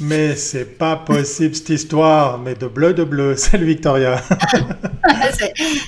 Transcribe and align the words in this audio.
Mais 0.00 0.36
c'est 0.36 0.76
pas 0.76 0.96
possible 0.96 1.54
cette 1.54 1.70
histoire, 1.70 2.38
mais 2.38 2.54
de 2.54 2.66
bleu 2.66 2.92
de 2.92 3.02
bleu. 3.02 3.34
Salut 3.36 3.64
Victoria. 3.64 4.20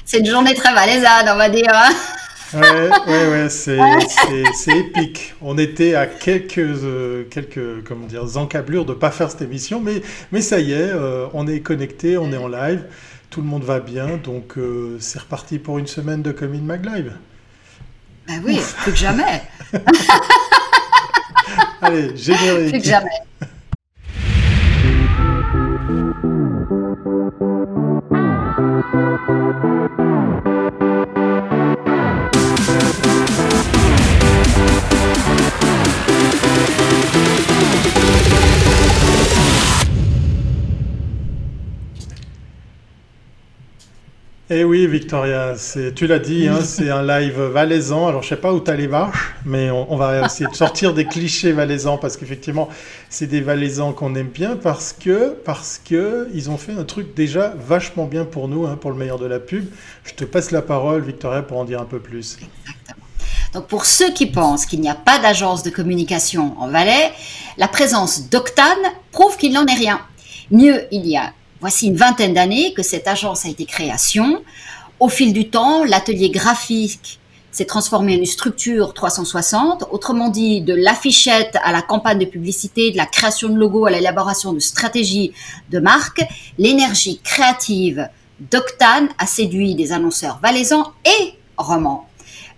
c'est 0.05 0.19
une 0.21 0.27
journée 0.27 0.55
très 0.55 0.73
valaisanne, 0.73 1.29
on 1.29 1.37
va 1.37 1.51
dire. 1.51 1.71
Hein. 1.73 1.91
ouais, 2.55 2.91
ouais, 3.07 3.29
ouais 3.29 3.49
c'est 3.51 4.79
épique. 4.79 5.35
On 5.43 5.59
était 5.59 5.95
à 5.95 6.07
quelques, 6.07 6.59
euh, 6.59 7.25
quelques 7.31 7.85
comment 7.87 8.07
dire, 8.07 8.25
encablures 8.39 8.87
de 8.87 8.95
pas 8.95 9.11
faire 9.11 9.31
cette 9.31 9.43
émission, 9.43 9.79
mais, 9.81 10.01
mais 10.33 10.41
ça 10.41 10.59
y 10.59 10.73
est, 10.73 10.91
euh, 10.91 11.27
on 11.35 11.47
est 11.47 11.61
connecté, 11.61 12.17
on 12.17 12.33
est 12.33 12.39
en 12.39 12.49
live, 12.49 12.87
tout 13.29 13.43
le 13.43 13.47
monde 13.47 13.65
va 13.65 13.81
bien, 13.81 14.17
donc 14.17 14.57
euh, 14.57 14.97
c'est 15.01 15.19
reparti 15.19 15.59
pour 15.59 15.79
une 15.79 15.87
semaine 15.87 16.23
de 16.23 16.33
Comin 16.33 16.63
Mag 16.63 16.87
Live. 16.87 17.13
Ben 18.27 18.43
oui, 18.43 18.59
plus 18.83 18.93
que 18.93 18.97
jamais. 18.99 19.43
Allez, 21.83 22.17
générique. 22.17 22.71
Plus 22.71 22.81
que 22.81 22.89
jamais. 22.89 23.11
Thank 27.31 27.43
you. 28.13 29.88
Eh 44.51 44.65
oui, 44.65 44.87
Victoria, 44.87 45.53
tu 45.95 46.07
l'as 46.07 46.19
dit, 46.19 46.49
hein, 46.49 46.61
c'est 46.65 46.89
un 46.89 47.03
live 47.03 47.39
valaisan. 47.39 48.09
Alors, 48.09 48.23
je 48.23 48.31
sais 48.31 48.37
pas 48.37 48.55
où 48.55 48.61
tu 48.61 48.71
as 48.71 48.77
les 48.77 48.87
vaches, 48.87 49.35
mais 49.45 49.71
on, 49.71 49.95
va 49.97 50.25
essayer 50.25 50.49
de 50.49 50.57
sortir 50.57 50.95
des 50.95 51.05
clichés 51.05 51.53
valaisans 51.53 51.99
parce 51.99 52.17
qu'effectivement, 52.17 52.71
c'est 53.11 53.27
des 53.27 53.43
valaisans 53.43 53.93
qu'on 53.93 54.15
aime 54.15 54.29
bien 54.29 54.57
parce 54.57 54.95
que, 54.95 55.35
parce 55.45 55.79
que 55.85 56.31
ils 56.33 56.49
ont 56.49 56.57
fait 56.57 56.73
un 56.73 56.85
truc 56.85 57.15
déjà 57.15 57.53
vachement 57.59 58.07
bien 58.07 58.25
pour 58.25 58.49
nous, 58.49 58.65
hein, 58.65 58.79
pour 58.81 58.91
le 58.91 58.97
meilleur 58.97 59.19
de 59.19 59.27
la 59.27 59.39
pub. 59.39 59.67
Je 60.05 60.15
te 60.15 60.25
passe 60.25 60.51
la 60.51 60.63
parole, 60.63 61.03
Victoria, 61.03 61.43
pour 61.43 61.59
en 61.59 61.67
dire 61.67 61.83
un 61.83 61.85
peu 61.85 61.99
plus. 61.99 62.39
Exactement. 62.41 63.05
Donc, 63.53 63.67
pour 63.67 63.85
ceux 63.85 64.15
qui 64.15 64.25
pensent 64.25 64.65
qu'il 64.65 64.81
n'y 64.81 64.89
a 64.89 64.95
pas 64.95 65.19
d'agence 65.19 65.63
de 65.63 65.69
communication 65.69 66.55
en 66.59 66.69
Valais, 66.69 67.13
la 67.59 67.69
présence 67.69 68.31
d'Octane 68.31 68.79
prouve 69.13 69.37
qu'il 69.37 69.53
n'en 69.53 69.67
est 69.67 69.75
rien. 69.75 70.01
Mieux, 70.51 70.87
il 70.91 71.07
y 71.07 71.19
a 71.19 71.35
Voici 71.61 71.89
une 71.89 71.97
vingtaine 71.97 72.35
d'années 72.35 72.73
que 72.73 72.85
cette 72.85 73.09
agence 73.09 73.45
a 73.45 73.49
été 73.49 73.65
création. 73.65 74.45
Au 75.01 75.09
fil 75.09 75.33
du 75.33 75.51
temps, 75.51 75.85
l'atelier 75.85 76.31
graphique 76.31 77.19
s'est 77.51 77.65
transformé 77.65 78.15
en 78.15 78.19
une 78.19 78.27
structure 78.27 78.95
360, 78.95 79.87
autrement 79.91 80.29
dit 80.29 80.61
de 80.61 80.75
l'affichette 80.75 81.59
à 81.65 81.73
la 81.73 81.83
campagne 81.83 82.21
de 82.21 82.27
publicité, 82.27 82.93
de 82.93 82.97
la 82.97 83.07
création 83.07 83.49
de 83.49 83.57
logos 83.57 83.87
à 83.87 83.91
l'élaboration 83.91 84.53
de 84.53 84.61
stratégies 84.61 85.33
de 85.71 85.81
marque, 85.81 86.23
l'énergie 86.59 87.19
créative 87.25 88.09
d'Octane 88.39 89.09
a 89.19 89.27
séduit 89.27 89.75
des 89.75 89.91
annonceurs 89.91 90.39
valaisans 90.41 90.93
et 91.05 91.35
romans. 91.57 92.07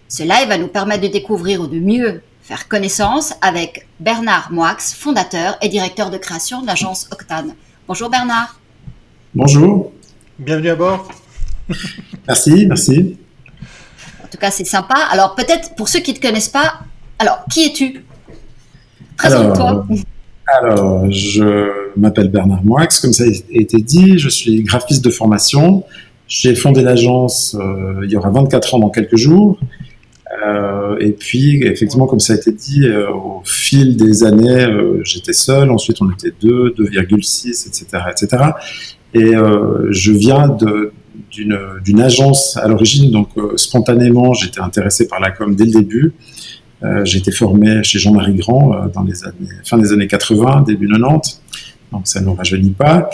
Cela 0.09 0.45
va 0.45 0.59
nous 0.59 0.69
permettre 0.69 1.03
de 1.03 1.09
découvrir 1.09 1.63
ou 1.63 1.67
de 1.67 1.79
mieux 1.79 2.23
faire 2.43 2.69
connaissance 2.69 3.33
avec 3.41 3.89
Bernard 3.99 4.53
Moix, 4.53 4.77
fondateur 4.79 5.57
et 5.63 5.71
directeur 5.71 6.11
de 6.11 6.19
création 6.19 6.61
de 6.61 6.67
l'agence 6.67 7.09
Octane. 7.13 7.55
Bonjour 7.89 8.11
Bernard. 8.11 8.60
Bonjour. 9.33 9.93
Bienvenue 10.41 10.71
à 10.71 10.75
bord. 10.75 11.09
merci, 12.27 12.67
merci. 12.67 13.17
En 14.25 14.27
tout 14.27 14.39
cas, 14.39 14.51
c'est 14.51 14.65
sympa. 14.65 14.97
Alors, 15.13 15.37
peut-être 15.37 15.77
pour 15.77 15.89
ceux 15.89 16.01
qui 16.01 16.11
ne 16.11 16.17
te 16.17 16.27
connaissent 16.27 16.49
pas, 16.49 16.81
alors, 17.17 17.45
qui 17.49 17.67
es-tu? 17.67 18.05
Présente-toi. 19.17 19.87
Alors, 20.49 21.09
je 21.13 21.93
m'appelle 21.97 22.29
Bernard 22.29 22.65
Moix, 22.65 22.89
comme 23.01 23.13
ça 23.13 23.23
a 23.23 23.27
été 23.51 23.81
dit. 23.81 24.19
Je 24.19 24.29
suis 24.29 24.65
graphiste 24.65 25.05
de 25.05 25.11
formation. 25.11 25.85
J'ai 26.27 26.57
fondé 26.57 26.83
l'agence 26.83 27.57
euh, 27.59 28.01
il 28.03 28.11
y 28.11 28.17
aura 28.17 28.31
24 28.31 28.75
ans 28.75 28.79
dans 28.81 28.91
quelques 28.91 29.17
jours. 29.17 29.61
Euh, 30.45 30.97
et 30.99 31.13
puis, 31.13 31.63
effectivement, 31.63 32.09
comme 32.09 32.19
ça 32.19 32.33
a 32.33 32.37
été 32.37 32.51
dit, 32.51 32.85
euh, 32.85 33.13
au 33.13 33.43
fil 33.45 33.97
des 33.97 34.25
années, 34.25 34.67
j'étais 35.05 35.35
seul. 35.35 35.71
Ensuite, 35.71 36.03
on 36.03 36.11
était 36.11 36.33
deux, 36.41 36.75
2,6, 36.77 37.69
etc., 37.69 38.03
etc. 38.11 38.43
Et 39.15 39.35
euh, 39.35 39.89
je 39.91 40.13
viens 40.13 40.57
d'une 41.31 42.01
agence 42.01 42.57
à 42.57 42.69
l'origine, 42.69 43.11
donc 43.11 43.29
euh, 43.37 43.57
spontanément, 43.57 44.33
j'étais 44.35 44.61
intéressé 44.61 45.09
par 45.09 45.21
la 45.21 45.31
com 45.31 45.55
dès 45.55 45.65
le 45.65 45.73
début. 45.73 46.15
Euh, 46.83 47.05
j'ai 47.05 47.19
été 47.19 47.31
formé 47.31 47.83
chez 47.83 47.99
Jean-Marie 47.99 48.37
Grand 48.37 48.73
euh, 48.73 48.89
dans 48.89 49.03
les 49.03 49.25
années, 49.25 49.35
fin 49.65 49.77
des 49.77 49.93
années 49.93 50.07
80, 50.07 50.65
début 50.67 50.89
90, 50.89 51.43
donc 51.93 52.07
ça 52.07 52.21
ne 52.21 52.27
nous 52.27 52.35
rajeunit 52.35 52.71
pas. 52.71 53.11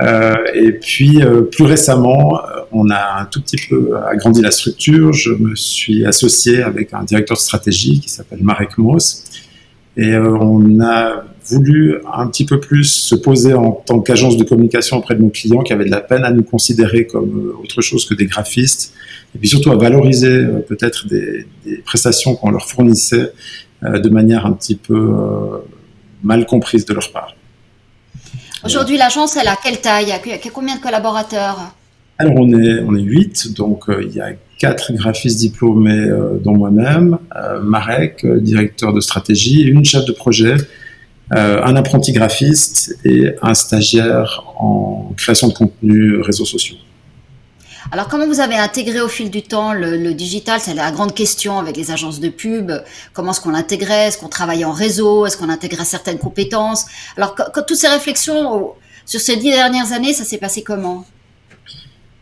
Euh, 0.00 0.34
et 0.54 0.72
puis 0.72 1.20
plus 1.50 1.64
récemment, 1.64 2.40
on 2.70 2.88
a 2.88 3.20
un 3.20 3.24
tout 3.26 3.42
petit 3.42 3.58
peu 3.68 3.98
agrandi 4.06 4.40
la 4.40 4.50
structure. 4.50 5.12
Je 5.12 5.32
me 5.32 5.54
suis 5.54 6.06
associé 6.06 6.62
avec 6.62 6.94
un 6.94 7.02
directeur 7.02 7.36
de 7.36 7.42
stratégie 7.42 8.00
qui 8.00 8.08
s'appelle 8.08 8.42
Marek 8.42 8.78
Moss. 8.78 9.24
Et 9.96 10.16
on 10.16 10.80
a 10.80 11.24
voulu 11.44 11.96
un 12.12 12.26
petit 12.28 12.44
peu 12.44 12.60
plus 12.60 12.84
se 12.84 13.14
poser 13.14 13.54
en 13.54 13.72
tant 13.72 14.00
qu'agence 14.00 14.36
de 14.36 14.44
communication 14.44 14.98
auprès 14.98 15.14
de 15.14 15.22
nos 15.22 15.30
clients 15.30 15.62
qui 15.62 15.72
avaient 15.72 15.84
de 15.84 15.90
la 15.90 16.00
peine 16.00 16.24
à 16.24 16.30
nous 16.30 16.42
considérer 16.42 17.06
comme 17.06 17.48
euh, 17.48 17.62
autre 17.62 17.80
chose 17.80 18.06
que 18.06 18.14
des 18.14 18.26
graphistes, 18.26 18.94
et 19.34 19.38
puis 19.38 19.48
surtout 19.48 19.70
à 19.70 19.76
valoriser 19.76 20.28
euh, 20.28 20.60
peut-être 20.60 21.06
des, 21.08 21.46
prestations 21.84 22.36
qu'on 22.36 22.50
leur 22.50 22.68
fournissait 22.68 23.32
euh, 23.82 23.98
de 23.98 24.08
manière 24.08 24.46
un 24.46 24.52
petit 24.52 24.76
peu 24.76 25.12
mal 26.22 26.46
comprise 26.46 26.84
de 26.86 26.94
leur 26.94 27.10
part. 27.10 27.34
Aujourd'hui, 28.64 28.96
l'agence, 28.96 29.36
elle 29.36 29.48
a 29.48 29.56
quelle 29.56 29.80
taille? 29.80 30.14
Il 30.24 30.30
y 30.30 30.34
a 30.34 30.38
combien 30.52 30.76
de 30.76 30.80
collaborateurs? 30.80 31.74
Alors, 32.18 32.34
on 32.36 32.48
est, 32.52 32.80
on 32.86 32.94
est 32.94 33.02
8, 33.02 33.54
donc 33.56 33.86
il 34.00 34.14
y 34.14 34.20
a 34.20 34.30
quatre 34.62 34.92
graphistes 34.92 35.40
diplômés, 35.40 36.08
dont 36.44 36.56
moi-même, 36.56 37.18
Marek, 37.62 38.24
directeur 38.24 38.92
de 38.92 39.00
stratégie, 39.00 39.62
une 39.62 39.84
chef 39.84 40.04
de 40.04 40.12
projet 40.12 40.54
euh, 41.34 41.62
un 41.62 41.76
apprenti 41.76 42.12
graphiste 42.12 42.98
et 43.06 43.34
un 43.40 43.54
stagiaire 43.54 44.44
en 44.58 45.12
création 45.16 45.48
de 45.48 45.54
contenu 45.54 46.20
réseaux 46.20 46.44
sociaux. 46.44 46.76
Alors, 47.90 48.08
comment 48.08 48.26
vous 48.26 48.40
avez 48.40 48.56
intégré 48.56 49.00
au 49.00 49.08
fil 49.08 49.30
du 49.30 49.42
temps 49.42 49.72
le, 49.72 50.12
digital? 50.12 50.60
C'est 50.60 50.74
la 50.74 50.90
grande 50.90 51.14
question 51.14 51.58
avec 51.58 51.76
les 51.76 51.90
agences 51.90 52.20
de 52.20 52.28
pub. 52.28 52.72
Comment 53.14 53.30
est-ce 53.30 53.40
qu'on 53.40 53.50
l'intégrait? 53.50 54.08
Est-ce 54.08 54.18
qu'on 54.18 54.28
travaillait 54.28 54.66
en 54.66 54.72
réseau? 54.72 55.24
Est-ce 55.24 55.38
qu'on 55.38 55.48
intégrait 55.48 55.86
certaines 55.86 56.18
compétences? 56.18 56.84
Alors, 57.16 57.34
toutes 57.66 57.76
ces 57.76 57.88
réflexions 57.88 58.72
sur 59.06 59.20
ces 59.20 59.36
dix 59.36 59.52
dernières 59.52 59.92
années, 59.92 60.12
ça 60.12 60.24
s'est 60.24 60.38
passé 60.38 60.62
comment? 60.62 61.06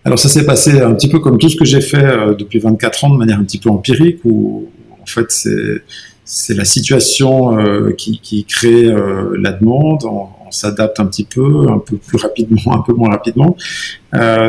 Alors 0.04 0.18
ça 0.18 0.28
s'est 0.28 0.46
passé 0.46 0.80
un 0.80 0.94
petit 0.94 1.08
peu 1.08 1.18
comme 1.18 1.38
tout 1.38 1.48
ce 1.48 1.56
que 1.56 1.64
j'ai 1.64 1.80
fait 1.80 2.04
euh, 2.04 2.34
depuis 2.34 2.58
24 2.58 3.04
ans 3.04 3.10
de 3.10 3.18
manière 3.18 3.38
un 3.38 3.44
petit 3.44 3.58
peu 3.58 3.68
empirique 3.68 4.20
où 4.24 4.68
en 5.00 5.06
fait 5.06 5.30
c'est 6.24 6.54
la 6.54 6.64
situation 6.64 7.58
euh, 7.58 7.92
qui, 7.92 8.20
qui, 8.20 8.44
crée 8.44 8.86
euh, 8.86 9.36
la 9.38 9.52
demande. 9.52 10.04
On, 10.04 10.28
s'adapte 10.52 10.98
un 10.98 11.06
petit 11.06 11.22
peu, 11.22 11.68
un 11.70 11.78
peu 11.78 11.96
plus 11.96 12.18
rapidement, 12.18 12.60
un 12.74 12.82
peu 12.82 12.92
moins 12.92 13.10
rapidement. 13.10 13.56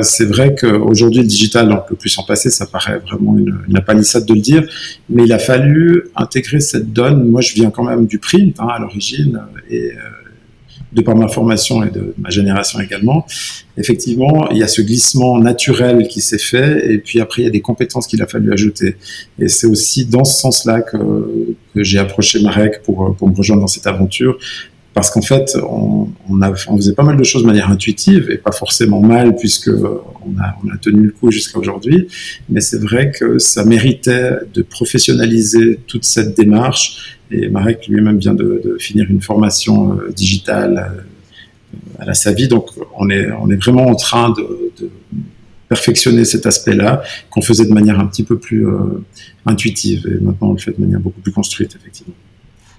C'est 0.01 0.25
vrai 0.25 0.55
qu'aujourd'hui, 0.59 1.21
le 1.21 1.27
digital, 1.27 1.71
on 1.71 1.87
peut 1.87 1.95
plus 1.95 2.09
s'en 2.09 2.23
passer. 2.23 2.49
Ça 2.49 2.65
paraît 2.65 2.97
vraiment 2.97 3.37
une, 3.37 3.59
une 3.67 3.79
palissade 3.81 4.25
de 4.25 4.33
le 4.33 4.39
dire, 4.39 4.63
mais 5.11 5.25
il 5.25 5.31
a 5.31 5.37
fallu 5.37 6.05
intégrer 6.15 6.59
cette 6.59 6.91
donne. 6.91 7.29
Moi, 7.29 7.41
je 7.41 7.53
viens 7.53 7.69
quand 7.69 7.83
même 7.83 8.07
du 8.07 8.17
print 8.17 8.59
hein, 8.59 8.69
à 8.71 8.79
l'origine 8.79 9.43
et 9.69 9.91
de 10.91 11.01
par 11.01 11.15
ma 11.15 11.27
formation 11.27 11.83
et 11.83 11.89
de 11.89 12.13
ma 12.17 12.29
génération 12.29 12.79
également, 12.79 13.25
effectivement, 13.77 14.49
il 14.51 14.57
y 14.57 14.63
a 14.63 14.67
ce 14.67 14.81
glissement 14.81 15.39
naturel 15.39 16.07
qui 16.07 16.21
s'est 16.21 16.37
fait, 16.37 16.91
et 16.91 16.97
puis 16.97 17.21
après, 17.21 17.43
il 17.43 17.45
y 17.45 17.47
a 17.47 17.51
des 17.51 17.61
compétences 17.61 18.07
qu'il 18.07 18.21
a 18.21 18.27
fallu 18.27 18.51
ajouter. 18.51 18.97
Et 19.39 19.47
c'est 19.47 19.67
aussi 19.67 20.05
dans 20.05 20.25
ce 20.25 20.39
sens-là 20.39 20.81
que, 20.81 20.97
que 21.73 21.83
j'ai 21.83 21.99
approché 21.99 22.41
Marek 22.41 22.83
pour 22.83 23.15
me 23.21 23.35
rejoindre 23.35 23.61
dans 23.61 23.67
cette 23.67 23.87
aventure, 23.87 24.37
parce 24.93 25.09
qu'en 25.09 25.21
fait, 25.21 25.57
on, 25.63 26.09
on, 26.29 26.41
a, 26.41 26.51
on, 26.67 26.75
faisait 26.75 26.93
pas 26.93 27.03
mal 27.03 27.15
de 27.15 27.23
choses 27.23 27.43
de 27.43 27.47
manière 27.47 27.69
intuitive 27.69 28.29
et 28.29 28.37
pas 28.37 28.51
forcément 28.51 29.01
mal 29.01 29.35
puisque 29.35 29.69
on 29.69 30.39
a, 30.39 30.55
on 30.63 30.69
a 30.73 30.77
tenu 30.77 31.03
le 31.03 31.11
coup 31.11 31.31
jusqu'à 31.31 31.57
aujourd'hui. 31.57 32.07
Mais 32.49 32.59
c'est 32.59 32.79
vrai 32.79 33.11
que 33.11 33.39
ça 33.39 33.63
méritait 33.63 34.33
de 34.53 34.61
professionnaliser 34.61 35.79
toute 35.87 36.03
cette 36.03 36.35
démarche. 36.35 37.17
Et 37.31 37.47
Marek 37.47 37.87
lui-même 37.87 38.17
vient 38.17 38.33
de, 38.33 38.61
de, 38.63 38.77
finir 38.77 39.09
une 39.09 39.21
formation 39.21 39.93
euh, 39.93 40.11
digitale 40.11 40.91
euh, 40.93 41.81
à 41.99 42.05
la 42.05 42.13
SAVI, 42.13 42.49
donc 42.49 42.71
on 42.97 43.09
est, 43.09 43.31
on 43.31 43.49
est 43.49 43.55
vraiment 43.55 43.85
en 43.85 43.95
train 43.95 44.31
de, 44.31 44.73
de 44.77 44.89
perfectionner 45.69 46.25
cet 46.25 46.45
aspect-là 46.45 47.01
qu'on 47.29 47.41
faisait 47.41 47.63
de 47.63 47.71
manière 47.71 47.97
un 47.97 48.07
petit 48.07 48.23
peu 48.23 48.37
plus 48.37 48.67
euh, 48.67 49.05
intuitive 49.45 50.05
et 50.05 50.21
maintenant 50.21 50.49
on 50.49 50.53
le 50.53 50.57
fait 50.57 50.73
de 50.77 50.81
manière 50.81 50.99
beaucoup 50.99 51.21
plus 51.21 51.31
construite 51.31 51.77
effectivement. 51.79 52.13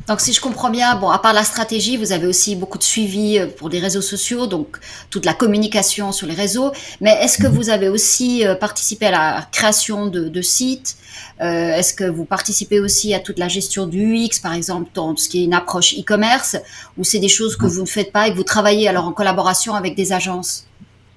Donc, 0.08 0.20
si 0.20 0.32
je 0.32 0.40
comprends 0.40 0.70
bien, 0.70 0.96
bon, 0.96 1.10
à 1.10 1.18
part 1.18 1.32
la 1.32 1.44
stratégie, 1.44 1.96
vous 1.96 2.12
avez 2.12 2.26
aussi 2.26 2.56
beaucoup 2.56 2.78
de 2.78 2.82
suivi 2.82 3.38
euh, 3.38 3.46
pour 3.46 3.70
des 3.70 3.78
réseaux 3.78 4.00
sociaux, 4.00 4.46
donc 4.46 4.78
toute 5.10 5.24
la 5.24 5.32
communication 5.32 6.10
sur 6.10 6.26
les 6.26 6.34
réseaux. 6.34 6.72
Mais 7.00 7.12
est-ce 7.22 7.38
que 7.38 7.46
mhm. 7.46 7.54
vous 7.54 7.70
avez 7.70 7.88
aussi 7.88 8.46
euh, 8.46 8.54
participé 8.54 9.06
à 9.06 9.10
la 9.10 9.48
création 9.52 10.08
de, 10.08 10.42
sites? 10.42 10.96
Euh, 11.40 11.76
Est-ce 11.76 11.94
que 11.94 12.04
vous 12.04 12.24
participez 12.24 12.80
aussi 12.80 13.14
à 13.14 13.20
toute 13.20 13.38
la 13.38 13.48
gestion 13.48 13.86
du 13.86 14.16
UX, 14.16 14.40
par 14.42 14.54
exemple, 14.54 14.90
dans 14.94 15.16
ce 15.16 15.28
qui 15.28 15.42
est 15.42 15.44
une 15.44 15.54
approche 15.54 15.94
e-commerce, 15.94 16.56
ou 16.98 17.04
c'est 17.04 17.20
des 17.20 17.28
choses 17.28 17.56
que 17.56 17.66
mhm. 17.66 17.70
vous 17.70 17.80
ne 17.82 17.86
faites 17.86 18.12
pas 18.12 18.26
et 18.26 18.32
que 18.32 18.36
vous 18.36 18.42
travaillez 18.42 18.88
alors 18.88 19.06
en 19.06 19.12
collaboration 19.12 19.74
avec 19.74 19.94
des 19.94 20.12
agences? 20.12 20.66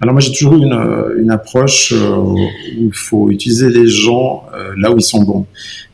Alors 0.02 0.14
moi 0.14 0.20
j'ai 0.20 0.34
toujours 0.34 0.56
une, 0.56 0.78
une 1.18 1.32
approche 1.32 1.94
où 1.94 2.38
il 2.68 2.94
faut 2.94 3.30
utiliser 3.30 3.70
les 3.70 3.88
gens 3.88 4.44
là 4.76 4.92
où 4.92 4.98
ils 4.98 5.02
sont 5.02 5.24
bons. 5.24 5.46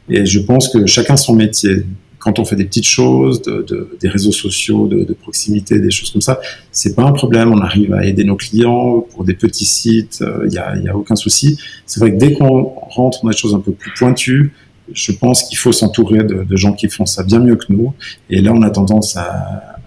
Et 0.10 0.26
je 0.26 0.40
pense 0.40 0.70
que 0.70 0.88
chacun 0.88 1.16
son 1.16 1.36
métier 1.36 1.86
quand 2.22 2.38
on 2.38 2.46
fait 2.46 2.56
des 2.56 2.66
petites 2.66 2.88
choses, 2.88 3.42
des 3.42 4.08
réseaux 4.08 4.32
sociaux, 4.32 4.88
de, 4.88 5.14
proximité, 5.14 5.80
des 5.80 5.92
choses 5.92 6.12
comme 6.12 6.22
ça, 6.22 6.40
c'est 6.72 6.96
pas 6.96 7.04
un 7.04 7.12
problème. 7.12 7.52
On 7.52 7.60
arrive 7.60 7.94
à 7.94 8.06
aider 8.06 8.24
nos 8.24 8.36
clients 8.36 9.02
pour 9.12 9.24
des 9.26 9.34
petits 9.34 9.66
sites, 9.66 10.20
il 10.22 10.28
euh, 10.28 10.48
n'y 10.48 10.58
a, 10.58 10.78
y 10.78 10.88
a, 10.88 10.96
aucun 10.96 11.16
souci. 11.16 11.58
C'est 11.86 12.00
vrai 12.00 12.12
que 12.12 12.18
dès 12.18 12.34
qu'on 12.34 12.64
rentre 12.64 13.24
dans 13.24 13.30
des 13.30 13.36
choses 13.36 13.56
un 13.56 13.60
peu 13.60 13.72
plus 13.72 13.92
pointues, 13.98 14.54
je 14.94 15.12
pense 15.12 15.44
qu'il 15.44 15.58
faut 15.58 15.72
s'entourer 15.72 16.24
de, 16.24 16.56
gens 16.56 16.74
qui 16.74 16.88
font 16.90 17.06
ça 17.06 17.24
bien 17.24 17.40
mieux 17.40 17.56
que 17.56 17.66
nous. 17.70 17.94
Et 18.30 18.40
là, 18.42 18.52
on 18.54 18.62
a 18.62 18.70
tendance 18.70 19.18
à, 19.18 19.78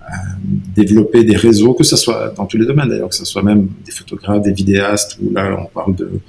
développer 0.77 1.25
des 1.25 1.35
réseaux, 1.35 1.73
que 1.73 1.83
ce 1.83 1.97
soit 1.97 2.35
dans 2.37 2.45
tous 2.45 2.59
les 2.59 2.67
domaines 2.67 2.91
d'ailleurs, 2.91 3.09
que 3.09 3.15
ce 3.15 3.25
soit 3.25 3.43
même 3.43 3.69
des 3.87 3.91
photographes, 3.91 4.43
des 4.43 4.53
vidéastes, 4.53 5.19
ou 5.21 5.33
là 5.33 5.57
on 5.59 5.65
parle 5.65 5.97
de, 5.97 6.21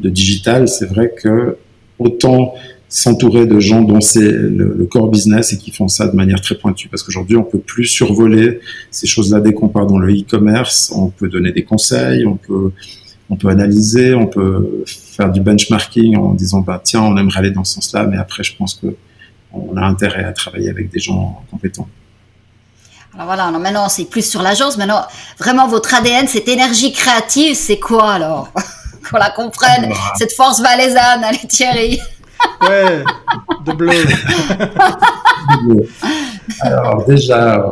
de 0.00 0.10
digital, 0.10 0.68
c'est 0.68 0.84
vrai 0.84 1.12
que 1.16 1.56
autant 1.98 2.54
s'entourer 2.92 3.46
de 3.46 3.58
gens 3.58 3.80
dont 3.80 4.02
c'est 4.02 4.20
le, 4.20 4.86
core 4.90 5.08
business 5.08 5.54
et 5.54 5.56
qui 5.56 5.72
font 5.72 5.88
ça 5.88 6.06
de 6.08 6.14
manière 6.14 6.42
très 6.42 6.56
pointue. 6.56 6.88
Parce 6.88 7.02
qu'aujourd'hui, 7.02 7.38
on 7.38 7.42
peut 7.42 7.58
plus 7.58 7.86
survoler 7.86 8.60
ces 8.90 9.06
choses-là 9.06 9.40
dès 9.40 9.54
qu'on 9.54 9.68
part 9.68 9.86
dans 9.86 9.98
le 9.98 10.12
e-commerce. 10.12 10.92
On 10.94 11.08
peut 11.08 11.28
donner 11.28 11.52
des 11.52 11.64
conseils, 11.64 12.26
on 12.26 12.36
peut, 12.36 12.70
on 13.30 13.36
peut 13.36 13.48
analyser, 13.48 14.14
on 14.14 14.26
peut 14.26 14.84
faire 14.84 15.32
du 15.32 15.40
benchmarking 15.40 16.18
en 16.18 16.34
disant, 16.34 16.60
bah, 16.60 16.82
tiens, 16.84 17.00
on 17.00 17.16
aimerait 17.16 17.38
aller 17.38 17.50
dans 17.50 17.64
ce 17.64 17.74
sens-là, 17.76 18.04
mais 18.04 18.18
après, 18.18 18.42
je 18.42 18.54
pense 18.56 18.74
que 18.74 18.94
on 19.54 19.76
a 19.76 19.82
intérêt 19.82 20.24
à 20.24 20.32
travailler 20.32 20.68
avec 20.68 20.90
des 20.90 21.00
gens 21.00 21.42
compétents. 21.50 21.88
Alors 23.14 23.26
voilà, 23.26 23.44
alors 23.44 23.60
maintenant 23.60 23.90
c'est 23.90 24.06
plus 24.06 24.26
sur 24.26 24.42
l'agence. 24.42 24.78
Maintenant, 24.78 25.02
vraiment 25.38 25.66
votre 25.66 25.94
ADN, 25.94 26.26
cette 26.28 26.48
énergie 26.48 26.92
créative, 26.92 27.54
c'est 27.54 27.78
quoi 27.78 28.12
alors? 28.12 28.50
Qu'on 29.10 29.18
la 29.18 29.30
comprenne, 29.30 29.90
bah. 29.90 29.96
cette 30.16 30.32
force 30.32 30.60
valaisanne, 30.60 31.22
allez 31.24 31.46
Thierry. 31.46 32.00
Ouais, 32.62 33.04
de 33.64 33.72
bleu. 33.72 33.90
Alors 36.60 37.04
déjà, 37.06 37.56
euh, 37.56 37.62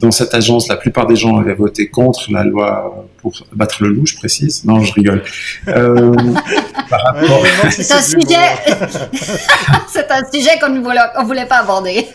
dans 0.00 0.10
cette 0.10 0.34
agence, 0.34 0.68
la 0.68 0.76
plupart 0.76 1.06
des 1.06 1.16
gens 1.16 1.38
avaient 1.38 1.54
voté 1.54 1.88
contre 1.88 2.30
la 2.30 2.44
loi 2.44 3.06
pour 3.18 3.32
battre 3.52 3.82
le 3.82 3.90
loup, 3.90 4.06
je 4.06 4.16
précise. 4.16 4.64
Non, 4.64 4.80
je 4.80 4.92
rigole. 4.94 5.22
Euh, 5.68 6.14
c'est 7.70 7.92
un 7.92 8.02
sujet, 8.02 8.48
c'est 9.88 10.10
un 10.10 10.22
sujet 10.32 10.58
qu'on 10.60 10.70
ne 10.70 10.80
voulait, 11.24 11.46
pas 11.46 11.58
aborder. 11.58 12.06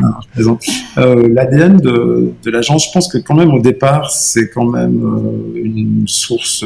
non, 0.00 0.08
je 0.22 0.28
plaisante. 0.34 0.62
Euh, 0.96 1.28
L'ADN 1.30 1.76
de, 1.78 2.32
de 2.42 2.50
l'agence, 2.50 2.86
je 2.86 2.92
pense 2.92 3.08
que 3.08 3.18
quand 3.18 3.34
même 3.34 3.52
au 3.52 3.60
départ, 3.60 4.10
c'est 4.10 4.50
quand 4.50 4.66
même 4.66 5.52
une 5.54 6.04
source 6.06 6.64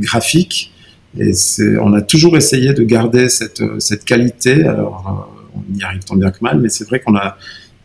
graphique 0.00 0.72
et 1.18 1.32
on 1.80 1.92
a 1.92 2.02
toujours 2.02 2.36
essayé 2.36 2.72
de 2.72 2.82
garder 2.84 3.28
cette, 3.28 3.62
cette 3.80 4.04
qualité. 4.04 4.64
Alors, 4.64 5.28
euh, 5.54 5.58
on 5.58 5.78
y 5.78 5.82
arrive 5.82 6.04
tant 6.04 6.16
bien 6.16 6.30
que 6.30 6.38
mal, 6.40 6.60
mais 6.60 6.68
c'est 6.68 6.86
vrai 6.86 7.00
qu'on 7.00 7.16
a, 7.16 7.36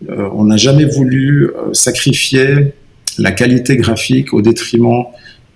euh, 0.10 0.30
on 0.33 0.45
n'a 0.45 0.57
jamais 0.57 0.86
voulu 0.86 1.45
euh, 1.48 1.74
sacrifier 1.74 2.74
la 3.18 3.31
qualité 3.31 3.77
graphique 3.77 4.33
au 4.33 4.42
détriment 4.42 5.06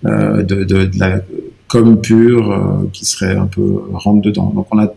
de, 0.02 0.42
de, 0.42 0.64
de, 0.64 0.98
la 0.98 1.20
com 1.68 2.00
pure 2.00 2.88
qui 2.90 3.04
serait 3.04 3.36
un 3.36 3.46
peu 3.46 3.82
rentre 3.92 4.22
dedans. 4.22 4.50
Donc, 4.54 4.66
on 4.70 4.78
a, 4.78 4.90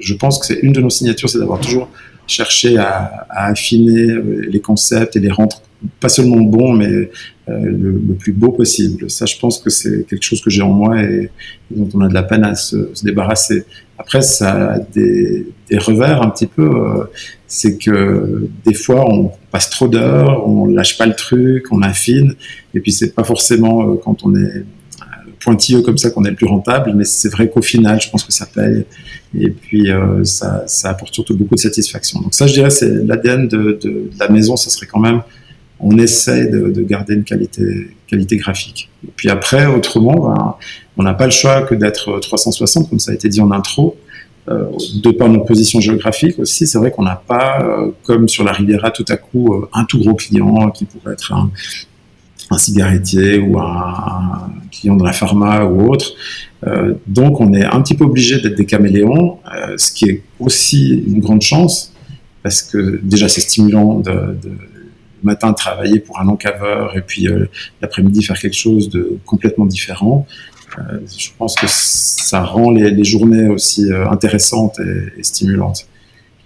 je 0.00 0.14
pense 0.14 0.38
que 0.38 0.46
c'est 0.46 0.60
une 0.62 0.72
de 0.72 0.80
nos 0.80 0.88
signatures, 0.88 1.28
c'est 1.28 1.38
d'avoir 1.38 1.60
toujours 1.60 1.90
cherché 2.26 2.78
à, 2.78 3.26
à, 3.30 3.46
affiner 3.46 4.14
les 4.48 4.60
concepts 4.60 5.16
et 5.16 5.20
les 5.20 5.30
rendre 5.30 5.60
pas 6.00 6.08
seulement 6.08 6.40
bon, 6.40 6.72
mais 6.72 6.86
euh, 6.86 7.08
le, 7.46 8.02
le, 8.08 8.14
plus 8.14 8.32
beau 8.32 8.50
possible. 8.50 9.08
Ça, 9.10 9.26
je 9.26 9.38
pense 9.38 9.58
que 9.58 9.70
c'est 9.70 10.06
quelque 10.08 10.22
chose 10.22 10.40
que 10.40 10.50
j'ai 10.50 10.62
en 10.62 10.70
moi 10.70 11.00
et, 11.02 11.30
dont 11.70 11.88
on 11.94 12.00
a 12.00 12.08
de 12.08 12.14
la 12.14 12.22
peine 12.22 12.44
à 12.44 12.54
se, 12.54 12.94
se 12.94 13.04
débarrasser. 13.04 13.64
Après, 13.98 14.22
ça 14.22 14.72
a 14.72 14.78
des, 14.78 15.46
des 15.70 15.78
revers 15.78 16.22
un 16.22 16.30
petit 16.30 16.46
peu. 16.46 16.68
Euh, 16.68 17.04
c'est 17.46 17.78
que 17.78 18.48
des 18.64 18.74
fois, 18.74 19.04
on 19.08 19.30
passe 19.50 19.70
trop 19.70 19.88
d'heures, 19.88 20.46
on 20.48 20.66
lâche 20.66 20.98
pas 20.98 21.06
le 21.06 21.14
truc, 21.14 21.66
on 21.70 21.82
affine, 21.82 22.34
et 22.74 22.80
puis 22.80 22.92
c'est 22.92 23.14
pas 23.14 23.24
forcément 23.24 23.88
euh, 23.88 23.94
quand 24.02 24.24
on 24.24 24.34
est 24.34 24.64
pointilleux 25.46 25.82
comme 25.82 25.96
ça 25.96 26.10
qu'on 26.10 26.24
est 26.24 26.30
le 26.30 26.36
plus 26.36 26.46
rentable, 26.46 26.92
mais 26.96 27.04
c'est 27.04 27.28
vrai 27.28 27.48
qu'au 27.48 27.62
final, 27.62 28.00
je 28.00 28.10
pense 28.10 28.24
que 28.24 28.32
ça 28.32 28.46
paye. 28.46 28.84
Et 29.38 29.50
puis, 29.50 29.90
euh, 29.90 30.24
ça, 30.24 30.66
apporte 30.84 31.14
surtout 31.14 31.36
beaucoup 31.36 31.54
de 31.54 31.60
satisfaction. 31.60 32.20
Donc 32.20 32.34
ça, 32.34 32.48
je 32.48 32.54
dirais, 32.54 32.70
c'est 32.70 32.92
l'ADN 33.06 33.46
de, 33.46 33.78
de, 33.80 34.10
la 34.18 34.28
maison, 34.28 34.56
ça 34.56 34.70
serait 34.70 34.86
quand 34.86 35.00
même 35.00 35.22
on 35.78 35.98
essaie 35.98 36.46
de, 36.46 36.80
garder 36.80 37.14
une 37.14 37.24
qualité, 37.24 38.36
graphique. 38.38 38.88
Et 39.04 39.10
puis 39.14 39.28
après, 39.28 39.66
autrement, 39.66 40.30
ben, 40.30 40.54
on 40.96 41.02
n'a 41.02 41.12
pas 41.12 41.26
le 41.26 41.30
choix 41.30 41.62
que 41.62 41.74
d'être 41.74 42.18
360, 42.18 42.88
comme 42.88 42.98
ça 42.98 43.12
a 43.12 43.14
été 43.14 43.28
dit 43.28 43.40
en 43.40 43.50
intro. 43.50 43.96
Euh, 44.48 44.64
de 45.02 45.10
par 45.10 45.28
notre 45.28 45.44
position 45.44 45.80
géographique 45.80 46.38
aussi, 46.38 46.66
c'est 46.66 46.78
vrai 46.78 46.92
qu'on 46.92 47.02
n'a 47.02 47.20
pas, 47.26 47.60
euh, 47.62 47.90
comme 48.04 48.26
sur 48.26 48.42
la 48.42 48.52
Riviera, 48.52 48.90
tout 48.90 49.04
à 49.08 49.16
coup, 49.16 49.66
un 49.74 49.84
tout 49.84 49.98
gros 49.98 50.14
client 50.14 50.70
qui 50.70 50.86
pourrait 50.86 51.12
être 51.12 51.32
un, 51.32 51.50
un 52.56 52.58
cigarettier 52.58 53.38
ou 53.38 53.58
un, 53.58 54.50
client 54.72 54.96
de 54.96 55.04
la 55.04 55.12
pharma 55.12 55.64
ou 55.64 55.90
autre. 55.92 56.14
donc, 57.06 57.40
on 57.40 57.52
est 57.54 57.64
un 57.64 57.80
petit 57.82 57.94
peu 57.94 58.04
obligé 58.04 58.40
d'être 58.40 58.56
des 58.56 58.66
caméléons, 58.66 59.38
ce 59.76 59.92
qui 59.92 60.04
est 60.10 60.22
aussi 60.40 61.04
une 61.06 61.20
grande 61.20 61.42
chance, 61.42 61.94
parce 62.42 62.62
que 62.62 63.00
déjà, 63.02 63.28
c'est 63.28 63.40
stimulant 63.40 64.00
de, 64.00 64.10
de 64.10 64.50
matin 65.22 65.52
travailler 65.52 66.00
pour 66.00 66.18
un 66.20 66.28
encaveur 66.28 66.96
et 66.96 67.02
puis 67.02 67.28
euh, 67.28 67.46
l'après-midi 67.82 68.22
faire 68.22 68.38
quelque 68.38 68.56
chose 68.56 68.88
de 68.88 69.18
complètement 69.26 69.66
différent. 69.66 70.26
Euh, 70.78 71.00
je 71.18 71.28
pense 71.36 71.54
que 71.54 71.66
ça 71.68 72.42
rend 72.42 72.70
les, 72.70 73.04
journées 73.04 73.48
aussi 73.48 73.92
euh, 73.92 74.08
intéressantes 74.08 74.78
et, 75.18 75.22
stimulantes. 75.22 75.86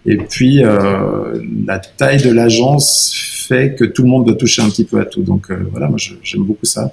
Et 0.06 0.16
puis, 0.16 0.62
la 0.62 1.78
taille 1.78 2.22
de 2.22 2.30
l'agence 2.30 3.12
fait 3.48 3.74
que 3.74 3.84
tout 3.84 4.02
le 4.02 4.08
monde 4.08 4.26
doit 4.26 4.36
toucher 4.36 4.62
un 4.62 4.70
petit 4.70 4.84
peu 4.84 5.00
à 5.00 5.04
tout. 5.04 5.22
Donc 5.22 5.50
voilà, 5.70 5.88
moi 5.88 5.98
j'aime 6.22 6.44
beaucoup 6.44 6.66
ça. 6.66 6.92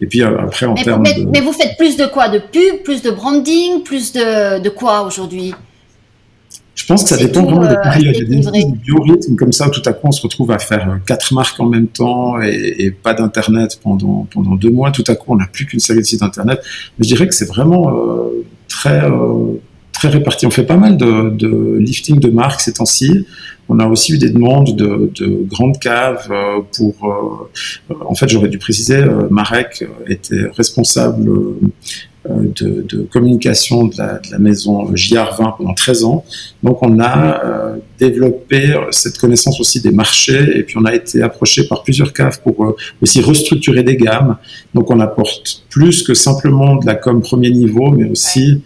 Et 0.00 0.06
puis 0.06 0.22
après, 0.22 0.66
en 0.66 0.74
termes 0.74 1.02
mais, 1.02 1.16
mais, 1.32 1.40
vous 1.40 1.52
faites 1.52 1.76
plus 1.78 1.96
de 1.96 2.06
quoi? 2.06 2.28
De 2.28 2.38
pub, 2.38 2.82
plus 2.82 3.02
de 3.02 3.10
branding, 3.10 3.82
plus 3.84 4.12
de, 4.12 4.60
de 4.60 4.68
quoi 4.68 5.06
aujourd'hui? 5.06 5.54
Je 6.74 6.86
pense 6.86 7.04
que 7.04 7.10
ça 7.10 7.16
dépend 7.16 7.42
vraiment 7.42 7.68
des 7.68 7.76
périodes. 7.80 8.16
Il 8.16 8.42
y 8.42 8.48
a 8.48 8.50
des 8.50 8.64
biorhythmes 8.64 9.36
comme 9.36 9.52
ça, 9.52 9.68
où 9.68 9.70
tout 9.70 9.82
à 9.84 9.92
coup 9.92 10.08
on 10.08 10.10
se 10.10 10.22
retrouve 10.22 10.50
à 10.50 10.58
faire 10.58 10.90
euh, 10.90 10.96
quatre 11.06 11.32
marques 11.34 11.60
en 11.60 11.66
même 11.66 11.86
temps 11.86 12.40
et, 12.42 12.74
et 12.78 12.90
pas 12.90 13.14
d'internet 13.14 13.78
pendant 13.82 14.26
pendant 14.32 14.56
deux 14.56 14.70
mois. 14.70 14.90
Tout 14.90 15.04
à 15.06 15.14
coup, 15.14 15.34
on 15.34 15.36
n'a 15.36 15.46
plus 15.46 15.66
qu'une 15.66 15.80
série 15.80 16.00
de 16.00 16.04
sites 16.04 16.22
internet. 16.22 16.60
Mais 16.98 17.04
je 17.04 17.14
dirais 17.14 17.28
que 17.28 17.34
c'est 17.34 17.48
vraiment 17.48 17.90
euh, 17.90 18.44
très 18.68 19.04
euh, 19.04 19.60
très 20.02 20.18
réparti. 20.18 20.46
On 20.46 20.50
fait 20.50 20.66
pas 20.66 20.76
mal 20.76 20.96
de, 20.96 21.30
de 21.30 21.76
lifting 21.78 22.18
de 22.18 22.28
marques 22.28 22.60
ces 22.60 22.72
temps-ci. 22.72 23.24
On 23.68 23.78
a 23.78 23.86
aussi 23.86 24.14
eu 24.14 24.18
des 24.18 24.30
demandes 24.30 24.74
de, 24.76 25.10
de 25.14 25.46
grandes 25.48 25.78
caves 25.78 26.28
euh, 26.30 26.60
pour. 26.76 27.48
en 28.04 28.14
fait, 28.14 28.28
j'aurais 28.28 28.48
dû 28.48 28.58
préciser, 28.58 29.04
Marek 29.30 29.84
était 30.08 30.46
responsable 30.56 31.30
euh, 32.30 32.52
de, 32.54 32.86
de, 32.88 33.02
communication 33.02 33.88
de 33.88 33.96
la, 33.96 34.38
maison 34.38 34.92
JR20 34.92 35.56
pendant 35.56 35.74
13 35.74 36.04
ans. 36.04 36.24
Donc 36.62 36.80
on 36.80 37.00
a 37.00 37.44
euh, 37.44 37.76
développé 37.98 38.72
cette 38.92 39.18
connaissance 39.18 39.58
aussi 39.58 39.80
des 39.80 39.90
marchés 39.90 40.56
et 40.56 40.62
puis 40.62 40.76
on 40.78 40.84
a 40.84 40.94
été 40.94 41.20
approché 41.20 41.66
par 41.66 41.82
plusieurs 41.82 42.12
caves 42.12 42.40
pour 42.40 42.64
euh, 42.64 42.76
aussi 43.00 43.20
restructurer 43.20 43.82
des 43.82 43.96
gammes. 43.96 44.36
Donc 44.72 44.92
on 44.92 45.00
apporte 45.00 45.64
plus 45.68 46.04
que 46.04 46.14
simplement 46.14 46.76
de 46.76 46.86
la 46.86 46.94
com 46.94 47.20
premier 47.22 47.50
niveau, 47.50 47.90
mais 47.90 48.08
aussi 48.08 48.62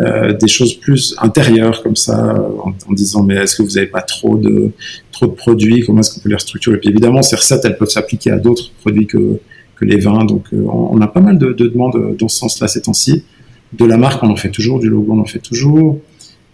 euh, 0.00 0.32
des 0.32 0.48
choses 0.48 0.74
plus 0.74 1.14
intérieures 1.18 1.82
comme 1.82 1.96
ça, 1.96 2.34
en, 2.62 2.92
disant 2.92 3.22
mais 3.22 3.36
est-ce 3.36 3.56
que 3.56 3.62
vous 3.62 3.74
n'avez 3.76 3.86
pas 3.86 4.02
trop 4.02 4.36
de 4.36 4.70
trop 5.12 5.26
de 5.26 5.32
produits? 5.32 5.84
Comment 5.84 6.00
est-ce 6.00 6.14
qu'on 6.14 6.20
peut 6.20 6.28
les 6.28 6.34
restructurer? 6.34 6.76
Et 6.76 6.78
puis 6.80 6.90
évidemment 6.90 7.22
ces 7.22 7.36
recettes 7.36 7.64
elles 7.64 7.76
peuvent 7.76 7.90
s'appliquer 7.90 8.30
à 8.30 8.38
d'autres 8.38 8.70
produits 8.80 9.06
que 9.06 9.40
les 9.84 9.98
vins. 9.98 10.24
Donc, 10.24 10.46
euh, 10.52 10.64
on, 10.66 11.00
a 11.00 11.06
pas 11.06 11.20
mal 11.20 11.38
de, 11.38 11.52
demandes 11.52 12.16
dans 12.16 12.28
ce 12.28 12.38
sens-là 12.38 12.68
ces 12.68 12.82
temps-ci. 12.82 13.24
De 13.72 13.84
la 13.84 13.96
marque, 13.96 14.22
on 14.22 14.30
en 14.30 14.36
fait 14.36 14.50
toujours, 14.50 14.80
du 14.80 14.88
logo, 14.88 15.12
on 15.12 15.20
en 15.20 15.26
fait 15.26 15.38
toujours. 15.38 15.98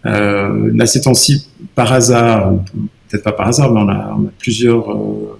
Euh, 0.05 0.71
là, 0.73 0.85
ces 0.85 1.01
temps-ci, 1.01 1.47
par 1.75 1.91
hasard, 1.91 2.53
peut-être 3.09 3.23
pas 3.23 3.31
par 3.31 3.47
hasard, 3.47 3.71
mais 3.73 3.81
on 3.81 3.89
a, 3.89 4.31
plusieurs 4.37 4.91
euh, 4.91 5.39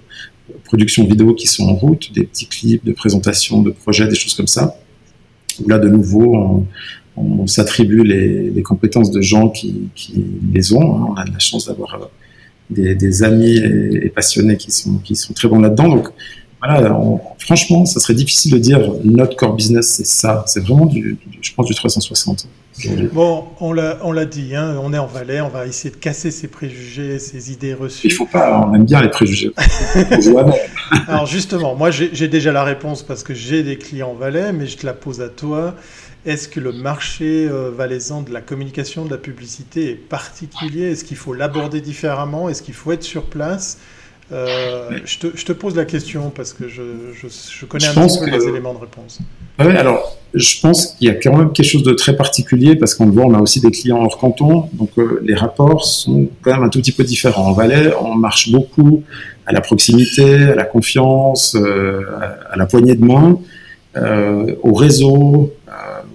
productions 0.64 1.04
vidéo 1.04 1.34
qui 1.34 1.46
sont 1.46 1.68
en 1.68 1.74
route, 1.74 2.12
des 2.12 2.24
petits 2.24 2.46
clips 2.46 2.84
de 2.84 2.92
présentation 2.92 3.62
de 3.62 3.70
projets, 3.70 4.08
des 4.08 4.16
choses 4.16 4.34
comme 4.34 4.48
ça. 4.48 4.74
Là, 5.66 5.78
de 5.78 5.88
nouveau, 5.88 6.66
on, 7.16 7.46
s'attribue 7.46 8.04
les, 8.04 8.62
compétences 8.62 9.10
de 9.10 9.20
gens 9.20 9.48
qui, 9.48 9.90
les 10.52 10.72
ont. 10.72 10.96
Hein. 10.96 11.06
On 11.10 11.14
a 11.14 11.24
la 11.24 11.38
chance 11.38 11.66
d'avoir 11.66 12.10
des, 12.70 13.22
amis 13.22 13.56
et, 13.56 14.10
passionnés 14.10 14.56
qui 14.56 14.70
sont, 14.70 15.00
très 15.34 15.48
bons 15.48 15.60
là-dedans. 15.60 16.02
Voilà, 16.60 16.98
franchement, 17.38 17.86
ça 17.86 18.00
serait 18.00 18.14
difficile 18.14 18.52
de 18.52 18.58
dire 18.58 18.80
notre 19.04 19.36
core 19.36 19.54
business, 19.54 19.92
c'est 19.92 20.06
ça. 20.06 20.44
C'est 20.46 20.60
vraiment 20.60 20.86
du, 20.86 21.16
je 21.40 21.54
pense, 21.54 21.66
du 21.66 21.74
360. 21.74 22.48
Bon, 23.12 23.44
on 23.60 23.72
l'a 23.72 24.24
dit, 24.24 24.54
hein, 24.54 24.78
on 24.82 24.92
est 24.92 24.98
en 24.98 25.06
Valais, 25.06 25.40
on 25.40 25.48
va 25.48 25.66
essayer 25.66 25.90
de 25.90 25.96
casser 25.96 26.30
ces 26.30 26.48
préjugés, 26.48 27.18
ces 27.18 27.52
idées 27.52 27.74
reçues. 27.74 28.06
Il 28.06 28.12
faut 28.12 28.26
pas, 28.26 28.66
on 28.66 28.74
aime 28.74 28.84
bien 28.84 29.02
les 29.02 29.08
préjugés. 29.08 29.52
Alors 31.08 31.26
justement, 31.26 31.74
moi 31.74 31.90
j'ai 31.90 32.28
déjà 32.28 32.52
la 32.52 32.62
réponse 32.62 33.02
parce 33.02 33.22
que 33.22 33.34
j'ai 33.34 33.62
des 33.62 33.78
clients 33.78 34.14
Valais, 34.14 34.52
mais 34.52 34.66
je 34.66 34.76
te 34.76 34.86
la 34.86 34.94
pose 34.94 35.20
à 35.20 35.28
toi. 35.28 35.74
Est-ce 36.26 36.48
que 36.48 36.60
le 36.60 36.72
marché 36.72 37.48
euh, 37.48 37.70
valaisan 37.70 38.22
de 38.22 38.32
la 38.32 38.40
communication, 38.40 39.04
de 39.04 39.10
la 39.10 39.18
publicité 39.18 39.90
est 39.90 39.94
particulier? 39.94 40.90
Est-ce 40.90 41.04
qu'il 41.04 41.16
faut 41.16 41.32
l'aborder 41.32 41.80
différemment? 41.80 42.48
Est-ce 42.48 42.62
qu'il 42.62 42.74
faut 42.74 42.92
être 42.92 43.04
sur 43.04 43.24
place? 43.24 43.78
Euh, 44.30 44.90
je, 45.04 45.18
te, 45.18 45.52
pose 45.52 45.74
la 45.74 45.86
question 45.86 46.30
parce 46.30 46.52
que 46.52 46.68
je, 46.68 46.82
connais 47.66 47.86
un 47.86 48.06
petit 48.06 48.18
peu 48.18 48.30
les 48.30 48.46
éléments 48.46 48.74
de 48.74 48.80
réponse. 48.80 49.20
Oui, 49.58 49.74
alors 49.74 50.18
je 50.34 50.60
pense 50.60 50.88
qu'il 50.88 51.08
y 51.08 51.10
a 51.10 51.14
quand 51.14 51.36
même 51.36 51.52
quelque 51.52 51.66
chose 51.66 51.82
de 51.82 51.94
très 51.94 52.14
particulier 52.14 52.76
parce 52.76 52.94
qu'on 52.94 53.06
le 53.06 53.12
voit, 53.12 53.24
on 53.24 53.34
a 53.34 53.40
aussi 53.40 53.60
des 53.60 53.70
clients 53.70 54.02
hors 54.02 54.18
canton, 54.18 54.68
donc 54.74 54.90
euh, 54.98 55.20
les 55.24 55.34
rapports 55.34 55.84
sont 55.84 56.28
quand 56.42 56.52
même 56.52 56.62
un 56.62 56.68
tout 56.68 56.80
petit 56.80 56.92
peu 56.92 57.04
différents. 57.04 57.46
En 57.46 57.52
Valais, 57.52 57.90
on 58.00 58.14
marche 58.14 58.50
beaucoup 58.50 59.02
à 59.46 59.52
la 59.52 59.62
proximité, 59.62 60.42
à 60.42 60.54
la 60.54 60.64
confiance, 60.64 61.56
à, 61.56 62.56
la 62.56 62.66
poignée 62.66 62.96
de 62.96 63.04
main, 63.04 63.38
au 64.62 64.74
réseau, 64.74 65.54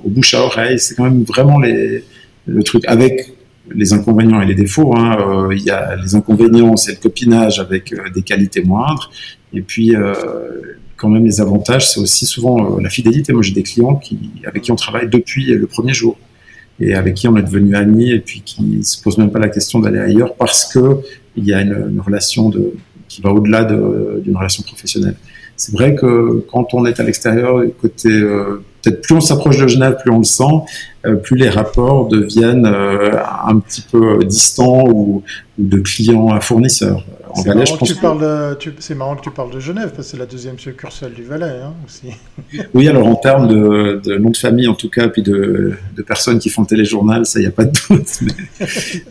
au 0.05 0.09
bouche 0.09 0.35
à 0.35 0.43
oreille. 0.43 0.77
C'est 0.77 0.93
quand 0.93 1.05
même 1.05 1.23
vraiment 1.23 1.57
les, 1.57 2.03
le 2.45 2.63
truc 2.63 2.83
avec 2.87 3.33
les 3.71 3.93
inconvénients 3.93 4.41
et 4.41 4.45
les 4.45 4.55
défauts. 4.55 4.95
Hein. 4.95 5.17
Euh, 5.19 5.55
il 5.55 5.63
y 5.63 5.69
a 5.69 5.95
les 5.95 6.15
inconvénients, 6.15 6.75
c'est 6.75 6.93
le 6.93 6.97
copinage 6.97 7.59
avec 7.59 7.93
euh, 7.93 8.09
des 8.13 8.21
qualités 8.21 8.63
moindres. 8.63 9.09
Et 9.53 9.61
puis, 9.61 9.95
euh, 9.95 10.13
quand 10.97 11.09
même, 11.09 11.25
les 11.25 11.41
avantages, 11.41 11.89
c'est 11.89 11.99
aussi 11.99 12.25
souvent 12.25 12.79
la 12.79 12.89
fidélité. 12.89 13.33
Moi, 13.33 13.41
j'ai 13.41 13.53
des 13.53 13.63
clients 13.63 13.95
qui, 13.95 14.31
avec 14.45 14.63
qui 14.63 14.71
on 14.71 14.75
travaille 14.75 15.09
depuis 15.09 15.45
le 15.45 15.67
premier 15.67 15.93
jour 15.93 16.17
et 16.79 16.95
avec 16.95 17.15
qui 17.15 17.27
on 17.27 17.37
est 17.37 17.43
devenu 17.43 17.75
amis 17.75 18.11
et 18.11 18.19
puis 18.19 18.41
qui 18.41 18.83
se 18.83 19.01
posent 19.01 19.17
même 19.17 19.31
pas 19.31 19.39
la 19.39 19.49
question 19.49 19.79
d'aller 19.79 19.99
ailleurs 19.99 20.33
parce 20.35 20.73
que 20.73 20.97
il 21.35 21.45
y 21.45 21.53
a 21.53 21.61
une, 21.61 21.99
relation 21.99 22.49
de, 22.49 22.73
qui 23.07 23.21
va 23.21 23.31
au-delà 23.31 23.63
d'une 23.63 24.35
relation 24.35 24.63
professionnelle. 24.63 25.15
C'est 25.55 25.71
vrai 25.71 25.93
que 25.93 26.43
quand 26.51 26.73
on 26.73 26.85
est 26.85 26.99
à 26.99 27.03
l'extérieur, 27.03 27.63
côté 27.79 28.09
peut-être 28.83 29.01
plus 29.01 29.15
on 29.15 29.21
s'approche 29.21 29.57
de 29.57 29.67
Genève, 29.67 29.97
plus 30.01 30.11
on 30.11 30.19
le 30.19 30.23
sent, 30.23 30.43
euh, 30.43 30.92
plus 31.11 31.35
les 31.35 31.49
rapports 31.49 32.07
deviennent 32.07 32.65
euh, 32.65 33.17
un 33.45 33.59
petit 33.59 33.81
peu 33.81 34.23
distants 34.23 34.85
ou, 34.87 35.23
de 35.57 35.77
client 35.79 36.29
à 36.29 36.39
fournisseur. 36.39 37.05
C'est 37.35 37.47
marrant, 37.47 38.15
marrant, 38.95 39.15
que 39.15 39.21
tu 39.21 39.31
parles 39.31 39.51
de 39.51 39.59
Genève, 39.59 39.87
parce 39.89 39.97
que 39.97 40.03
c'est 40.03 40.17
la 40.17 40.25
deuxième 40.25 40.57
succursale 40.57 41.13
du 41.13 41.23
Valais 41.23 41.59
hein, 41.63 41.73
aussi. 41.85 42.07
Oui, 42.73 42.87
alors 42.87 43.07
en 43.07 43.15
termes 43.15 43.47
de, 43.47 44.17
nom 44.17 44.29
de 44.29 44.37
famille 44.37 44.67
en 44.67 44.75
tout 44.75 44.89
cas, 44.89 45.09
puis 45.09 45.23
de, 45.23 45.75
personnes 46.07 46.39
qui 46.39 46.49
font 46.49 46.61
le 46.61 46.67
téléjournal, 46.67 47.25
ça, 47.25 47.39
il 47.39 47.43
n'y 47.43 47.47
a 47.47 47.51
pas 47.51 47.65
de 47.65 47.73
doute. 47.89 48.19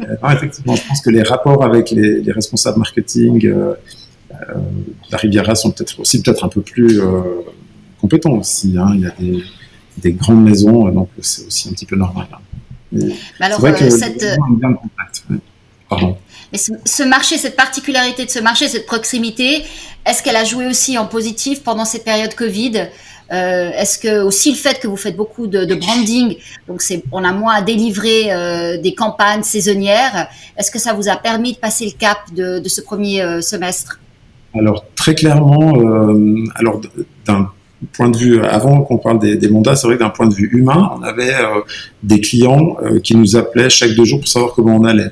Euh, 0.00 0.30
effectivement, 0.30 0.74
je 0.74 0.82
pense 0.88 1.02
que 1.02 1.10
les 1.10 1.22
rapports 1.22 1.62
avec 1.62 1.90
les, 1.90 2.32
responsables 2.32 2.78
marketing 2.78 3.52
la 5.10 5.18
Riviera 5.18 5.54
sont 5.54 5.70
peut-être 5.70 6.00
aussi 6.00 6.22
peut-être 6.22 6.44
un 6.44 6.48
peu 6.48 6.60
plus 6.60 7.00
compétents 8.00 8.32
aussi. 8.32 8.76
Hein. 8.78 8.92
Il 8.94 9.00
y 9.00 9.06
a 9.06 9.12
des, 9.18 9.42
grandes 10.06 10.44
maisons, 10.44 10.88
donc 10.88 11.08
c'est 11.20 11.46
aussi 11.46 11.68
un 11.68 11.72
petit 11.72 11.86
peu 11.86 11.96
normal. 11.96 12.26
Hein. 12.32 12.98
vrai 13.58 13.74
que 13.74 13.90
cette... 13.90 14.24
bien 14.50 14.72
contact. 14.72 15.24
Pardon. 15.88 16.16
Mais 16.52 16.58
ce, 16.58 17.02
marché, 17.02 17.36
cette 17.36 17.56
particularité 17.56 18.24
de 18.24 18.30
ce 18.30 18.38
marché, 18.38 18.68
cette 18.68 18.86
proximité, 18.86 19.64
est-ce 20.06 20.22
qu'elle 20.22 20.36
a 20.36 20.44
joué 20.44 20.66
aussi 20.66 20.96
en 20.96 21.06
positif 21.06 21.62
pendant 21.62 21.84
cette 21.84 22.04
période 22.04 22.34
Covid? 22.34 22.88
Euh, 23.30 23.70
Est-ce 23.72 23.98
que 23.98 24.22
aussi 24.22 24.50
le 24.50 24.56
fait 24.56 24.80
que 24.80 24.88
vous 24.88 24.96
faites 24.96 25.16
beaucoup 25.16 25.46
de, 25.46 25.74
branding, 25.74 26.36
donc 26.66 26.82
on 27.12 27.24
a 27.24 27.32
moins 27.32 27.56
à 27.56 27.62
délivrer 27.62 28.32
euh, 28.32 28.78
des 28.78 28.94
campagnes 28.94 29.42
saisonnières, 29.42 30.28
est-ce 30.56 30.70
que 30.70 30.78
ça 30.78 30.94
vous 30.94 31.10
a 31.10 31.16
permis 31.16 31.52
de 31.52 31.58
passer 31.58 31.84
le 31.84 31.92
cap 31.92 32.18
de, 32.34 32.62
ce 32.66 32.80
premier 32.80 33.20
euh, 33.20 33.42
semestre? 33.42 34.00
Alors 34.54 34.86
très 34.94 35.14
clairement, 35.14 35.74
alors 36.54 36.80
d'un 37.26 37.50
point 37.92 38.10
de 38.10 38.16
vue, 38.16 38.42
avant 38.42 38.82
qu'on 38.82 38.98
parle 38.98 39.18
des, 39.18 39.48
mandats, 39.48 39.76
c'est 39.76 39.86
vrai 39.86 39.96
que 39.96 40.02
d'un 40.02 40.10
point 40.10 40.26
de 40.26 40.34
vue 40.34 40.48
humain, 40.52 40.90
on 40.98 41.02
avait 41.02 41.34
euh, 41.34 41.60
des 42.02 42.20
clients 42.20 42.76
euh, 42.82 42.98
qui 43.00 43.16
nous 43.16 43.36
appelaient 43.36 43.70
chaque 43.70 43.92
deux 43.92 44.04
jours 44.04 44.20
pour 44.20 44.28
savoir 44.28 44.52
comment 44.52 44.76
on 44.76 44.84
allait. 44.84 45.10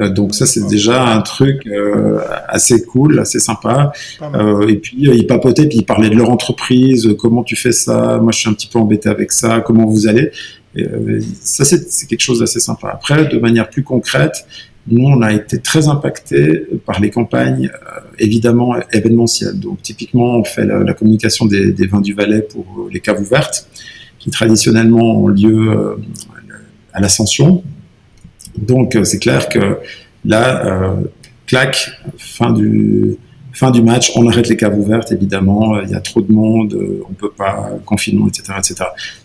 Euh, 0.00 0.10
donc 0.10 0.34
ça, 0.34 0.46
c'est 0.46 0.66
déjà 0.66 1.02
un 1.02 1.20
truc 1.22 1.68
assez 2.48 2.84
cool, 2.84 3.18
assez 3.18 3.38
sympa. 3.38 3.92
et 4.68 4.76
puis, 4.76 4.96
ils 4.98 5.26
papotaient, 5.26 5.66
puis 5.66 5.78
ils 5.78 5.86
parlaient 5.86 6.10
de 6.10 6.16
leur 6.16 6.30
entreprise, 6.30 7.08
comment 7.18 7.42
tu 7.42 7.56
fais 7.56 7.72
ça, 7.72 8.18
moi 8.22 8.32
je 8.32 8.38
suis 8.38 8.50
un 8.50 8.52
petit 8.52 8.68
peu 8.68 8.78
embêté 8.78 9.08
avec 9.08 9.32
ça, 9.32 9.60
comment 9.60 9.86
vous 9.86 10.06
allez. 10.06 10.30
Et, 10.76 10.86
ça, 11.40 11.64
c'est 11.64 12.06
quelque 12.06 12.20
chose 12.20 12.40
d'assez 12.40 12.60
sympa. 12.60 12.90
Après, 12.92 13.26
de 13.26 13.38
manière 13.38 13.68
plus 13.70 13.82
concrète, 13.82 14.46
nous, 14.90 15.06
on 15.06 15.22
a 15.22 15.32
été 15.32 15.58
très 15.58 15.88
impacté 15.88 16.66
par 16.86 17.00
les 17.00 17.10
campagnes, 17.10 17.70
euh, 17.74 18.00
évidemment 18.18 18.74
événementielles. 18.92 19.58
Donc, 19.58 19.82
typiquement, 19.82 20.36
on 20.36 20.44
fait 20.44 20.64
la, 20.64 20.94
communication 20.94 21.46
des, 21.46 21.86
vins 21.86 22.00
du 22.00 22.14
Valais 22.14 22.42
pour 22.42 22.64
euh, 22.64 22.90
les 22.92 23.00
caves 23.00 23.20
ouvertes, 23.20 23.68
qui 24.18 24.30
traditionnellement 24.30 25.22
ont 25.22 25.28
lieu 25.28 25.70
euh, 25.70 25.96
à 26.92 27.00
l'Ascension. 27.00 27.62
Donc, 28.56 28.96
c'est 29.04 29.18
clair 29.18 29.48
que 29.48 29.78
là, 30.24 30.96
clac, 31.46 31.90
fin 32.16 32.52
du 32.52 33.16
match, 33.82 34.10
on 34.16 34.26
arrête 34.26 34.48
les 34.48 34.56
caves 34.56 34.76
ouvertes, 34.76 35.12
évidemment, 35.12 35.80
il 35.80 35.90
y 35.90 35.94
a 35.94 36.00
trop 36.00 36.20
de 36.20 36.32
monde, 36.32 36.76
on 37.08 37.12
peut 37.12 37.30
pas, 37.30 37.70
confinement, 37.84 38.26
etc., 38.26 38.54
etc. 38.58 38.74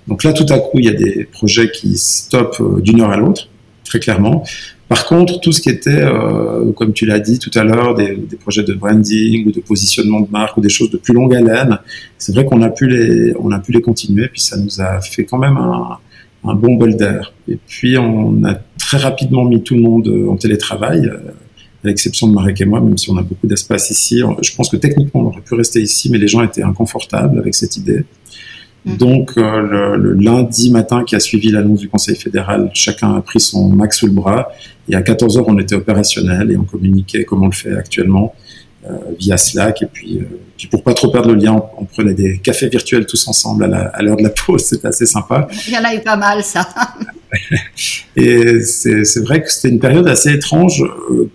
Donc 0.08 0.24
là, 0.24 0.34
tout 0.34 0.46
à 0.50 0.60
coup, 0.60 0.78
il 0.78 0.86
y 0.86 0.90
a 0.90 0.94
des 0.94 1.24
projets 1.24 1.72
qui 1.72 1.98
stoppent 1.98 2.62
d'une 2.82 3.02
heure 3.02 3.10
à 3.10 3.18
l'autre, 3.18 3.50
très 3.86 4.00
clairement. 4.00 4.44
Par 4.90 5.06
contre, 5.06 5.40
tout 5.40 5.52
ce 5.52 5.62
qui 5.62 5.70
était, 5.70 6.04
euh, 6.04 6.72
comme 6.74 6.94
tu 6.94 7.06
l'as 7.06 7.20
dit 7.20 7.40
tout 7.40 7.52
à 7.56 7.64
l'heure, 7.64 7.96
des, 7.96 8.18
projets 8.40 8.64
de 8.64 8.74
branding 8.74 9.48
ou 9.48 9.52
de 9.52 9.60
positionnement 9.62 10.22
de 10.22 10.30
marque 10.30 10.58
ou 10.58 10.62
des 10.62 10.70
choses 10.70 10.92
de 10.92 10.98
plus 10.98 11.14
longue 11.14 11.34
haleine, 11.34 11.80
c'est 12.18 12.34
vrai 12.34 12.46
qu'on 12.46 12.62
a 12.62 12.70
pu 12.70 12.88
les, 12.88 13.34
on 13.40 13.52
a 13.52 13.60
pu 13.60 13.72
les 13.72 13.82
continuer, 13.82 14.28
puis 14.28 14.42
ça 14.42 14.58
nous 14.58 14.82
a 14.82 15.02
fait 15.02 15.24
quand 15.24 15.38
même 15.38 15.58
un, 15.58 16.56
bon 16.56 16.76
bol 16.76 16.96
d'air. 16.96 17.34
Et 17.48 17.58
puis 17.66 17.98
on 17.98 18.44
a 18.44 18.56
très 18.78 18.98
rapidement 18.98 19.46
mis 19.46 19.64
tout 19.64 19.76
le 19.76 19.82
monde 19.82 20.28
en 20.30 20.36
télétravail, 20.36 21.06
euh, 21.06 21.32
à 21.84 21.88
l'exception 21.88 22.28
de 22.28 22.34
Marek 22.34 22.62
et 22.62 22.66
moi, 22.66 22.80
même 22.80 22.98
si 22.98 23.10
on 23.10 23.18
a 23.18 23.24
beaucoup 23.24 23.48
d'espace 23.48 23.90
ici. 23.90 24.22
Je 24.42 24.56
pense 24.56 24.70
que 24.70 24.78
techniquement 24.78 25.22
on 25.22 25.26
aurait 25.28 25.42
pu 25.42 25.54
rester 25.56 25.82
ici, 25.82 26.10
mais 26.10 26.18
les 26.18 26.28
gens 26.28 26.44
étaient 26.44 26.64
inconfortables 26.64 27.40
avec 27.40 27.56
cette 27.56 27.78
idée. 27.78 28.06
Mm. 28.86 28.98
Donc 28.98 29.32
euh, 29.38 29.96
le, 29.98 30.14
lundi 30.14 30.72
matin 30.72 31.04
qui 31.04 31.16
a 31.16 31.20
suivi 31.20 31.52
l'annonce 31.52 31.80
du 31.80 31.90
Conseil 31.90 32.16
fédéral, 32.16 32.70
chacun 32.74 33.16
a 33.16 33.22
pris 33.22 33.40
son 33.40 33.70
max 33.70 34.00
sous 34.00 34.08
le 34.08 34.14
bras 34.14 34.50
et 34.90 34.96
à 34.96 35.02
14 35.02 35.38
heures 35.38 35.48
on 35.48 35.58
était 35.58 35.76
opérationnel 35.76 36.52
et 36.52 36.58
on 36.58 36.64
communiquait 36.64 37.24
comme 37.24 37.44
on 37.44 37.48
le 37.48 37.54
fait 37.54 37.76
actuellement 37.76 38.36
euh, 38.86 38.98
via 39.18 39.38
Slack 39.38 39.84
et 39.84 39.86
puis, 39.86 40.18
euh, 40.18 40.26
puis 40.58 40.68
pour 40.68 40.84
pas 40.84 40.94
trop 40.94 41.10
perdre 41.10 41.32
le 41.32 41.36
lien, 41.36 41.64
on, 41.78 41.86
prenait 41.86 42.14
des 42.14 42.40
cafés 42.40 42.68
virtuels 42.68 43.06
tous 43.06 43.28
ensemble 43.30 43.64
à 43.64 44.02
l'heure 44.02 44.18
de 44.18 44.24
la 44.24 44.30
pause, 44.30 44.62
c'était 44.66 44.90
assez 44.90 45.06
sympa. 45.06 45.48
Il 45.68 45.74
y 45.74 45.78
en 45.78 45.86
a 45.86 45.96
eu 45.96 46.02
pas 46.02 46.18
mal 46.18 46.44
ça. 46.44 46.68
et 48.18 48.60
c'est 48.60 49.22
vrai 49.22 49.42
que 49.42 49.50
c'était 49.50 49.70
une 49.70 49.80
période 49.80 50.08
assez 50.10 50.34
étrange 50.34 50.84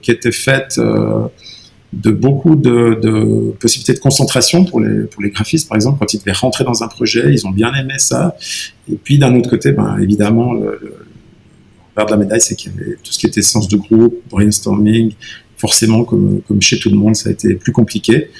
qui 0.02 0.11
était 0.11 0.31
faite 0.31 0.78
de 1.92 2.11
beaucoup 2.11 2.54
de, 2.54 3.54
possibilités 3.61 3.95
de 3.95 3.99
concentration 3.99 4.64
pour 4.64 4.80
les, 4.80 5.04
pour 5.04 5.23
les 5.23 5.30
graphistes, 5.30 5.68
par 5.68 5.76
exemple, 5.76 5.99
quand 5.99 6.12
ils 6.12 6.18
devaient 6.18 6.33
rentrer 6.33 6.64
dans 6.64 6.83
un 6.83 6.88
projet, 6.88 7.33
ils 7.33 7.47
ont 7.47 7.50
bien 7.50 7.73
aimé 7.75 7.95
ça. 7.99 8.37
Et 8.90 8.97
puis 8.97 9.18
d'un 9.18 9.35
autre 9.35 9.49
côté, 9.49 9.73
ben, 9.73 9.99
évidemment, 9.99 10.52
le, 10.52 10.78
le 10.83 10.95
de 12.04 12.11
la 12.11 12.16
médaille, 12.16 12.40
c'est 12.40 12.54
qu'il 12.54 12.73
y 12.73 12.75
avait 12.75 12.97
tout 13.02 13.12
ce 13.12 13.18
qui 13.18 13.26
était 13.26 13.42
sens 13.42 13.68
de 13.68 13.76
groupe, 13.76 14.23
brainstorming. 14.30 15.14
Forcément, 15.57 16.04
comme, 16.04 16.40
comme 16.47 16.62
chez 16.62 16.78
tout 16.78 16.90
le 16.90 16.97
monde, 16.97 17.16
ça 17.16 17.28
a 17.28 17.33
été 17.33 17.54
plus 17.54 17.73
compliqué. 17.73 18.30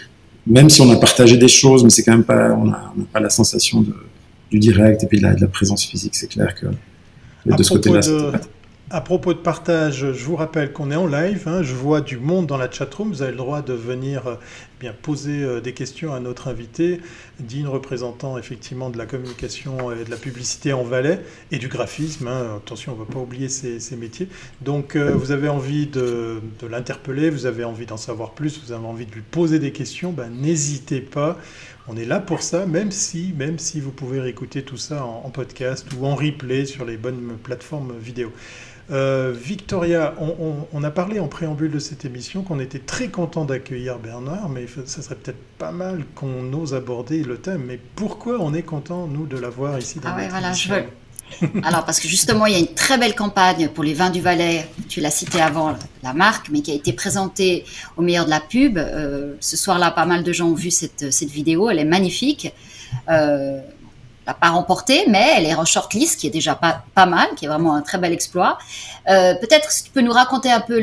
Même 0.47 0.71
si 0.71 0.81
on 0.81 0.91
a 0.91 0.97
partagé 0.97 1.37
des 1.37 1.49
choses, 1.49 1.83
mais 1.83 1.91
c'est 1.91 2.05
quand 2.05 2.13
même 2.13 2.25
pas, 2.25 2.53
on 2.53 2.67
n'a 2.67 2.93
pas 3.13 3.21
la 3.21 3.31
sensation 3.31 3.81
de, 3.81 3.93
du 4.51 4.59
direct 4.59 5.03
et 5.03 5.07
puis 5.07 5.19
de 5.19 5.25
la, 5.25 5.35
de 5.35 5.41
la 5.41 5.49
présence 5.49 5.85
physique. 5.85 6.15
C'est 6.15 6.29
clair 6.29 6.55
que 6.55 6.67
de 7.47 7.63
ce 7.63 7.71
côté-là, 7.71 8.01
à 8.91 9.03
propos 9.03 9.35
de 9.35 9.39
partage, 9.39 10.13
je 10.13 10.25
vous 10.25 10.37
rappelle 10.37 10.73
qu'on 10.73 10.91
est 10.91 10.97
en 10.97 11.07
live. 11.07 11.45
Hein. 11.47 11.63
je 11.63 11.75
vois 11.75 12.01
du 12.01 12.17
monde 12.17 12.47
dans 12.47 12.57
la 12.57 12.71
chatroom. 12.71 13.11
Vous 13.11 13.21
avez 13.21 13.33
le 13.33 13.37
droit 13.37 13.61
de 13.61 13.75
venir 13.75 14.27
euh, 14.27 14.93
poser 15.03 15.43
euh, 15.43 15.61
des 15.61 15.75
questions 15.75 16.15
à 16.15 16.21
notre 16.21 16.49
invité, 16.49 17.01
digne 17.39 17.67
représentant 17.67 18.39
effectivement 18.39 18.89
de 18.89 18.97
la 18.97 19.05
communication 19.05 19.93
et 19.93 20.05
de 20.05 20.11
la 20.11 20.17
publicité 20.17 20.73
en 20.73 20.85
Valais 20.85 21.21
et 21.53 21.59
du 21.59 21.69
graphisme. 21.69 22.29
Hein. 22.29 22.57
Attention, 22.57 22.93
on 22.93 22.95
ne 22.95 23.05
va 23.05 23.13
pas 23.13 23.19
oublier 23.19 23.49
ces, 23.49 23.97
métiers. 23.97 24.29
Donc, 24.63 24.97
euh, 24.97 25.13
vous 25.13 25.33
avez 25.33 25.49
envie 25.49 25.87
de, 25.87 26.41
l'interpeller, 26.69 27.29
vous 27.29 27.45
avez 27.45 27.65
envie 27.65 27.87
d'en 27.87 27.97
savoir 27.99 28.31
plus, 28.31 28.61
vous 28.65 28.73
avez 28.73 28.87
envie 28.87 29.07
de 29.07 29.13
lui 29.13 29.23
poser 29.23 29.59
des 29.59 29.73
questions, 29.73 30.13
ben, 30.13 30.31
n'hésitez 30.31 31.01
pas. 31.01 31.37
on 31.89 31.97
est 31.97 32.07
là 32.07 32.21
pour 32.21 32.43
ça, 32.43 32.65
même 32.65 32.91
si, 32.91 33.35
même 33.37 33.59
si 33.59 33.81
vous 33.81 33.91
pouvez 33.91 34.21
réécouter 34.21 34.63
tout 34.63 34.77
ça 34.77 35.05
en, 35.05 35.29
podcast 35.31 35.87
ou 35.99 36.07
en 36.07 36.15
replay 36.15 36.65
sur 36.65 36.87
les 36.87 36.97
bonnes 36.97 37.37
plateformes 37.43 37.93
vidéo. 37.99 38.33
Euh, 38.91 39.35
Victoria, 39.37 40.15
on, 40.73 40.83
a 40.83 40.91
parlé 40.91 41.21
en 41.21 41.29
préambule 41.29 41.71
de 41.71 41.79
cette 41.79 42.05
émission 42.05 42.43
qu'on 42.43 42.59
était 42.59 42.79
très 42.79 43.09
content 43.09 43.45
d'accueillir 43.45 43.99
Bernard, 43.99 44.49
mais 44.49 44.67
ça 44.87 45.03
serait 45.03 45.15
peut-être 45.15 45.43
pas 45.59 45.73
mal 45.73 46.05
qu'on 46.15 46.53
ose 46.55 46.75
aborder 46.75 47.23
le 47.23 47.37
thème. 47.37 47.65
Mais 47.67 47.79
pourquoi 47.97 48.39
on 48.41 48.55
est 48.55 48.63
content, 48.63 49.07
nous, 49.07 49.27
de 49.27 49.37
l'avoir 49.37 49.79
ici 49.79 50.01
dans 50.01 50.09
ah 50.11 50.17
ouais, 50.17 50.29
voilà, 50.29 50.53
je 50.53 50.69
veux. 50.71 50.85
Alors, 51.63 51.85
parce 51.85 52.01
que 52.01 52.09
justement, 52.09 52.47
il 52.47 52.53
y 52.55 52.57
a 52.57 52.59
une 52.59 52.75
très 52.75 52.97
belle 52.97 53.15
campagne 53.15 53.69
pour 53.69 53.85
les 53.85 53.93
vins 53.93 54.09
du 54.09 54.23
Valais, 54.23 54.67
tu 54.89 55.01
l'as 55.01 55.11
cité 55.11 55.41
avant, 55.41 55.77
la 56.03 56.15
marque, 56.15 56.49
mais 56.51 56.63
qui 56.63 56.71
a 56.71 56.75
été 56.75 56.95
présentée 56.95 57.65
au 57.99 58.03
meilleur 58.03 58.25
de 58.25 58.31
la 58.31 58.41
pub. 58.41 58.79
Euh, 58.79 59.35
ce 59.41 59.59
soir-là, 59.59 59.91
pas 59.91 60.07
mal 60.07 60.23
de 60.25 60.33
gens 60.33 60.49
ont 60.49 60.55
vu 60.55 60.71
cette, 60.71 61.13
cette 61.13 61.31
vidéo, 61.31 61.69
elle 61.69 61.79
est 61.79 61.85
magnifique. 61.85 62.53
Euh, 63.11 63.61
l'a 64.29 64.35
pas 64.35 64.51
remporté, 64.51 65.05
mais 65.09 65.27
elle 65.37 65.47
est 65.47 65.55
en 65.55 65.65
shortlist, 65.65 66.21
qui 66.21 66.27
est 66.27 66.31
déjà 66.31 66.55
pas, 66.55 66.83
pas 66.95 67.07
mal, 67.07 67.29
qui 67.35 67.47
est 67.47 67.49
vraiment 67.49 67.75
un 67.75 67.81
très 67.81 67.97
bel 67.97 68.13
exploit. 68.13 68.59
Euh, 69.09 69.35
Peut-être 69.41 69.73
si 69.73 69.85
tu 69.85 69.91
peux 69.91 70.03
nous 70.03 70.13
raconter 70.13 70.51
un 70.51 70.61
peu 70.61 70.79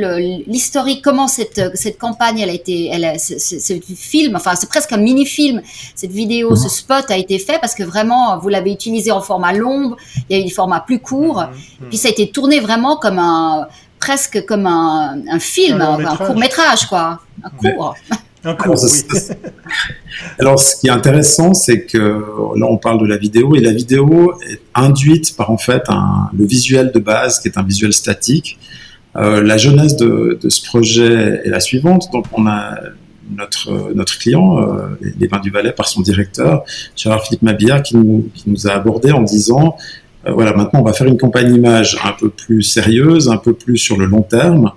l'historique, 0.48 1.04
comment 1.04 1.28
cette, 1.28 1.78
cette 1.78 2.00
campagne, 2.00 2.40
elle 2.40 2.50
a 2.50 2.54
été, 2.54 2.90
elle, 2.92 3.20
ce, 3.20 3.80
film, 3.96 4.36
enfin 4.36 4.56
c'est 4.56 4.68
presque 4.68 4.92
un 4.94 4.98
mini-film, 4.98 5.62
cette 5.94 6.12
vidéo, 6.12 6.56
ce 6.56 6.64
mhm. 6.64 6.70
spot 6.70 7.12
a 7.12 7.18
été 7.18 7.38
fait 7.38 7.60
parce 7.60 7.76
que 7.76 7.84
vraiment, 7.84 8.38
vous 8.40 8.50
l'avez 8.50 8.72
utilisé 8.72 9.12
en 9.12 9.22
format 9.22 9.54
long, 9.54 9.96
il 10.28 10.36
y 10.36 10.40
a 10.40 10.42
eu 10.42 10.46
des 10.46 10.54
formats 10.54 10.80
plus 10.80 11.00
courts, 11.00 11.42
mhm, 11.42 11.50
mhm. 11.82 11.90
puis 11.90 11.98
ça 11.98 12.08
a 12.08 12.12
été 12.12 12.32
tourné 12.32 12.60
vraiment 12.60 12.98
comme 12.98 13.20
un 13.20 13.68
presque 14.00 14.46
comme 14.46 14.66
un, 14.66 15.20
un 15.30 15.40
film, 15.40 15.82
un, 15.82 16.04
un 16.04 16.18
court 16.18 16.38
métrage, 16.38 16.88
quoi, 16.88 17.20
un 17.44 17.50
court. 17.52 17.96
Alors, 20.40 20.60
ce 20.60 20.76
qui 20.80 20.88
est 20.88 20.92
intéressant, 20.92 21.54
c'est 21.54 21.82
que 21.86 21.98
là, 22.56 22.68
on 22.70 22.78
parle 22.78 23.02
de 23.02 23.08
la 23.08 23.18
vidéo 23.18 23.56
et 23.56 23.60
la 23.60 23.72
vidéo 23.72 24.34
est 24.50 24.62
induite 24.74 25.36
par 25.36 25.50
en 25.50 25.58
fait 25.58 25.84
un, 25.88 26.30
le 26.38 26.46
visuel 26.46 26.92
de 26.94 27.00
base 27.00 27.40
qui 27.40 27.48
est 27.48 27.58
un 27.58 27.64
visuel 27.64 27.94
statique. 27.94 28.60
Euh, 29.16 29.42
la 29.42 29.58
jeunesse 29.58 29.96
de, 29.96 30.38
de, 30.42 30.50
ce 30.50 30.66
projet 30.66 31.42
est 31.46 31.50
la 31.50 31.60
suivante. 31.60 32.10
Donc, 32.12 32.26
on 32.34 32.48
a 32.48 32.78
notre, 33.36 33.94
notre 33.94 34.18
client, 34.18 34.60
euh, 34.60 34.98
les 35.20 35.28
Vins 35.28 35.40
du 35.40 35.50
Valais, 35.50 35.72
par 35.72 35.88
son 35.88 36.02
directeur, 36.02 36.64
Gérard 36.96 37.24
Philippe 37.24 37.42
Mabillard, 37.42 37.82
qui 37.82 37.98
nous, 37.98 38.30
qui 38.34 38.50
nous 38.50 38.68
a 38.68 38.72
abordé 38.72 39.12
en 39.12 39.22
disant 39.22 39.78
euh, 40.28 40.32
voilà, 40.32 40.54
maintenant, 40.54 40.82
on 40.82 40.84
va 40.84 40.94
faire 40.94 41.08
une 41.08 41.18
campagne 41.18 41.54
image 41.54 41.98
un 42.04 42.14
peu 42.14 42.30
plus 42.30 42.62
sérieuse, 42.62 43.30
un 43.30 43.38
peu 43.38 43.54
plus 43.54 43.78
sur 43.78 43.98
le 43.98 44.06
long 44.06 44.22
terme. 44.22 44.72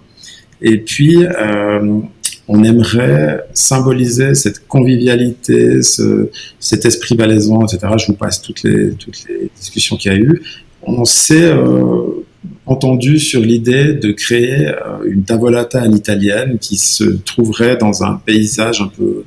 Et 0.61 0.79
puis, 0.79 1.25
euh, 1.25 2.01
on 2.49 2.65
aimerait 2.65 3.45
symboliser 3.53 4.35
cette 4.35 4.67
convivialité, 4.67 5.83
ce, 5.83 6.31
cet 6.59 6.87
esprit 6.87 7.15
valaisan, 7.15 7.65
etc. 7.67 7.93
Je 7.99 8.07
vous 8.07 8.15
passe 8.15 8.41
toutes 8.41 8.63
les, 8.63 8.93
toutes 8.93 9.25
les 9.29 9.51
discussions 9.55 9.97
qu'il 9.97 10.13
y 10.13 10.15
a 10.15 10.19
eu. 10.19 10.43
On 10.83 11.05
s'est 11.05 11.53
euh, 11.53 12.25
entendu 12.65 13.19
sur 13.19 13.41
l'idée 13.41 13.93
de 13.93 14.13
créer 14.13 14.69
euh, 14.69 14.75
une 15.07 15.25
tavolata 15.25 15.83
à 15.83 15.87
l'italienne 15.87 16.59
qui 16.59 16.77
se 16.77 17.05
trouverait 17.05 17.77
dans 17.77 18.03
un 18.03 18.15
paysage 18.25 18.81
un 18.81 18.89
peu 18.89 19.25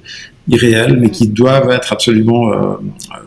irréel, 0.48 0.98
mais 1.00 1.12
qui 1.12 1.28
doivent 1.28 1.70
être 1.70 1.94
absolument 1.94 2.52
euh, 2.52 2.76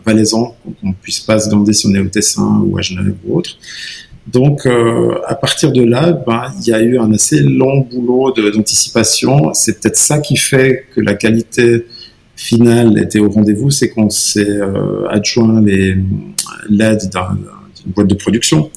valaisans, 0.05 0.57
qu'on 0.81 0.91
puisse 0.91 1.21
pas 1.21 1.39
se 1.39 1.49
demander 1.49 1.71
si 1.71 1.87
on 1.87 1.93
est 1.93 1.99
au 1.99 2.09
Tessin 2.09 2.63
ou 2.65 2.77
à 2.77 2.81
Genève 2.81 3.15
ou 3.25 3.37
autre. 3.37 3.57
Donc, 4.27 4.65
euh, 4.65 5.19
à 5.27 5.35
partir 5.35 5.71
de 5.71 5.83
là, 5.83 6.11
ben, 6.11 6.51
il 6.59 6.67
y 6.67 6.73
a 6.73 6.81
eu 6.81 6.97
un 6.97 7.11
assez 7.13 7.41
long 7.41 7.81
boulot 7.81 8.31
d'anticipation. 8.31 9.53
C'est 9.53 9.79
peut-être 9.79 9.97
ça 9.97 10.19
qui 10.19 10.35
fait 10.35 10.85
que 10.95 11.01
la 11.01 11.13
qualité 11.13 11.85
finale 12.35 12.97
était 12.97 13.19
au 13.19 13.29
rendez-vous, 13.29 13.69
c'est 13.69 13.89
qu'on 13.89 14.09
s'est 14.09 14.49
euh, 14.49 15.07
adjoint 15.09 15.61
l'aide 15.61 17.01
d'une 17.09 17.93
boîte 17.93 18.07
de 18.07 18.15
production. 18.15 18.71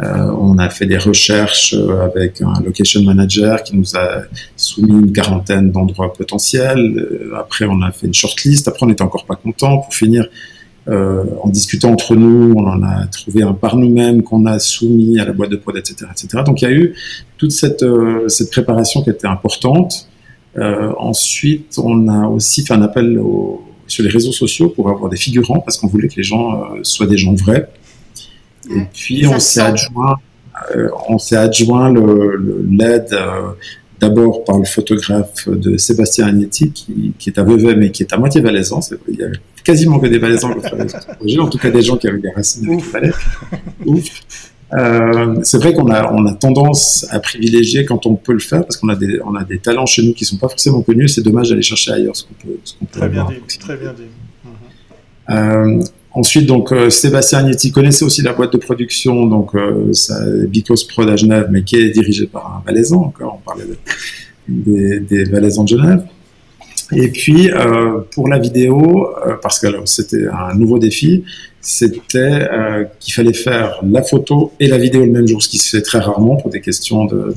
Euh, 0.00 0.32
on 0.38 0.58
a 0.58 0.70
fait 0.70 0.86
des 0.86 0.98
recherches 0.98 1.74
avec 2.02 2.40
un 2.40 2.60
location 2.64 3.02
manager 3.02 3.62
qui 3.62 3.76
nous 3.76 3.96
a 3.96 4.22
soumis 4.56 4.92
une 4.92 5.12
quarantaine 5.12 5.70
d'endroits 5.70 6.12
potentiels. 6.12 7.30
Après, 7.36 7.64
on 7.64 7.82
a 7.82 7.90
fait 7.90 8.06
une 8.06 8.14
shortlist. 8.14 8.68
Après, 8.68 8.84
on 8.84 8.88
n'était 8.88 9.02
encore 9.02 9.26
pas 9.26 9.36
content. 9.36 9.78
Pour 9.78 9.94
finir, 9.94 10.28
euh, 10.86 11.24
en 11.42 11.48
discutant 11.48 11.92
entre 11.92 12.14
nous, 12.14 12.52
on 12.56 12.66
en 12.66 12.82
a 12.82 13.06
trouvé 13.06 13.42
un 13.42 13.54
par 13.54 13.76
nous-mêmes 13.76 14.22
qu'on 14.22 14.44
a 14.44 14.58
soumis 14.58 15.18
à 15.18 15.24
la 15.24 15.32
boîte 15.32 15.50
de 15.50 15.56
prod, 15.56 15.76
etc., 15.76 16.06
etc. 16.10 16.42
Donc 16.44 16.60
il 16.60 16.64
y 16.64 16.68
a 16.68 16.72
eu 16.72 16.94
toute 17.38 17.52
cette, 17.52 17.82
euh, 17.82 18.28
cette 18.28 18.50
préparation 18.50 19.02
qui 19.02 19.10
était 19.10 19.26
importante. 19.26 20.08
Euh, 20.58 20.92
ensuite, 20.98 21.78
on 21.82 22.08
a 22.08 22.28
aussi 22.28 22.64
fait 22.66 22.74
un 22.74 22.82
appel 22.82 23.18
sur 23.86 24.04
les 24.04 24.10
réseaux 24.10 24.32
sociaux 24.32 24.68
pour 24.68 24.90
avoir 24.90 25.10
des 25.10 25.16
figurants 25.16 25.60
parce 25.60 25.78
qu'on 25.78 25.88
voulait 25.88 26.08
que 26.08 26.16
les 26.16 26.22
gens 26.22 26.52
euh, 26.52 26.80
soient 26.82 27.06
des 27.06 27.16
gens 27.16 27.34
vrais. 27.34 27.68
Et 28.70 28.82
puis 28.92 29.26
on 29.26 29.38
s'est 29.38 29.60
adjoint, 29.60 30.16
on 31.08 31.18
s'est 31.18 31.36
adjoint 31.36 31.92
l'aide 32.70 33.14
d'abord 34.00 34.44
par 34.44 34.58
le 34.58 34.64
photographe 34.64 35.48
de 35.48 35.76
Sébastien 35.76 36.28
Agnetti, 36.28 36.72
qui, 36.72 37.12
qui, 37.18 37.28
est 37.28 37.38
à 37.38 37.42
Vevey, 37.42 37.74
mais 37.76 37.90
qui 37.90 38.02
est 38.04 38.12
à 38.14 38.16
moitié 38.16 38.40
valaisan. 38.40 38.80
Il 39.08 39.16
y 39.16 39.22
quasiment 39.64 39.98
que 39.98 40.06
des 40.06 40.18
valaisans 40.18 40.54
qui 40.54 40.60
projet, 41.16 41.38
en 41.40 41.48
tout 41.48 41.58
cas 41.58 41.70
des 41.70 41.82
gens 41.82 41.96
qui 41.96 42.06
avaient 42.08 42.20
des 42.20 42.30
racines 42.30 42.70
avec 42.70 42.84
Valais. 42.84 43.12
Euh, 44.72 45.36
c'est 45.42 45.58
vrai 45.58 45.72
qu'on 45.74 45.90
a, 45.90 46.12
on 46.12 46.26
a 46.26 46.34
tendance 46.34 47.06
à 47.10 47.20
privilégier 47.20 47.84
quand 47.84 48.06
on 48.06 48.16
peut 48.16 48.32
le 48.32 48.40
faire, 48.40 48.62
parce 48.62 48.76
qu'on 48.76 48.88
a 48.88 48.96
des, 48.96 49.20
on 49.24 49.34
a 49.34 49.44
des 49.44 49.58
talents 49.58 49.86
chez 49.86 50.02
nous 50.02 50.14
qui 50.14 50.24
sont 50.24 50.36
pas 50.36 50.48
forcément 50.48 50.82
connus, 50.82 51.08
c'est 51.08 51.22
dommage 51.22 51.50
d'aller 51.50 51.62
chercher 51.62 51.92
ailleurs 51.92 52.16
ce 52.16 52.24
qu'on 52.24 52.34
peut, 52.34 52.58
ce 52.64 52.74
qu'on 52.74 52.86
peut 52.86 52.98
Très 52.98 53.08
bien 53.08 53.26
dit, 53.26 53.58
très 53.58 53.76
bien 53.76 53.92
dit. 53.92 54.02
Euh, 55.30 55.80
Ensuite, 56.14 56.46
donc 56.46 56.70
euh, 56.70 56.90
Sébastien 56.90 57.40
Agnetti 57.40 57.72
connaissait 57.72 58.04
aussi 58.04 58.22
la 58.22 58.32
boîte 58.32 58.52
de 58.52 58.56
production, 58.56 59.26
donc 59.26 59.52
euh, 59.56 59.92
ça, 59.92 60.14
Bicos 60.46 60.86
Prod 60.88 61.10
à 61.10 61.16
Genève, 61.16 61.48
mais 61.50 61.64
qui 61.64 61.74
est 61.74 61.90
dirigée 61.90 62.26
par 62.26 62.46
un 62.46 62.62
Valaisan. 62.64 63.02
Encore, 63.02 63.40
on 63.40 63.44
parlait 63.44 63.64
des, 64.46 65.00
des 65.00 65.24
Valaisans 65.24 65.64
de 65.64 65.70
Genève. 65.70 66.04
Et 66.94 67.08
puis 67.08 67.50
euh, 67.50 68.00
pour 68.12 68.28
la 68.28 68.38
vidéo, 68.38 69.08
euh, 69.26 69.34
parce 69.42 69.58
que 69.58 69.66
c'était 69.86 70.26
un 70.28 70.54
nouveau 70.54 70.78
défi, 70.78 71.24
c'était 71.60 72.18
euh, 72.18 72.84
qu'il 73.00 73.14
fallait 73.14 73.32
faire 73.32 73.80
la 73.82 74.02
photo 74.02 74.52
et 74.60 74.68
la 74.68 74.78
vidéo 74.78 75.04
le 75.04 75.10
même 75.10 75.26
jour, 75.26 75.42
ce 75.42 75.48
qui 75.48 75.58
se 75.58 75.76
fait 75.76 75.82
très 75.82 75.98
rarement 75.98 76.36
pour 76.36 76.50
des 76.50 76.60
questions 76.60 77.06
de, 77.06 77.34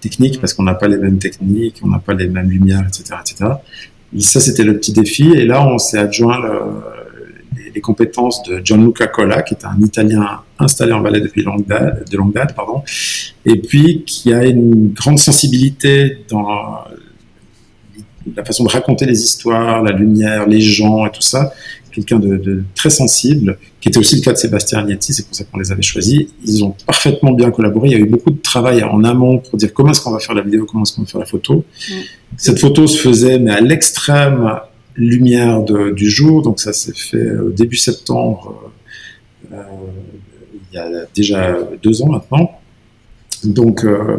technique, 0.00 0.40
parce 0.40 0.54
qu'on 0.54 0.62
n'a 0.62 0.74
pas 0.74 0.88
les 0.88 0.98
mêmes 0.98 1.18
techniques, 1.18 1.80
on 1.82 1.88
n'a 1.88 1.98
pas 1.98 2.14
les 2.14 2.28
mêmes 2.28 2.48
lumières, 2.48 2.84
etc., 2.86 3.16
etc. 3.20 3.50
Et 4.16 4.20
ça, 4.20 4.40
c'était 4.40 4.62
le 4.62 4.78
petit 4.78 4.92
défi. 4.92 5.32
Et 5.32 5.44
là, 5.44 5.66
on 5.66 5.78
s'est 5.78 5.98
adjoint 5.98 6.40
le, 6.40 6.60
les 7.74 7.80
compétences 7.80 8.42
de 8.44 8.60
Gianluca 8.64 9.06
Colla, 9.06 9.42
qui 9.42 9.54
est 9.54 9.64
un 9.64 9.78
Italien 9.80 10.40
installé 10.58 10.92
en 10.92 11.02
Valais 11.02 11.20
depuis 11.20 11.42
longue 11.42 11.66
date, 11.66 12.10
de 12.10 12.16
longue 12.16 12.32
date, 12.32 12.54
pardon, 12.54 12.82
et 13.44 13.60
puis 13.60 14.04
qui 14.04 14.32
a 14.32 14.44
une 14.44 14.92
grande 14.92 15.18
sensibilité 15.18 16.24
dans 16.30 16.78
la 18.34 18.44
façon 18.44 18.64
de 18.64 18.70
raconter 18.70 19.06
les 19.06 19.22
histoires, 19.22 19.82
la 19.82 19.92
lumière, 19.92 20.46
les 20.46 20.60
gens 20.60 21.06
et 21.06 21.10
tout 21.10 21.22
ça. 21.22 21.52
Quelqu'un 21.92 22.18
de, 22.18 22.62
très 22.74 22.90
sensible, 22.90 23.56
qui 23.80 23.88
était 23.88 23.96
aussi 23.96 24.16
le 24.16 24.20
cas 24.20 24.32
de 24.32 24.36
Sébastien 24.36 24.80
Agnetti, 24.80 25.14
c'est 25.14 25.26
pour 25.26 25.34
ça 25.34 25.44
qu'on 25.44 25.58
les 25.58 25.72
avait 25.72 25.80
choisis. 25.80 26.26
Ils 26.44 26.62
ont 26.62 26.74
parfaitement 26.86 27.32
bien 27.32 27.50
collaboré. 27.50 27.88
Il 27.88 27.92
y 27.92 27.94
a 27.94 27.98
eu 27.98 28.06
beaucoup 28.06 28.30
de 28.30 28.40
travail 28.40 28.82
en 28.82 29.02
amont 29.02 29.38
pour 29.38 29.56
dire 29.56 29.72
comment 29.72 29.92
est-ce 29.92 30.02
qu'on 30.02 30.10
va 30.10 30.18
faire 30.18 30.34
la 30.34 30.42
vidéo, 30.42 30.66
comment 30.66 30.82
est-ce 30.82 30.94
qu'on 30.94 31.02
va 31.02 31.08
faire 31.08 31.20
la 31.20 31.26
photo. 31.26 31.64
Mm. 31.88 31.92
Cette 32.36 32.58
photo 32.58 32.86
se 32.86 32.98
faisait, 32.98 33.38
mais 33.38 33.52
à 33.52 33.62
l'extrême 33.62 34.60
lumière 34.96 35.62
de, 35.62 35.90
du 35.90 36.10
jour. 36.10 36.42
Donc 36.42 36.60
ça 36.60 36.72
s'est 36.72 36.94
fait 36.94 37.30
au 37.30 37.50
début 37.50 37.76
septembre, 37.76 38.72
euh, 39.52 39.62
il 40.72 40.76
y 40.76 40.78
a 40.78 40.88
déjà 41.14 41.58
deux 41.82 42.02
ans 42.02 42.08
maintenant. 42.08 42.60
Donc 43.44 43.84
euh, 43.84 44.18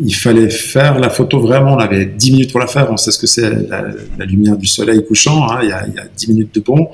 il 0.00 0.14
fallait 0.14 0.48
faire 0.48 0.98
la 0.98 1.10
photo 1.10 1.40
vraiment, 1.40 1.74
on 1.74 1.78
avait 1.78 2.06
dix 2.06 2.30
minutes 2.30 2.52
pour 2.52 2.60
la 2.60 2.68
faire, 2.68 2.88
on 2.90 2.96
sait 2.96 3.10
ce 3.10 3.18
que 3.18 3.26
c'est 3.26 3.50
la, 3.68 4.24
lumière 4.24 4.56
du 4.56 4.66
soleil 4.66 5.04
couchant, 5.04 5.50
hein, 5.50 5.58
il, 5.62 5.70
y 5.70 5.72
a, 5.72 5.86
il 5.86 5.94
y 5.94 5.98
a 5.98 6.04
10 6.16 6.28
minutes 6.28 6.54
de 6.54 6.60
bon. 6.60 6.88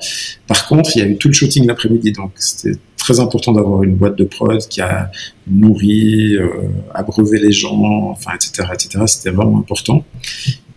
Par 0.47 0.67
contre, 0.67 0.91
il 0.95 0.99
y 0.99 1.01
a 1.03 1.07
eu 1.07 1.17
tout 1.17 1.27
le 1.27 1.33
shooting 1.33 1.67
l'après-midi, 1.67 2.11
donc 2.11 2.31
c'était 2.35 2.77
très 2.97 3.19
important 3.19 3.51
d'avoir 3.51 3.83
une 3.83 3.95
boîte 3.95 4.17
de 4.17 4.23
prod 4.23 4.59
qui 4.67 4.81
a 4.81 5.11
nourri, 5.47 6.35
euh, 6.35 6.47
abreuvé 6.93 7.39
les 7.39 7.51
gens, 7.51 8.09
enfin, 8.09 8.31
etc., 8.33 8.69
etc. 8.73 9.03
C'était 9.05 9.29
vraiment 9.29 9.59
important. 9.59 10.03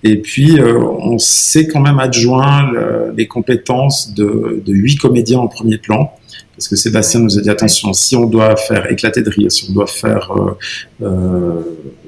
Et 0.04 0.18
puis, 0.18 0.60
euh, 0.60 0.78
on 0.78 1.18
s'est 1.18 1.66
quand 1.66 1.80
même 1.80 1.98
adjoint 1.98 2.70
les 3.16 3.26
compétences 3.26 4.12
de 4.14 4.62
huit 4.66 4.96
comédiens 4.96 5.38
en 5.38 5.48
premier 5.48 5.78
plan, 5.78 6.12
parce 6.56 6.68
que 6.68 6.76
Sébastien 6.76 7.20
nous 7.20 7.38
a 7.38 7.40
dit 7.40 7.50
attention, 7.50 7.92
si 7.92 8.16
on 8.16 8.26
doit 8.26 8.56
faire 8.56 8.90
éclater 8.90 9.22
de 9.22 9.30
rire, 9.30 9.50
si 9.50 9.66
on 9.70 9.72
doit 9.72 9.86
faire 9.86 10.32
euh, 10.32 10.58
euh 11.02 11.62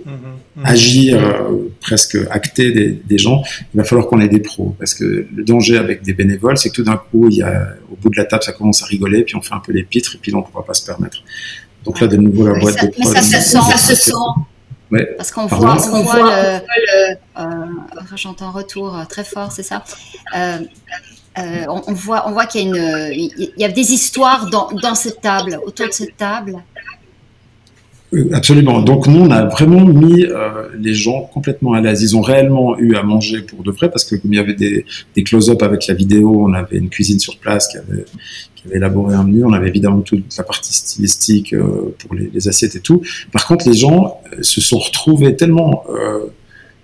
mm-hmm, 0.06 0.64
agir, 0.64 1.24
euh, 1.24 1.70
presque 1.80 2.18
acter 2.30 2.72
des, 2.72 2.90
des, 2.90 3.18
gens, 3.18 3.42
il 3.72 3.78
va 3.78 3.84
falloir 3.84 4.08
qu'on 4.08 4.20
ait 4.20 4.28
des 4.28 4.40
pros, 4.40 4.74
parce 4.78 4.94
que 4.94 5.04
le 5.34 5.44
danger 5.44 5.78
avec 5.78 6.02
des 6.02 6.14
bénévoles, 6.14 6.58
c'est 6.58 6.70
que 6.70 6.74
tout 6.74 6.82
d'un 6.82 6.96
coup, 6.96 7.28
il 7.30 7.36
y 7.38 7.42
a, 7.42 7.74
au 7.92 7.96
bout 7.96 8.10
de 8.10 8.16
la 8.16 8.24
table, 8.24 8.42
ça 8.42 8.52
commence 8.52 8.82
à 8.82 8.86
rigoler, 8.86 9.22
puis 9.22 9.36
on 9.36 9.40
fait 9.40 9.54
un 9.54 9.60
peu 9.60 9.72
les 9.72 9.84
pitres, 9.84 10.16
et 10.16 10.18
puis 10.18 10.32
là, 10.32 10.38
on 10.38 10.40
ne 10.40 10.46
pourra 10.46 10.64
pas 10.64 10.74
se 10.74 10.84
permettre. 10.84 11.18
Donc 11.84 12.00
là, 12.00 12.06
de 12.08 12.16
nouveau, 12.16 12.46
la 12.46 12.58
boîte 12.58 12.82
de 12.82 12.90
Mais 12.98 13.06
ça 13.06 13.22
se 13.22 13.40
sent, 13.40 13.58
ça 13.58 13.78
se 13.78 13.94
sent. 13.94 14.12
Parce 15.16 15.30
qu'on 15.30 15.46
voit, 15.46 15.76
on 15.92 16.02
voit 16.02 16.16
le, 16.16 16.60
euh, 17.38 18.16
j'entends 18.16 18.50
retour 18.50 19.00
très 19.08 19.24
fort, 19.24 19.52
c'est 19.52 19.62
ça? 19.62 19.84
Euh, 20.36 20.58
on, 21.36 21.92
voit, 21.92 22.28
on 22.28 22.32
voit 22.32 22.46
qu'il 22.46 22.74
y, 23.56 23.64
a 23.64 23.68
des 23.68 23.92
histoires 23.92 24.50
dans, 24.50 24.94
cette 24.94 25.20
table, 25.20 25.58
autour 25.64 25.86
de 25.86 25.92
cette 25.92 26.16
table. 26.16 26.62
Absolument. 28.32 28.80
Donc 28.82 29.06
nous, 29.06 29.20
on 29.20 29.30
a 29.30 29.44
vraiment 29.44 29.84
mis 29.84 30.24
euh, 30.24 30.68
les 30.76 30.94
gens 30.94 31.22
complètement 31.32 31.74
à 31.74 31.80
l'aise. 31.80 32.02
Ils 32.02 32.16
ont 32.16 32.20
réellement 32.20 32.76
eu 32.76 32.96
à 32.96 33.04
manger 33.04 33.42
pour 33.42 33.62
de 33.62 33.70
vrai 33.70 33.88
parce 33.88 34.04
que 34.04 34.16
comme 34.16 34.32
il 34.32 34.36
y 34.36 34.40
avait 34.40 34.54
des, 34.54 34.84
close-up 35.22 35.62
avec 35.62 35.86
la 35.86 35.94
vidéo, 35.94 36.44
on 36.48 36.52
avait 36.52 36.78
une 36.78 36.88
cuisine 36.88 37.20
sur 37.20 37.38
place 37.38 37.68
qui 37.68 37.76
avait, 37.76 38.04
élaboré 38.72 39.14
un 39.14 39.22
menu. 39.22 39.44
On 39.44 39.52
avait 39.52 39.68
évidemment 39.68 40.00
toute 40.00 40.36
la 40.36 40.42
partie 40.42 40.74
stylistique 40.74 41.52
euh, 41.52 41.94
pour 41.98 42.14
les, 42.14 42.48
assiettes 42.48 42.74
et 42.74 42.80
tout. 42.80 43.00
Par 43.32 43.46
contre, 43.46 43.68
les 43.68 43.74
gens 43.74 44.20
euh, 44.32 44.42
se 44.42 44.60
sont 44.60 44.78
retrouvés 44.78 45.36
tellement 45.36 45.84
euh, 45.88 46.26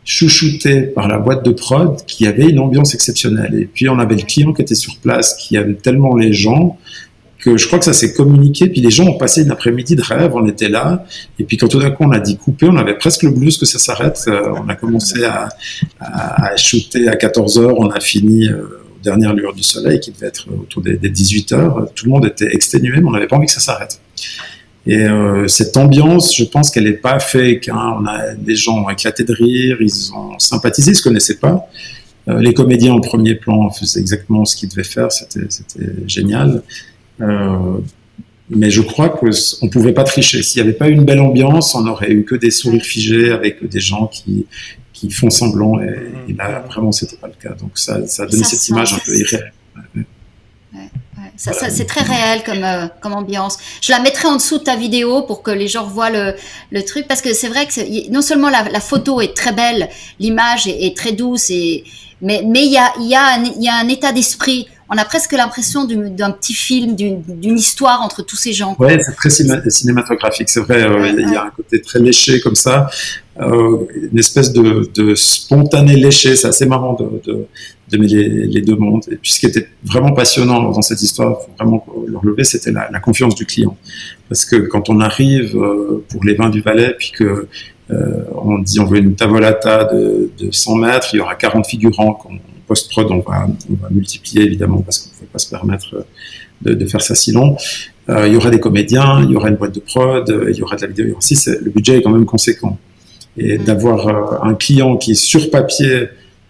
chouchoutés 0.06 0.82
par 0.82 1.08
la 1.08 1.18
boîte 1.18 1.44
de 1.44 1.50
prod 1.50 2.02
qu'il 2.06 2.24
y 2.24 2.28
avait 2.28 2.46
une 2.46 2.60
ambiance 2.60 2.94
exceptionnelle. 2.94 3.54
Et 3.54 3.66
puis 3.66 3.90
on 3.90 3.98
avait 3.98 4.14
le 4.14 4.22
client 4.22 4.54
qui 4.54 4.62
était 4.62 4.74
sur 4.74 4.96
place, 4.96 5.34
qui 5.34 5.58
avait 5.58 5.74
tellement 5.74 6.16
les 6.16 6.32
gens 6.32 6.78
je 7.54 7.66
crois 7.66 7.78
que 7.78 7.84
ça 7.84 7.92
s'est 7.92 8.12
communiqué, 8.12 8.66
puis 8.68 8.80
les 8.80 8.90
gens 8.90 9.04
ont 9.06 9.18
passé 9.18 9.42
une 9.42 9.50
après-midi 9.50 9.94
de 9.94 10.02
rêve, 10.02 10.32
on 10.34 10.46
était 10.48 10.68
là, 10.68 11.04
et 11.38 11.44
puis 11.44 11.56
quand 11.56 11.68
tout 11.68 11.78
d'un 11.78 11.90
coup 11.90 12.04
on 12.04 12.10
a 12.10 12.18
dit 12.18 12.36
couper, 12.36 12.66
on 12.68 12.76
avait 12.76 12.98
presque 12.98 13.22
le 13.22 13.30
blues 13.30 13.56
que 13.56 13.66
ça 13.66 13.78
s'arrête, 13.78 14.24
euh, 14.26 14.52
on 14.56 14.68
a 14.68 14.74
commencé 14.74 15.24
à, 15.24 15.48
à, 16.00 16.56
shooter 16.56 17.08
à 17.08 17.16
14 17.16 17.58
heures, 17.58 17.78
on 17.78 17.88
a 17.90 18.00
fini 18.00 18.48
euh, 18.48 18.82
aux 18.96 19.02
dernières 19.02 19.34
lueurs 19.34 19.54
du 19.54 19.62
soleil, 19.62 20.00
qui 20.00 20.10
devait 20.10 20.26
être 20.26 20.48
autour 20.50 20.82
des, 20.82 20.96
18 20.96 21.52
heures, 21.52 21.88
tout 21.94 22.06
le 22.06 22.10
monde 22.10 22.26
était 22.26 22.52
exténué, 22.52 22.98
mais 22.98 23.06
on 23.06 23.12
n'avait 23.12 23.28
pas 23.28 23.36
envie 23.36 23.46
que 23.46 23.52
ça 23.52 23.60
s'arrête. 23.60 24.00
Et 24.86 24.98
euh, 24.98 25.48
cette 25.48 25.76
ambiance, 25.76 26.36
je 26.36 26.44
pense 26.44 26.70
qu'elle 26.70 26.84
n'est 26.84 26.92
pas 26.92 27.18
fake. 27.18 27.68
Hein. 27.68 27.96
On 28.00 28.06
a 28.06 28.34
des 28.34 28.54
gens 28.54 28.84
ont 28.84 28.90
éclaté 28.90 29.24
de 29.24 29.32
rire, 29.32 29.78
ils 29.80 30.12
ont 30.14 30.38
sympathisé, 30.38 30.92
ils 30.92 30.96
se 30.96 31.02
connaissaient 31.02 31.38
pas. 31.38 31.68
les 32.28 32.54
comédiens 32.54 32.92
en 32.92 33.00
premier 33.00 33.34
plan 33.34 33.70
faisaient 33.70 34.00
exactement 34.00 34.44
ce 34.44 34.56
qu'ils 34.56 34.68
devaient 34.68 34.84
faire, 34.84 35.10
c'était 35.12 35.40
génial. 36.06 36.62
Euh, 37.20 37.78
mais 38.48 38.70
je 38.70 38.80
crois 38.80 39.08
qu'on 39.08 39.26
ne 39.26 39.68
pouvait 39.68 39.92
pas 39.92 40.04
tricher. 40.04 40.42
S'il 40.42 40.62
n'y 40.62 40.68
avait 40.68 40.78
pas 40.78 40.88
eu 40.88 40.92
une 40.92 41.04
belle 41.04 41.20
ambiance, 41.20 41.74
on 41.74 41.82
n'aurait 41.82 42.12
eu 42.12 42.24
que 42.24 42.36
des 42.36 42.50
sourires 42.50 42.84
figés 42.84 43.30
avec 43.32 43.66
des 43.66 43.80
gens 43.80 44.06
qui, 44.06 44.46
qui 44.92 45.10
font 45.10 45.30
semblant. 45.30 45.80
Et, 45.82 45.96
et 46.28 46.32
là, 46.32 46.64
vraiment, 46.68 46.92
c'était 46.92 47.16
pas 47.16 47.26
le 47.26 47.34
cas. 47.40 47.54
Donc, 47.54 47.76
ça, 47.76 48.06
ça 48.06 48.22
a 48.22 48.26
donné 48.26 48.44
cette 48.44 48.68
image 48.68 48.94
un 48.94 48.98
peu 49.04 49.18
irréelle. 49.18 49.52
C'est 51.36 51.86
très 51.86 52.02
réel 52.02 52.42
comme, 52.44 52.64
euh, 52.64 52.86
comme 53.00 53.12
ambiance. 53.12 53.58
Je 53.80 53.92
la 53.92 54.00
mettrai 54.00 54.28
en 54.28 54.36
dessous 54.36 54.58
de 54.58 54.64
ta 54.64 54.76
vidéo 54.76 55.22
pour 55.22 55.42
que 55.42 55.50
les 55.50 55.68
gens 55.68 55.84
voient 55.86 56.10
le, 56.10 56.84
truc, 56.84 57.06
parce 57.06 57.20
que 57.20 57.34
c'est 57.34 57.48
vrai 57.48 57.66
que 57.66 58.10
non 58.10 58.22
seulement 58.22 58.48
la, 58.50 58.80
photo 58.80 59.20
est 59.20 59.36
très 59.36 59.52
belle, 59.52 59.88
l'image 60.18 60.66
est, 60.66 60.96
très 60.96 61.12
douce, 61.12 61.50
et, 61.50 61.84
mais 62.22 62.42
il 62.42 62.72
y, 62.72 63.14
a, 63.14 63.78
un, 63.78 63.88
état 63.88 64.12
d'esprit 64.12 64.68
on 64.88 64.96
a 64.96 65.04
presque 65.04 65.32
l'impression 65.32 65.84
d'un 65.84 66.30
petit 66.30 66.54
film, 66.54 66.94
d'une 66.94 67.58
histoire 67.58 68.02
entre 68.02 68.22
tous 68.22 68.36
ces 68.36 68.52
gens. 68.52 68.76
Oui, 68.78 68.92
c'est 69.04 69.16
très 69.16 69.30
cinématographique, 69.70 70.48
c'est 70.48 70.60
vrai. 70.60 70.86
Il 71.18 71.32
y 71.32 71.36
a 71.36 71.44
un 71.44 71.50
côté 71.50 71.82
très 71.82 71.98
léché 71.98 72.40
comme 72.40 72.54
ça, 72.54 72.88
euh, 73.40 73.84
une 74.12 74.18
espèce 74.18 74.52
de, 74.52 75.14
spontané 75.16 75.96
léché. 75.96 76.36
C'est 76.36 76.48
assez 76.48 76.66
marrant 76.66 76.94
de, 76.94 77.46
de 77.90 77.98
les, 77.98 78.46
les, 78.46 78.62
deux 78.62 78.76
mondes. 78.76 79.04
Et 79.10 79.16
puis 79.16 79.30
ce 79.32 79.40
qui 79.40 79.46
était 79.46 79.68
vraiment 79.84 80.12
passionnant 80.12 80.70
dans 80.70 80.82
cette 80.82 81.02
histoire, 81.02 81.40
faut 81.42 81.50
vraiment 81.58 81.86
le 82.06 82.18
relever, 82.18 82.44
c'était 82.44 82.72
la, 82.72 82.88
la, 82.90 83.00
confiance 83.00 83.34
du 83.34 83.46
client. 83.46 83.76
Parce 84.28 84.44
que 84.44 84.56
quand 84.56 84.90
on 84.90 85.00
arrive 85.00 85.56
euh, 85.56 86.04
pour 86.08 86.24
les 86.24 86.34
vins 86.34 86.50
du 86.50 86.60
Valais, 86.60 86.94
puis 86.98 87.12
que 87.12 87.46
euh, 87.90 88.24
on 88.34 88.58
dit 88.58 88.80
on 88.80 88.86
veut 88.86 88.98
une 88.98 89.14
tavolata 89.14 89.84
de, 89.84 90.30
de 90.38 90.50
100 90.50 90.76
mètres, 90.76 91.08
il 91.12 91.18
y 91.18 91.20
aura 91.20 91.36
40 91.36 91.66
figurants 91.66 92.14
qu'on 92.14 92.38
post-prod, 92.66 93.10
on 93.10 93.20
va, 93.20 93.46
on 93.70 93.74
va 93.74 93.88
multiplier 93.90 94.44
évidemment 94.44 94.82
parce 94.82 94.98
qu'on 94.98 95.14
ne 95.14 95.20
peut 95.20 95.26
pas 95.32 95.38
se 95.38 95.50
permettre 95.50 95.94
euh, 95.94 96.02
de, 96.62 96.74
de, 96.74 96.86
faire 96.86 97.00
ça 97.00 97.14
si 97.14 97.32
long. 97.32 97.56
Euh, 98.08 98.26
il 98.26 98.34
y 98.34 98.36
aura 98.36 98.50
des 98.50 98.60
comédiens, 98.60 99.22
il 99.22 99.30
y 99.30 99.36
aura 99.36 99.48
une 99.48 99.56
boîte 99.56 99.74
de 99.74 99.80
prod, 99.80 100.28
il 100.48 100.56
y 100.56 100.62
aura 100.62 100.76
de 100.76 100.82
la 100.82 100.88
vidéo. 100.88 101.16
Aussi, 101.16 101.38
le 101.46 101.70
budget 101.70 101.98
est 101.98 102.02
quand 102.02 102.10
même 102.10 102.26
conséquent. 102.26 102.78
Et 103.36 103.58
mm. 103.58 103.64
d'avoir 103.64 104.08
euh, 104.08 104.48
un 104.48 104.54
client 104.54 104.96
qui 104.96 105.14
sur 105.16 105.50
papier 105.50 106.08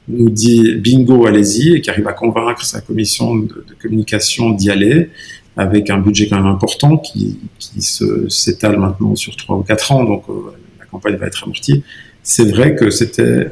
nous 0.08 0.30
dit 0.30 0.74
bingo, 0.74 1.26
allez-y, 1.26 1.74
et 1.74 1.80
qui 1.80 1.90
arrive 1.90 2.06
à 2.08 2.12
convaincre 2.12 2.64
sa 2.64 2.80
commission 2.80 3.36
de, 3.36 3.46
de 3.46 3.74
communication 3.80 4.50
d'y 4.50 4.70
aller, 4.70 5.10
avec 5.56 5.90
un 5.90 5.98
budget 5.98 6.28
quand 6.28 6.36
même 6.36 6.46
important 6.46 6.98
qui, 6.98 7.38
qui 7.58 7.80
s'étale 7.80 8.78
maintenant 8.78 9.14
sur 9.14 9.34
trois 9.36 9.56
ou 9.56 9.62
quatre 9.62 9.90
ans, 9.92 10.04
donc 10.04 10.24
la 10.78 10.84
campagne 10.86 11.16
va 11.16 11.26
être 11.26 11.42
amortie. 11.44 11.82
C'est 12.22 12.44
vrai 12.44 12.74
que 12.74 12.90
c'était 12.90 13.48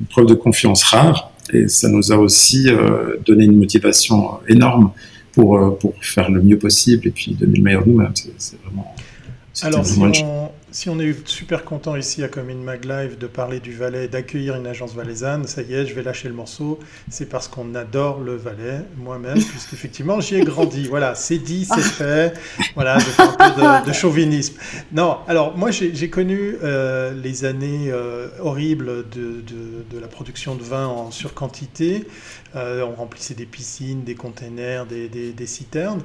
une 0.00 0.06
preuve 0.08 0.26
de 0.26 0.34
confiance 0.34 0.82
rare 0.84 1.32
et 1.52 1.68
ça 1.68 1.88
nous 1.88 2.10
a 2.12 2.16
aussi 2.16 2.68
euh, 2.68 3.16
donné 3.26 3.44
une 3.44 3.56
motivation 3.56 4.30
énorme 4.48 4.92
pour, 5.32 5.58
euh, 5.58 5.70
pour 5.70 5.94
faire 6.00 6.30
le 6.30 6.40
mieux 6.40 6.58
possible 6.58 7.06
et 7.08 7.10
puis 7.10 7.34
donner 7.34 7.58
le 7.58 7.62
meilleur 7.62 7.84
de 7.84 7.90
nous-mêmes. 7.90 8.12
C'est 8.38 8.60
vraiment. 8.62 8.94
Alors, 9.62 9.84
si 9.84 9.98
on 9.98 10.43
est 10.74 11.28
super 11.28 11.64
content 11.64 11.94
ici 11.96 12.24
à 12.24 12.28
Commune 12.28 12.62
Mag 12.62 12.84
Live 12.84 13.16
de 13.16 13.28
parler 13.28 13.60
du 13.60 13.72
Valais, 13.72 14.08
d'accueillir 14.08 14.56
une 14.56 14.66
agence 14.66 14.94
valaisanne, 14.94 15.46
ça 15.46 15.62
y 15.62 15.72
est, 15.72 15.86
je 15.86 15.94
vais 15.94 16.02
lâcher 16.02 16.28
le 16.28 16.34
morceau. 16.34 16.80
C'est 17.08 17.28
parce 17.28 17.46
qu'on 17.46 17.74
adore 17.76 18.20
le 18.20 18.34
Valais, 18.34 18.80
moi-même, 18.96 19.38
puisqu'effectivement 19.50 20.20
j'y 20.20 20.36
ai 20.36 20.40
grandi. 20.40 20.88
Voilà, 20.88 21.14
c'est 21.14 21.38
dit, 21.38 21.64
c'est 21.74 21.80
fait. 21.80 22.34
Voilà, 22.74 22.98
de 22.98 23.04
un 23.18 23.80
peu 23.80 23.88
de, 23.88 23.94
chauvinisme. 23.94 24.56
Non, 24.92 25.18
alors 25.28 25.56
moi 25.56 25.70
j'ai 25.70 26.10
connu 26.10 26.56
euh, 26.62 27.14
les 27.14 27.44
années 27.44 27.90
euh, 27.90 28.28
horribles 28.40 29.08
de, 29.10 29.42
de, 29.42 29.84
de, 29.90 29.98
la 30.00 30.08
production 30.08 30.56
de 30.56 30.62
vin 30.62 30.86
en 30.86 31.10
surquantité. 31.12 32.06
Euh, 32.56 32.84
on 32.84 32.94
remplissait 32.94 33.34
des 33.34 33.46
piscines, 33.46 34.04
des 34.04 34.14
containers, 34.14 34.86
des, 34.86 35.08
des, 35.08 35.46
citernes. 35.46 36.02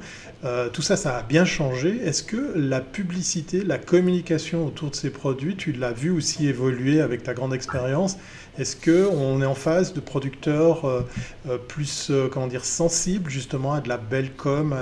Tout 0.74 0.82
ça, 0.82 0.96
ça 0.96 1.18
a 1.18 1.24
bien 1.24 1.46
changé. 1.46 2.00
Est-ce 2.04 2.24
que 2.24 2.54
la 2.56 2.82
publicité, 2.82 3.64
la 3.64 3.78
communication 3.78 4.59
autour 4.66 4.92
de 4.92 4.96
ces 4.96 5.10
produits, 5.10 5.56
tu 5.56 5.72
l'as 5.72 5.92
vu 5.92 6.12
aussi 6.12 6.48
évoluer 6.48 7.02
avec 7.02 7.24
ta 7.24 7.34
grande 7.34 7.54
expérience 7.54 8.18
Est-ce 8.58 8.76
qu'on 8.76 9.42
est 9.42 9.46
en 9.46 9.56
phase 9.56 9.94
de 9.94 10.00
producteurs 10.00 10.86
euh, 10.86 11.58
plus, 11.68 12.12
comment 12.32 12.48
dire, 12.48 12.66
sensibles 12.66 13.30
justement 13.30 13.74
à 13.74 13.82
de 13.82 13.90
la 13.90 13.98
belle 13.98 14.32
com, 14.36 14.76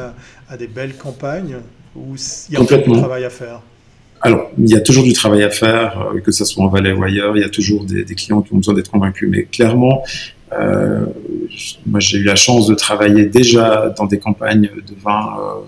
à, 0.49 0.57
des 0.57 0.67
belles 0.67 0.95
campagnes 0.95 1.57
Ou 1.95 2.15
il 2.49 2.53
y 2.53 2.57
a 2.57 2.61
encore 2.61 2.79
du 2.79 2.91
travail 2.91 3.25
à 3.25 3.29
faire? 3.29 3.61
Alors, 4.21 4.49
il 4.57 4.69
y 4.69 4.75
a 4.75 4.81
toujours 4.81 5.03
du 5.03 5.13
travail 5.13 5.43
à 5.43 5.51
faire, 5.51 6.07
que 6.23 6.31
ce 6.31 6.43
soit 6.43 6.63
en 6.63 6.69
Valais 6.69 6.91
ou 6.91 7.03
ailleurs. 7.03 7.37
Il 7.37 7.41
y 7.41 7.45
a 7.45 7.49
toujours 7.49 7.85
des, 7.85 8.03
des 8.03 8.15
clients 8.15 8.41
qui 8.41 8.51
ont 8.53 8.57
besoin 8.57 8.73
d'être 8.73 8.89
convaincus. 8.89 9.29
Mais 9.31 9.43
clairement, 9.43 10.03
euh, 10.53 11.05
moi, 11.85 11.99
j'ai 11.99 12.19
eu 12.19 12.23
la 12.23 12.35
chance 12.35 12.67
de 12.67 12.75
travailler 12.75 13.25
déjà 13.25 13.93
dans 13.97 14.05
des 14.05 14.19
campagnes 14.19 14.69
de 14.75 14.95
vin 15.01 15.37
euh, 15.39 15.61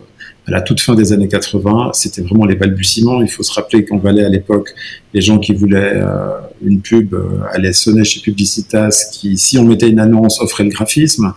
à 0.49 0.57
la 0.57 0.61
toute 0.61 0.81
fin 0.81 0.95
des 0.95 1.13
années 1.13 1.27
80. 1.27 1.91
C'était 1.93 2.21
vraiment 2.21 2.45
les 2.45 2.55
balbutiements. 2.55 3.21
Il 3.21 3.29
faut 3.29 3.43
se 3.43 3.53
rappeler 3.53 3.85
qu'en 3.85 3.97
Valais, 3.97 4.25
à 4.25 4.29
l'époque, 4.29 4.73
les 5.13 5.21
gens 5.21 5.39
qui 5.39 5.53
voulaient 5.53 5.93
euh, 5.95 6.31
une 6.63 6.81
pub 6.81 7.15
allaient 7.51 7.73
sonner 7.73 8.03
chez 8.03 8.19
Publicitas, 8.19 9.09
qui, 9.13 9.37
si 9.37 9.57
on 9.57 9.63
mettait 9.63 9.89
une 9.89 9.99
annonce, 9.99 10.41
offrait 10.41 10.65
le 10.65 10.69
graphisme. 10.69 11.33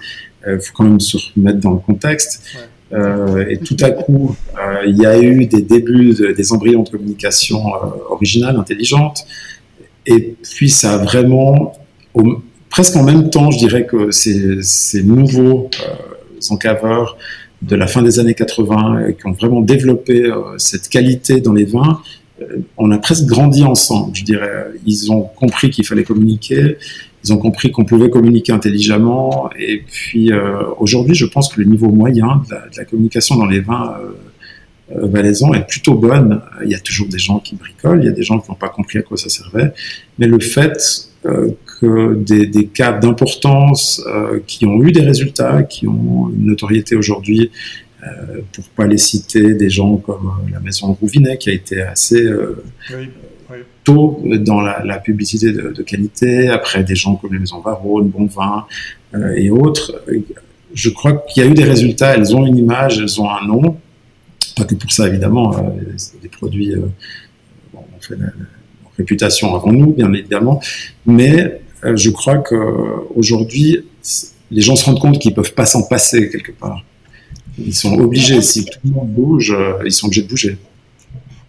Il 0.46 0.58
faut 0.60 0.72
quand 0.74 0.84
même 0.84 0.98
se 0.98 1.16
remettre 1.36 1.60
dans 1.60 1.70
le 1.70 1.78
contexte. 1.78 2.42
Euh, 2.92 3.46
et 3.48 3.58
tout 3.58 3.76
à 3.80 3.90
coup, 3.90 4.36
euh, 4.58 4.82
il 4.86 4.98
y 4.98 5.06
a 5.06 5.18
eu 5.18 5.46
des 5.46 5.62
débuts, 5.62 6.14
des 6.36 6.52
embryons 6.52 6.82
de 6.82 6.90
communication 6.90 7.74
euh, 7.74 7.88
originale, 8.10 8.56
intelligente. 8.56 9.24
Et 10.06 10.34
puis 10.42 10.68
ça 10.68 10.94
a 10.94 10.98
vraiment, 10.98 11.72
au, 12.14 12.42
presque 12.68 12.96
en 12.96 13.04
même 13.04 13.30
temps, 13.30 13.50
je 13.50 13.58
dirais 13.58 13.86
que 13.86 14.10
ces, 14.10 14.62
ces 14.62 15.02
nouveaux 15.02 15.70
euh, 15.80 16.40
encaveurs 16.50 17.16
de 17.62 17.76
la 17.76 17.86
fin 17.86 18.02
des 18.02 18.18
années 18.18 18.34
80 18.34 18.96
euh, 18.96 19.12
qui 19.12 19.26
ont 19.26 19.32
vraiment 19.32 19.60
développé 19.60 20.24
euh, 20.24 20.58
cette 20.58 20.88
qualité 20.88 21.40
dans 21.40 21.52
les 21.52 21.64
vins, 21.64 22.00
euh, 22.42 22.58
on 22.76 22.90
a 22.90 22.98
presque 22.98 23.26
grandi 23.26 23.62
ensemble, 23.62 24.14
je 24.14 24.24
dirais. 24.24 24.66
Ils 24.86 25.12
ont 25.12 25.22
compris 25.22 25.70
qu'il 25.70 25.86
fallait 25.86 26.04
communiquer, 26.04 26.76
ils 27.24 27.32
ont 27.32 27.38
compris 27.38 27.70
qu'on 27.70 27.84
pouvait 27.84 28.10
communiquer 28.10 28.52
intelligemment, 28.52 29.50
et 29.58 29.82
puis 29.86 30.32
euh, 30.32 30.62
aujourd'hui, 30.78 31.14
je 31.14 31.26
pense 31.26 31.52
que 31.52 31.60
le 31.60 31.66
niveau 31.66 31.90
moyen 31.90 32.42
de 32.48 32.76
la, 32.76 32.84
communication 32.84 33.36
dans 33.36 33.46
les 33.46 33.60
vins 33.60 33.94
euh, 34.90 35.06
valaisans 35.06 35.54
est 35.54 35.66
plutôt 35.66 35.94
bonne. 35.94 36.40
Il 36.64 36.70
y 36.70 36.74
a 36.74 36.80
toujours 36.80 37.08
des 37.08 37.18
gens 37.18 37.38
qui 37.38 37.56
bricolent, 37.56 38.00
il 38.02 38.06
y 38.06 38.08
a 38.08 38.12
des 38.12 38.22
gens 38.22 38.38
qui 38.40 38.50
n'ont 38.50 38.56
pas 38.56 38.68
compris 38.68 38.98
à 38.98 39.02
quoi 39.02 39.16
ça 39.16 39.28
servait, 39.28 39.72
mais 40.18 40.26
le 40.26 40.40
fait 40.40 41.10
que 41.22 42.14
des, 42.14 42.46
des 42.46 42.66
cas 42.66 42.92
d'importance 42.92 44.02
euh, 44.06 44.40
qui 44.46 44.66
ont 44.66 44.82
eu 44.82 44.92
des 44.92 45.02
résultats, 45.02 45.62
qui 45.62 45.86
ont 45.86 46.30
une 46.30 46.46
notoriété 46.46 46.96
aujourd'hui, 46.96 47.50
euh, 48.02 48.40
pour 48.52 48.64
pas 48.70 48.86
les 48.86 48.98
citer, 48.98 49.54
des 49.54 49.70
gens 49.70 49.96
comme 49.96 50.32
la 50.50 50.60
maison 50.60 50.92
Rouvinet 50.92 51.38
qui 51.38 51.50
a 51.50 51.52
été 51.52 51.82
assez 51.82 52.26
oui, 52.90 53.08
oui. 53.50 53.56
tôt 53.84 54.22
dans 54.40 54.60
la, 54.60 54.84
la 54.84 54.98
publicité 54.98 55.52
de, 55.52 55.70
de, 55.70 55.82
qualité, 55.82 56.48
après 56.48 56.82
des 56.82 56.96
gens 56.96 57.14
comme 57.14 57.32
les 57.32 57.38
maisons 57.38 57.60
Varone, 57.60 58.08
Bonvin 58.08 58.66
et 59.36 59.50
autres. 59.50 60.02
Je 60.74 60.90
crois 60.90 61.12
qu'il 61.28 61.44
y 61.44 61.46
a 61.46 61.50
eu 61.50 61.54
des 61.54 61.64
résultats, 61.64 62.16
elles 62.16 62.34
ont 62.34 62.46
une 62.46 62.56
image, 62.56 62.98
elles 62.98 63.20
ont 63.20 63.30
un 63.30 63.46
nom, 63.46 63.76
pas 64.56 64.64
que 64.64 64.74
pour 64.74 64.90
ça 64.90 65.08
évidemment, 65.08 65.56
euh, 65.56 65.62
des 66.20 66.28
produits, 66.28 66.72
euh, 66.72 66.86
bon, 67.72 67.84
on 67.96 68.00
fait 68.00 68.16
la, 68.16 68.26
réputation 68.96 69.54
avant 69.54 69.72
nous, 69.72 69.92
bien 69.92 70.12
évidemment, 70.12 70.60
mais 71.06 71.60
euh, 71.84 71.96
je 71.96 72.10
crois 72.10 72.38
qu'aujourd'hui, 72.38 73.84
les 74.50 74.60
gens 74.60 74.76
se 74.76 74.84
rendent 74.84 75.00
compte 75.00 75.18
qu'ils 75.18 75.34
peuvent 75.34 75.54
pas 75.54 75.66
s'en 75.66 75.82
passer 75.82 76.30
quelque 76.30 76.52
part. 76.52 76.84
Ils 77.58 77.74
sont 77.74 77.94
obligés, 77.98 78.40
si 78.40 78.64
tout 78.64 78.78
le 78.84 78.90
monde 78.90 79.08
bouge, 79.08 79.52
euh, 79.52 79.82
ils 79.84 79.92
sont 79.92 80.06
obligés 80.06 80.22
de 80.22 80.28
bouger. 80.28 80.58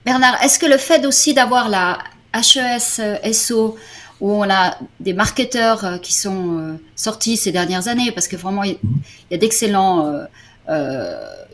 Bernard, 0.06 0.42
est-ce 0.44 0.60
que 0.60 0.66
le 0.66 0.78
fait 0.78 1.06
aussi 1.06 1.34
d'avoir 1.34 1.70
la 1.70 2.00
HES-SO, 2.34 3.76
où 4.20 4.32
on 4.32 4.50
a 4.50 4.78
des 5.00 5.14
marketeurs 5.14 5.86
euh, 5.86 5.98
qui 5.98 6.14
sont 6.14 6.60
euh, 6.60 6.74
sortis 6.96 7.38
ces 7.38 7.52
dernières 7.52 7.88
années, 7.88 8.12
parce 8.12 8.28
que 8.28 8.36
vraiment, 8.36 8.64
il 8.64 8.78
y 9.32 9.34
a 9.34 9.38
d'excellents 9.38 10.14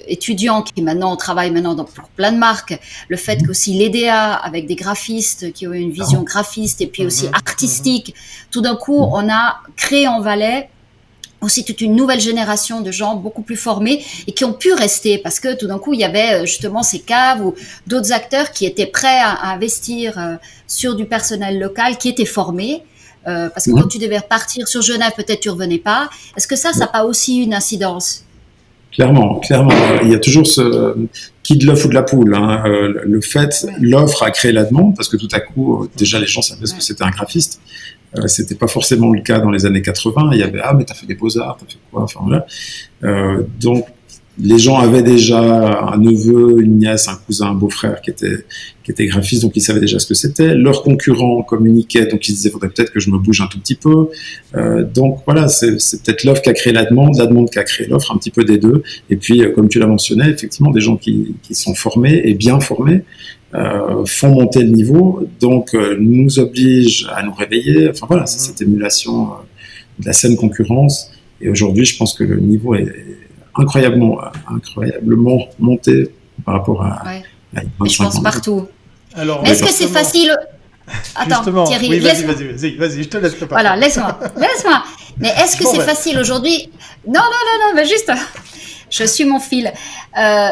étudiants 0.07 0.61
qui 0.61 0.81
maintenant 0.81 1.15
travaillent 1.15 1.51
maintenant 1.51 1.75
dans, 1.75 1.85
pour 1.85 2.09
plein 2.09 2.31
de 2.31 2.37
marques, 2.37 2.79
le 3.07 3.17
fait 3.17 3.45
qu'aussi 3.45 3.73
l'EDA, 3.73 4.33
avec 4.33 4.67
des 4.67 4.75
graphistes 4.75 5.51
qui 5.53 5.67
ont 5.67 5.73
une 5.73 5.91
vision 5.91 6.23
graphiste 6.23 6.81
et 6.81 6.87
puis 6.87 7.05
aussi 7.05 7.27
mhm. 7.27 7.33
artistique, 7.35 8.15
tout 8.51 8.61
d'un 8.61 8.75
coup, 8.75 8.97
on 8.97 9.29
a 9.29 9.57
créé 9.75 10.07
en 10.07 10.21
Valais 10.21 10.69
aussi 11.41 11.63
toute 11.63 11.81
une 11.81 11.95
nouvelle 11.95 12.19
génération 12.19 12.81
de 12.81 12.91
gens 12.91 13.15
beaucoup 13.15 13.41
plus 13.41 13.55
formés 13.55 14.03
et 14.27 14.31
qui 14.33 14.43
ont 14.43 14.53
pu 14.53 14.73
rester 14.73 15.17
parce 15.17 15.39
que 15.39 15.55
tout 15.55 15.67
d'un 15.67 15.79
coup 15.79 15.93
il 15.93 15.99
y 15.99 16.03
avait 16.03 16.41
euh, 16.41 16.45
justement 16.45 16.83
ces 16.83 16.99
caves 16.99 17.45
ou 17.45 17.55
d'autres 17.87 18.11
acteurs 18.11 18.51
qui 18.51 18.65
étaient 18.65 18.85
prêts 18.85 19.19
à, 19.21 19.51
investir 19.51 20.19
euh, 20.19 20.35
sur 20.67 20.95
du 20.95 21.05
personnel 21.05 21.59
local 21.59 21.97
qui 21.97 22.09
était 22.09 22.25
formé 22.25 22.83
euh, 23.27 23.49
parce 23.49 23.65
que 23.65 23.71
quand 23.71 23.87
tu 23.87 23.99
devais 23.99 24.17
repartir 24.17 24.67
sur 24.67 24.81
Genève 24.81 25.13
peut-être 25.15 25.39
tu 25.39 25.49
revenais 25.49 25.77
pas. 25.77 26.09
Est-ce 26.35 26.47
que 26.47 26.55
ça 26.55 26.73
ça 26.73 26.79
n'a 26.79 26.87
pas 26.87 27.05
aussi 27.05 27.37
une 27.37 27.53
incidence? 27.53 28.25
Clairement, 28.91 29.35
clairement, 29.39 29.71
il 30.03 30.09
y 30.09 30.15
a 30.15 30.19
toujours 30.19 30.47
ce 30.47 30.95
qui 31.43 31.57
de 31.57 31.65
l'œuf 31.65 31.85
ou 31.85 31.89
de 31.89 31.93
la 31.93 32.03
poule. 32.03 32.33
Hein. 32.35 32.63
le 32.65 33.21
fait, 33.21 33.67
l'offre 33.79 34.23
a 34.23 34.31
créé 34.31 34.51
la 34.51 34.65
demande 34.65 34.95
parce 34.95 35.09
que 35.09 35.17
tout 35.17 35.27
à 35.31 35.39
coup, 35.39 35.87
déjà 35.95 36.19
les 36.19 36.27
gens 36.27 36.41
savaient 36.41 36.65
ce 36.65 36.73
que 36.73 36.81
c'était 36.81 37.03
un 37.03 37.11
graphiste. 37.11 37.61
Euh, 38.17 38.27
c'était 38.27 38.55
pas 38.55 38.67
forcément 38.67 39.11
le 39.11 39.21
cas 39.21 39.39
dans 39.39 39.51
les 39.51 39.65
années 39.65 39.81
80. 39.81 40.31
Il 40.33 40.39
y 40.39 40.43
avait 40.43 40.61
ah 40.63 40.73
mais 40.73 40.83
t'as 40.83 40.95
fait 40.95 41.05
des 41.05 41.15
beaux 41.15 41.37
arts, 41.37 41.57
t'as 41.59 41.67
fait 41.67 41.79
quoi? 41.91 42.03
Enfin 42.03 42.21
voilà. 42.23 42.45
Euh, 43.03 43.43
donc 43.59 43.85
les 44.41 44.57
gens 44.57 44.77
avaient 44.77 45.03
déjà 45.03 45.39
un 45.39 45.97
neveu, 45.97 46.61
une 46.61 46.79
nièce, 46.79 47.07
un 47.07 47.15
cousin, 47.15 47.47
un 47.47 47.53
beau-frère 47.53 48.01
qui 48.01 48.09
était 48.11 48.45
qui 48.83 48.91
était 48.91 49.05
graphiste, 49.05 49.43
donc 49.43 49.55
ils 49.55 49.61
savaient 49.61 49.79
déjà 49.79 49.99
ce 49.99 50.07
que 50.07 50.13
c'était. 50.13 50.55
Leurs 50.55 50.81
concurrents 50.81 51.43
communiquaient, 51.43 52.07
donc 52.07 52.27
ils 52.27 52.33
disaient 52.33 52.49
faudrait 52.49 52.69
peut-être 52.69 52.91
que 52.91 52.99
je 52.99 53.11
me 53.11 53.17
bouge 53.19 53.41
un 53.41 53.47
tout 53.47 53.59
petit 53.59 53.75
peu. 53.75 54.09
Euh, 54.55 54.83
donc 54.83 55.19
voilà, 55.25 55.47
c'est 55.47 55.75
peut-être 56.03 56.23
l'offre 56.23 56.41
qui 56.41 56.49
a 56.49 56.53
créé 56.53 56.73
la 56.73 56.85
demande, 56.85 57.17
la 57.17 57.27
demande 57.27 57.49
qui 57.49 57.59
a 57.59 57.63
créé 57.63 57.87
l'offre, 57.87 58.11
un 58.11 58.17
petit 58.17 58.31
peu 58.31 58.43
des 58.43 58.57
deux. 58.57 58.81
Et 59.09 59.17
puis 59.17 59.43
euh, 59.43 59.51
comme 59.51 59.69
tu 59.69 59.79
l'as 59.79 59.87
mentionné, 59.87 60.27
effectivement 60.29 60.71
des 60.71 60.81
gens 60.81 60.97
qui, 60.97 61.35
qui 61.43 61.53
sont 61.53 61.75
formés 61.75 62.21
et 62.23 62.33
bien 62.33 62.59
formés 62.59 63.03
euh, 63.55 64.05
font 64.05 64.29
monter 64.29 64.61
le 64.61 64.69
niveau, 64.69 65.27
donc 65.39 65.73
euh, 65.73 65.97
nous 65.99 66.37
obligent 66.37 67.07
à 67.11 67.23
nous 67.23 67.33
réveiller. 67.33 67.89
Enfin 67.89 68.05
voilà, 68.07 68.27
c'est 68.27 68.37
cette 68.37 68.61
émulation 68.61 69.23
euh, 69.23 69.35
de 69.99 70.05
la 70.05 70.13
saine 70.13 70.35
concurrence. 70.35 71.11
Et 71.41 71.49
aujourd'hui, 71.49 71.83
je 71.83 71.97
pense 71.97 72.13
que 72.13 72.23
le 72.23 72.39
niveau 72.39 72.75
est 72.75 72.93
incroyablement, 73.55 74.19
incroyablement 74.47 75.47
monté 75.59 76.11
par 76.45 76.55
rapport 76.55 76.83
à. 76.83 77.03
Ouais. 77.05 77.63
je 77.85 77.97
pense 77.97 78.21
partout. 78.21 78.67
Alors, 79.15 79.45
est-ce 79.45 79.63
que 79.63 79.71
c'est 79.71 79.87
facile 79.87 80.35
Attends, 81.15 81.65
Thierry, 81.65 81.89
oui, 81.89 81.99
vas-y, 81.99 82.23
vas-y, 82.23 82.47
vas-y, 82.47 82.75
vas 82.75 82.89
je 82.89 83.03
te 83.03 83.17
laisse 83.17 83.35
préparer. 83.35 83.61
Voilà, 83.61 83.75
laisse-moi, 83.75 84.19
laisse-moi. 84.37 84.83
Mais 85.17 85.29
est-ce 85.29 85.57
que 85.57 85.65
c'est 85.65 85.77
ben. 85.77 85.83
facile 85.83 86.17
aujourd'hui? 86.17 86.71
Non, 87.07 87.13
non, 87.13 87.19
non, 87.21 87.67
non, 87.67 87.75
mais 87.75 87.85
juste, 87.85 88.11
je 88.89 89.03
suis 89.03 89.25
mon 89.25 89.39
fil. 89.39 89.71
Euh, 90.17 90.49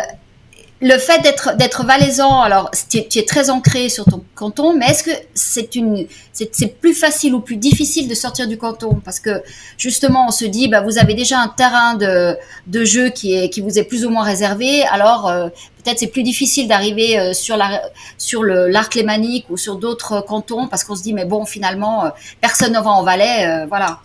le 0.80 0.98
fait 1.00 1.22
d'être 1.22 1.58
d'être 1.58 1.84
valaisan, 1.84 2.42
alors 2.42 2.70
tu 2.90 2.98
es, 3.00 3.26
très 3.26 3.50
ancré 3.50 3.90
sur 3.90 4.06
ton 4.06 4.24
canton, 4.36 4.76
mais 4.78 4.86
est-ce 4.88 5.04
que 5.04 5.12
c'est 5.34 5.74
une 5.74 6.08
c'est 6.34 6.80
plus 6.80 6.94
facile 6.94 7.34
ou 7.34 7.40
plus 7.40 7.58
difficile 7.58 8.08
de 8.08 8.14
sortir 8.14 8.48
du 8.48 8.58
canton? 8.60 9.02
Parce 9.04 9.20
que 9.20 9.42
justement 9.80 10.28
on 10.28 10.32
se 10.32 10.46
dit 10.46 10.68
bah 10.68 10.82
vous 10.82 11.00
avez 11.00 11.16
déjà 11.16 11.40
un 11.40 11.48
terrain 11.48 11.96
de 11.96 12.38
de 12.68 12.86
jeu 12.86 13.10
qui 13.10 13.36
est 13.36 13.50
qui 13.50 13.62
vous 13.62 13.80
est 13.80 13.86
plus 13.86 14.06
ou 14.06 14.12
moins 14.12 14.24
réservé, 14.24 14.84
alors 14.84 15.28
euh, 15.28 15.50
peut-être 15.84 15.98
c'est 15.98 16.08
plus 16.08 16.24
difficile 16.24 16.68
d'arriver 16.68 17.18
euh, 17.18 17.34
sur 17.34 17.58
la 17.58 17.82
sur 18.20 18.44
le 18.44 18.68
l'arc 18.68 18.94
lémanique 18.94 19.46
ou 19.50 19.58
sur 19.58 19.78
d'autres 19.78 20.22
cantons 20.22 20.68
parce 20.68 20.84
qu'on 20.84 20.96
se 20.96 21.02
dit 21.02 21.14
mais 21.14 21.26
bon 21.26 21.46
finalement 21.46 22.06
euh, 22.06 22.10
personne 22.40 22.74
ne 22.74 22.80
va 22.80 22.92
en 22.92 23.04
Valais, 23.04 23.66
voilà. 23.68 24.02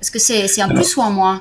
Est-ce 0.00 0.10
que 0.10 0.18
c'est 0.18 0.48
c'est 0.48 0.60
un 0.60 0.68
plus 0.68 0.96
ou 0.96 1.02
un 1.02 1.10
moins? 1.10 1.40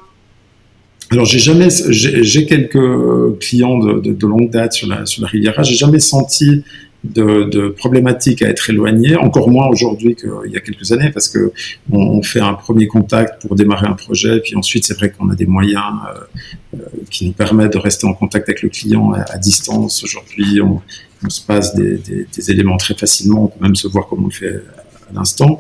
Alors 1.11 1.25
j'ai 1.25 1.39
jamais, 1.39 1.69
j'ai 1.89 2.45
quelques 2.45 3.39
clients 3.39 3.77
de, 3.77 3.99
de, 3.99 4.13
de, 4.13 4.27
longue 4.27 4.49
date 4.49 4.73
sur 4.73 4.87
la 4.87 5.05
sur 5.05 5.21
la 5.21 5.27
Riviera. 5.27 5.61
J'ai 5.63 5.75
jamais 5.75 5.99
senti 5.99 6.63
de, 7.05 7.43
de 7.43 7.69
problématiques 7.69 8.41
à 8.41 8.49
être 8.49 8.69
éloigné, 8.69 9.15
encore 9.15 9.49
moins 9.49 9.67
aujourd'hui 9.67 10.15
qu'il 10.15 10.51
y 10.51 10.57
a 10.57 10.59
quelques 10.59 10.91
années, 10.91 11.11
parce 11.11 11.29
que 11.29 11.51
on, 11.91 12.21
fait 12.23 12.39
un 12.39 12.53
premier 12.53 12.87
contact 12.87 13.41
pour 13.41 13.55
démarrer 13.55 13.87
un 13.87 13.93
projet, 13.93 14.39
puis 14.39 14.55
ensuite 14.55 14.85
c'est 14.85 14.95
vrai 14.95 15.11
qu'on 15.11 15.29
a 15.29 15.35
des 15.35 15.45
moyens 15.45 15.93
euh, 16.09 16.77
euh, 16.77 16.83
qui 17.11 17.27
nous 17.27 17.33
permettent 17.33 17.73
de 17.73 17.77
rester 17.77 18.07
en 18.07 18.13
contact 18.13 18.49
avec 18.49 18.63
le 18.63 18.69
client 18.69 19.11
à, 19.11 19.37
distance. 19.37 20.03
Aujourd'hui, 20.03 20.61
on, 20.61 20.81
on, 21.23 21.29
se 21.29 21.41
passe 21.45 21.75
des, 21.75 21.97
des, 21.97 22.25
des, 22.35 22.51
éléments 22.51 22.77
très 22.77 22.95
facilement, 22.95 23.45
on 23.45 23.47
peut 23.47 23.63
même 23.63 23.75
se 23.75 23.87
voir 23.87 24.07
comme 24.07 24.23
on 24.23 24.27
le 24.27 24.33
fait 24.33 24.61
à 25.09 25.13
l'instant. 25.13 25.59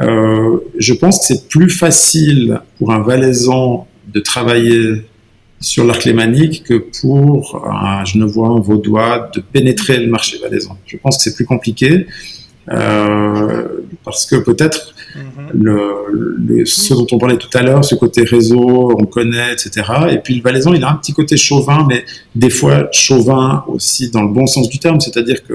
Euh, 0.00 0.58
je 0.78 0.92
pense 0.92 1.20
que 1.20 1.24
c'est 1.24 1.48
plus 1.48 1.70
facile 1.70 2.60
pour 2.78 2.92
un 2.92 3.00
valaisan 3.00 3.86
de 4.12 4.20
travailler 4.20 5.02
sur 5.60 5.84
l'arc 5.84 6.04
lémanique 6.04 6.64
que 6.64 6.74
pour 7.00 7.64
un 7.66 8.04
genevois, 8.04 8.48
un 8.48 8.60
vaudois, 8.60 9.30
de 9.34 9.40
pénétrer 9.40 9.98
le 9.98 10.08
marché 10.08 10.38
valaisan. 10.38 10.76
Je 10.86 10.96
pense 10.96 11.16
que 11.18 11.22
c'est 11.22 11.36
plus 11.36 11.46
compliqué 11.46 12.06
euh, 12.70 13.68
parce 14.04 14.26
que 14.26 14.36
peut-être 14.36 14.94
mhm. 15.14 15.62
le, 15.62 16.64
ce 16.64 16.94
dont 16.94 17.06
on 17.12 17.18
parlait 17.18 17.36
tout 17.36 17.50
à 17.54 17.62
l'heure, 17.62 17.84
ce 17.84 17.94
côté 17.94 18.24
réseau, 18.24 18.92
on 18.98 19.04
connaît, 19.04 19.52
etc. 19.52 19.86
Et 20.10 20.18
puis 20.18 20.36
le 20.36 20.42
valaisan, 20.42 20.74
il 20.74 20.84
a 20.84 20.90
un 20.90 20.94
petit 20.94 21.12
côté 21.12 21.36
chauvin, 21.36 21.86
mais 21.88 22.04
des 22.34 22.50
fois 22.50 22.88
chauvin 22.92 23.64
aussi 23.68 24.10
dans 24.10 24.22
le 24.22 24.32
bon 24.32 24.46
sens 24.46 24.68
du 24.68 24.78
terme, 24.78 25.00
c'est-à-dire 25.00 25.44
que 25.44 25.54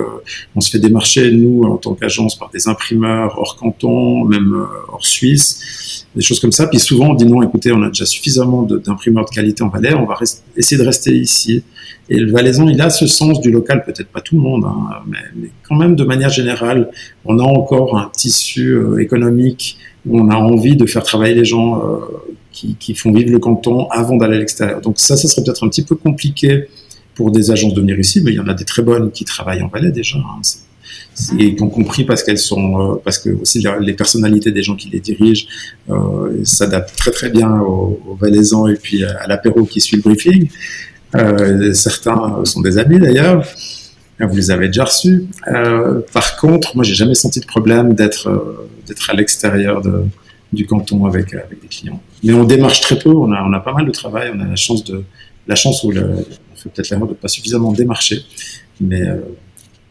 on 0.55 0.61
se 0.61 0.69
fait 0.69 0.79
démarcher 0.79 1.31
nous 1.31 1.63
en 1.63 1.77
tant 1.77 1.93
qu'agence 1.93 2.37
par 2.37 2.49
des 2.49 2.67
imprimeurs 2.67 3.37
hors 3.37 3.55
canton, 3.55 4.25
même 4.25 4.53
euh, 4.53 4.93
hors 4.93 5.05
Suisse 5.05 6.05
des 6.17 6.23
choses 6.23 6.39
comme 6.39 6.51
ça. 6.51 6.67
Puis 6.67 6.79
souvent, 6.79 7.11
on 7.11 7.13
dit 7.13 7.25
non, 7.25 7.41
écoutez, 7.43 7.71
on 7.71 7.81
a 7.83 7.87
déjà 7.87 8.05
suffisamment 8.05 8.63
d'imprimeurs 8.63 9.25
de, 9.25 9.29
qualité 9.29 9.63
en 9.63 9.69
Valais, 9.69 9.93
on 9.93 10.05
va 10.05 10.17
essayer 10.55 10.81
de 10.81 10.85
rester 10.85 11.15
ici. 11.15 11.63
Et 12.09 12.17
le 12.17 12.31
Valaisan, 12.31 12.67
il 12.67 12.81
a 12.81 12.89
ce 12.89 13.05
sens 13.05 13.41
du 13.41 13.51
local, 13.51 13.83
peut-être 13.83 14.07
pas 14.07 14.21
tout 14.21 14.35
le 14.35 14.41
monde, 14.41 14.63
hein, 14.65 15.03
mais, 15.07 15.49
quand 15.67 15.75
même 15.75 15.95
de 15.95 16.03
manière 16.05 16.29
générale, 16.29 16.89
on 17.25 17.37
a 17.39 17.43
encore 17.43 17.97
un 17.97 18.09
tissu 18.27 18.71
euh, 18.71 18.99
économique 18.99 19.77
où 20.05 20.19
on 20.19 20.29
a 20.29 20.35
envie 20.35 20.75
de 20.75 20.85
faire 20.85 21.03
travailler 21.03 21.35
les 21.35 21.45
gens 21.45 21.69
euh, 21.77 21.97
qui, 22.51 22.95
font 22.95 23.11
vivre 23.13 23.31
le 23.31 23.39
canton 23.39 23.87
avant 23.89 24.15
d'aller 24.17 24.37
à 24.37 24.39
l'extérieur. 24.39 24.81
Donc 24.81 24.99
ça, 24.99 25.15
ça 25.15 25.27
serait 25.27 25.43
peut-être 25.43 25.63
un 25.63 25.69
petit 25.69 25.83
peu 25.83 25.95
compliqué 25.95 26.67
pour 27.13 27.31
des 27.31 27.51
agences 27.51 27.73
de 27.73 27.81
venir 27.81 27.99
ici, 27.99 28.21
mais 28.23 28.31
il 28.31 28.35
y 28.35 28.39
en 28.39 28.47
a 28.47 28.53
des 28.53 28.65
très 28.65 28.81
bonnes 28.81 29.11
qui 29.11 29.25
travaillent 29.25 29.61
en 29.61 29.67
Valais 29.67 29.91
déjà. 29.91 30.17
Hein 30.17 30.41
et 31.39 31.55
qui 31.55 31.63
ont 31.63 31.69
compris 31.69 32.03
parce 32.03 32.23
qu'elles 32.23 32.37
sont, 32.37 32.93
euh, 32.93 32.95
parce 33.03 33.17
que 33.17 33.29
aussi 33.41 33.63
les 33.81 33.93
personnalités 33.93 34.51
des 34.51 34.61
gens 34.61 34.75
qui 34.75 34.89
les 34.89 34.99
dirigent 34.99 35.47
euh, 35.89 36.43
s'adaptent 36.43 36.95
très 36.95 37.11
très 37.11 37.29
bien 37.29 37.59
aux, 37.59 37.99
aux 38.07 38.15
valaisans 38.15 38.67
et 38.67 38.75
puis 38.75 39.03
à 39.03 39.27
l'apéro 39.27 39.65
qui 39.65 39.81
suit 39.81 39.97
le 39.97 40.03
briefing. 40.03 40.47
Euh, 41.15 41.73
certains 41.73 42.43
sont 42.43 42.61
des 42.61 42.77
amis 42.77 42.99
d'ailleurs. 42.99 43.43
Vous 44.19 44.35
les 44.35 44.49
avez 44.49 44.67
déjà 44.67 44.85
reçus. 44.85 45.25
Euh, 45.47 46.01
par 46.11 46.37
contre, 46.37 46.75
moi, 46.75 46.83
j'ai 46.83 46.95
jamais 46.95 47.13
senti 47.13 47.39
de 47.39 47.45
problème 47.45 47.93
d'être 47.93 48.27
euh, 48.27 48.67
d'être 48.87 49.09
à 49.09 49.13
l'extérieur 49.13 49.81
de, 49.81 50.05
du 50.53 50.65
canton 50.65 51.05
avec 51.05 51.33
avec 51.33 51.61
des 51.61 51.67
clients. 51.67 52.01
Mais 52.23 52.33
on 52.33 52.43
démarche 52.43 52.81
très 52.81 52.97
peu. 52.97 53.09
On 53.09 53.31
a 53.31 53.43
on 53.43 53.53
a 53.53 53.59
pas 53.59 53.73
mal 53.73 53.85
de 53.85 53.91
travail. 53.91 54.31
On 54.33 54.39
a 54.39 54.45
la 54.45 54.55
chance 54.55 54.83
de 54.83 55.03
la 55.47 55.55
chance 55.55 55.83
le, 55.83 56.25
on 56.51 56.55
fait 56.55 56.69
peut-être 56.69 56.89
l'erreur 56.89 57.07
de 57.07 57.13
pas 57.13 57.27
suffisamment 57.27 57.71
démarcher, 57.71 58.25
mais 58.81 59.03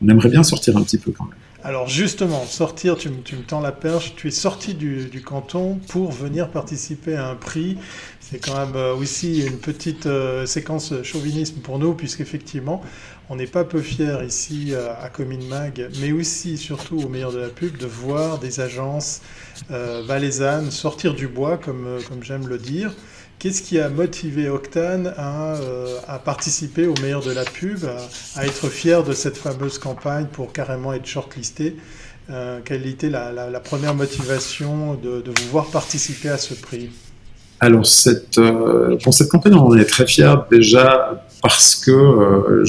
on 0.02 0.08
aimerait 0.08 0.28
bien 0.28 0.42
sortir 0.42 0.76
un 0.76 0.82
petit 0.82 0.98
peu 0.98 1.12
quand 1.12 1.24
même. 1.24 1.38
Alors 1.66 1.88
justement, 1.88 2.44
sortir, 2.46 2.96
tu, 2.96 3.08
me 3.08 3.42
tends 3.44 3.58
la 3.58 3.72
perche, 3.72 4.14
tu 4.14 4.28
es 4.28 4.30
sorti 4.30 4.74
du, 4.74 5.20
canton 5.20 5.80
pour 5.88 6.12
venir 6.12 6.48
participer 6.48 7.16
à 7.16 7.26
un 7.26 7.34
prix. 7.34 7.76
C'est 8.20 8.38
quand 8.38 8.56
même 8.56 8.76
euh, 8.76 8.94
aussi 8.94 9.44
une 9.44 9.58
petite 9.58 10.06
euh, 10.06 10.46
séquence 10.46 10.94
chauvinisme 11.02 11.56
pour 11.62 11.80
nous, 11.80 11.94
puisqu'effectivement, 11.94 12.82
on 13.30 13.34
n'est 13.34 13.48
pas 13.48 13.64
peu 13.64 13.80
fiers 13.80 14.24
ici 14.24 14.74
euh, 14.74 14.92
à 15.02 15.08
Commune 15.08 15.44
Mag, 15.48 15.90
mais 16.00 16.12
aussi, 16.12 16.56
surtout 16.56 17.00
au 17.00 17.08
meilleur 17.08 17.32
de 17.32 17.38
la 17.38 17.48
pub, 17.48 17.76
de 17.78 17.86
voir 17.86 18.38
des 18.38 18.60
agences 18.60 19.22
valaisannes 19.68 20.70
sortir 20.70 21.14
du 21.14 21.26
bois, 21.26 21.58
comme, 21.58 21.98
comme 22.08 22.22
j'aime 22.22 22.46
le 22.46 22.58
dire. 22.58 22.94
Qu'est-ce 23.38 23.60
qui 23.60 23.78
a 23.78 23.90
motivé 23.90 24.48
Octane 24.48 25.12
à, 25.18 25.56
euh, 25.56 25.98
participer 26.24 26.86
au 26.86 26.94
meilleur 27.02 27.22
de 27.22 27.32
la 27.32 27.44
pub, 27.44 27.80
à, 28.34 28.46
être 28.46 28.68
fier 28.68 29.04
de 29.04 29.12
cette 29.12 29.36
fameuse 29.36 29.78
campagne 29.78 30.26
pour 30.32 30.54
carrément 30.54 30.94
être 30.94 31.04
shortlisté 31.04 31.76
euh, 32.30 32.60
Quelle 32.64 32.86
était 32.86 33.10
la, 33.10 33.60
première 33.62 33.94
motivation 33.94 34.94
de, 34.94 35.22
vous 35.26 35.50
voir 35.50 35.66
participer 35.66 36.30
à 36.30 36.38
ce 36.38 36.54
prix? 36.54 36.88
Alors, 37.60 37.84
euh, 38.38 38.96
pour 39.04 39.12
cette 39.12 39.28
campagne, 39.28 39.54
on 39.54 39.76
est 39.76 39.84
très 39.84 40.06
fiers 40.06 40.34
déjà 40.50 41.22
parce 41.42 41.76
que, 41.76 42.64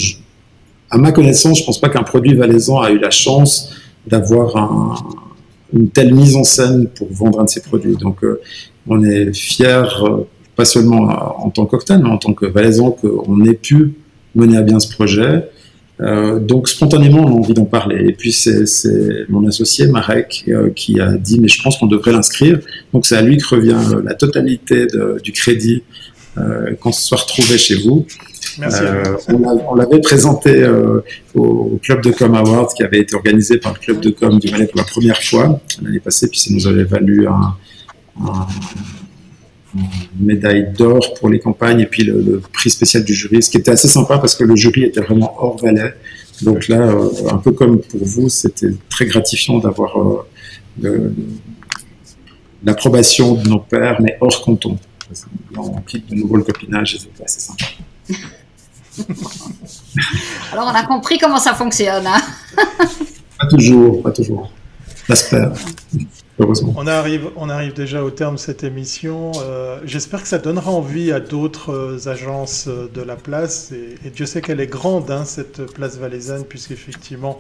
à 0.90 0.98
ma 0.98 1.14
connaissance, 1.14 1.60
je 1.60 1.64
ne 1.64 1.66
pense 1.68 1.80
pas 1.80 1.90
qu'un 1.90 2.04
produit 2.04 2.36
valaisan 2.36 2.82
a 2.82 2.92
eu 2.92 3.00
la 3.00 3.10
chance 3.10 3.74
d'avoir 4.06 5.06
une 5.72 5.90
telle 5.90 6.14
mise 6.14 6.36
en 6.36 6.44
scène 6.44 6.90
pour 6.90 7.08
vendre 7.14 7.40
un 7.40 7.46
de 7.46 7.50
ses 7.50 7.62
produits. 7.62 7.96
Donc, 7.96 8.20
on 8.86 9.02
est 9.04 9.34
fiers 9.34 9.84
pas 10.58 10.66
seulement 10.66 11.46
en 11.46 11.50
tant 11.52 11.66
qu'Octane, 11.66 12.02
mais 12.04 12.10
en 12.10 12.18
tant 12.18 12.34
que 12.34 12.48
valaisan, 12.48 12.92
qu'on 12.92 13.46
ait 13.46 13.54
pu 13.54 13.94
mener 14.36 14.58
à 14.58 14.62
bien 14.62 14.80
ce 14.80 14.92
projet. 14.92 15.46
Euh, 16.00 16.40
donc 16.40 16.68
spontanément, 16.68 17.22
on 17.22 17.28
a 17.28 17.32
envie 17.32 17.54
d'en 17.54 17.66
parler. 17.66 18.10
Et 18.10 18.14
puis 18.14 18.32
c'est 18.32 18.66
mon 19.30 19.48
associé 19.48 19.88
Marek 19.88 20.46
euh, 20.48 20.70
qui 20.70 21.00
a 21.00 21.12
dit 21.14 21.40
mais 21.40 21.48
je 21.48 21.62
pense 21.62 21.78
qu'on 21.78 21.88
devrait 21.88 22.12
l'inscrire. 22.12 22.60
Donc 22.94 23.06
c'est 23.06 23.16
à 23.16 23.22
lui 23.22 23.38
que 23.38 23.48
revient 23.56 23.78
euh, 23.94 24.02
la 24.04 24.16
totalité 24.16 24.88
de, 24.88 25.20
du 25.24 25.32
crédit 25.32 25.84
euh, 26.38 26.74
qu'on 26.76 26.92
se 26.92 27.02
soit 27.02 27.20
retrouvé 27.20 27.58
chez 27.58 27.76
vous. 27.76 28.06
Merci. 28.60 28.82
on 29.30 29.76
l'avait 29.76 30.02
présenté 30.02 30.68
au 31.36 31.80
Club 31.84 32.02
de 32.02 32.10
Com 32.10 32.34
Awards 32.34 32.74
qui 32.76 32.82
avait 32.82 33.00
été 33.00 33.16
organisé 33.16 33.58
par 33.58 33.74
le 33.74 33.80
Club 33.80 34.00
de 34.00 34.10
Com 34.10 34.40
du 34.40 34.48
Valais 34.50 34.66
pour 34.66 34.78
la 34.78 34.84
première 34.84 35.22
fois 35.22 35.60
l'année 35.84 36.00
passée. 36.00 36.28
Puis 36.28 36.40
ça 36.40 36.52
nous 36.52 36.66
avait 36.66 36.84
valu 36.84 37.28
un, 37.28 37.56
un 38.26 38.48
médaille 40.20 40.74
d'or 40.78 41.14
pour 41.16 41.30
les 41.30 41.40
campagnes 41.40 41.82
et 41.82 41.86
puis 41.86 42.04
le, 42.04 42.42
prix 42.54 42.70
spécial 42.70 43.04
du 43.04 43.14
jury, 43.14 43.42
ce 43.42 43.50
qui 43.50 43.58
était 43.58 43.72
assez 43.72 43.88
sympa 43.88 44.18
parce 44.18 44.36
que 44.36 44.44
le 44.44 44.56
jury 44.56 44.84
était 44.84 45.02
vraiment 45.02 45.36
hors 45.38 45.58
Valais. 45.62 45.94
Donc 46.42 46.68
là, 46.68 46.82
euh, 46.82 47.10
un 47.32 47.38
peu 47.38 47.52
comme 47.52 47.82
pour 47.82 48.04
vous, 48.04 48.30
c'était 48.30 48.70
très 48.90 49.06
gratifiant 49.06 49.58
d'avoir 49.58 49.98
euh, 50.84 51.10
l'approbation 52.64 53.34
de 53.36 53.50
nos 53.50 53.60
pères, 53.60 54.00
mais 54.02 54.18
hors 54.22 54.42
canton. 54.44 54.78
On 55.56 55.82
quitte 55.82 56.10
de 56.10 56.16
nouveau 56.16 56.38
le 56.38 56.44
copinage 56.44 56.96
et 56.96 57.00
c'était 57.00 57.24
assez 57.24 57.40
sympa. 57.40 57.66
Alors 60.52 60.66
on 60.66 60.76
a 60.76 60.84
compris 60.84 61.18
comment 61.18 61.40
ça 61.40 61.54
fonctionne. 61.54 62.06
Hein 62.08 62.22
pas 63.40 63.48
toujours, 63.48 64.04
pas 64.04 64.12
toujours. 64.12 64.52
J'espère. 65.08 65.54
On 66.40 66.86
arrive, 66.86 67.32
on 67.36 67.50
arrive 67.50 67.74
déjà 67.74 68.04
au 68.04 68.12
terme 68.12 68.36
de 68.36 68.40
cette 68.40 68.64
émission. 68.64 69.32
Euh, 69.42 69.80
j'espère 69.86 70.22
que 70.22 70.28
ça 70.28 70.38
donnera 70.38 70.70
envie 70.70 71.12
à 71.12 71.20
d'autres 71.20 71.72
euh, 71.74 72.10
agences 72.10 72.68
euh, 72.68 72.88
de 72.94 73.02
la 73.02 73.16
place. 73.16 73.72
Et, 73.72 74.12
Dieu 74.12 74.28
sait 74.28 74.42
qu'elle 74.42 74.60
est 74.60 74.68
grande, 74.68 75.10
hein, 75.10 75.26
cette 75.26 75.66
place 75.74 75.98
valaisanne, 75.98 76.46
puisqu'effectivement, 76.46 77.40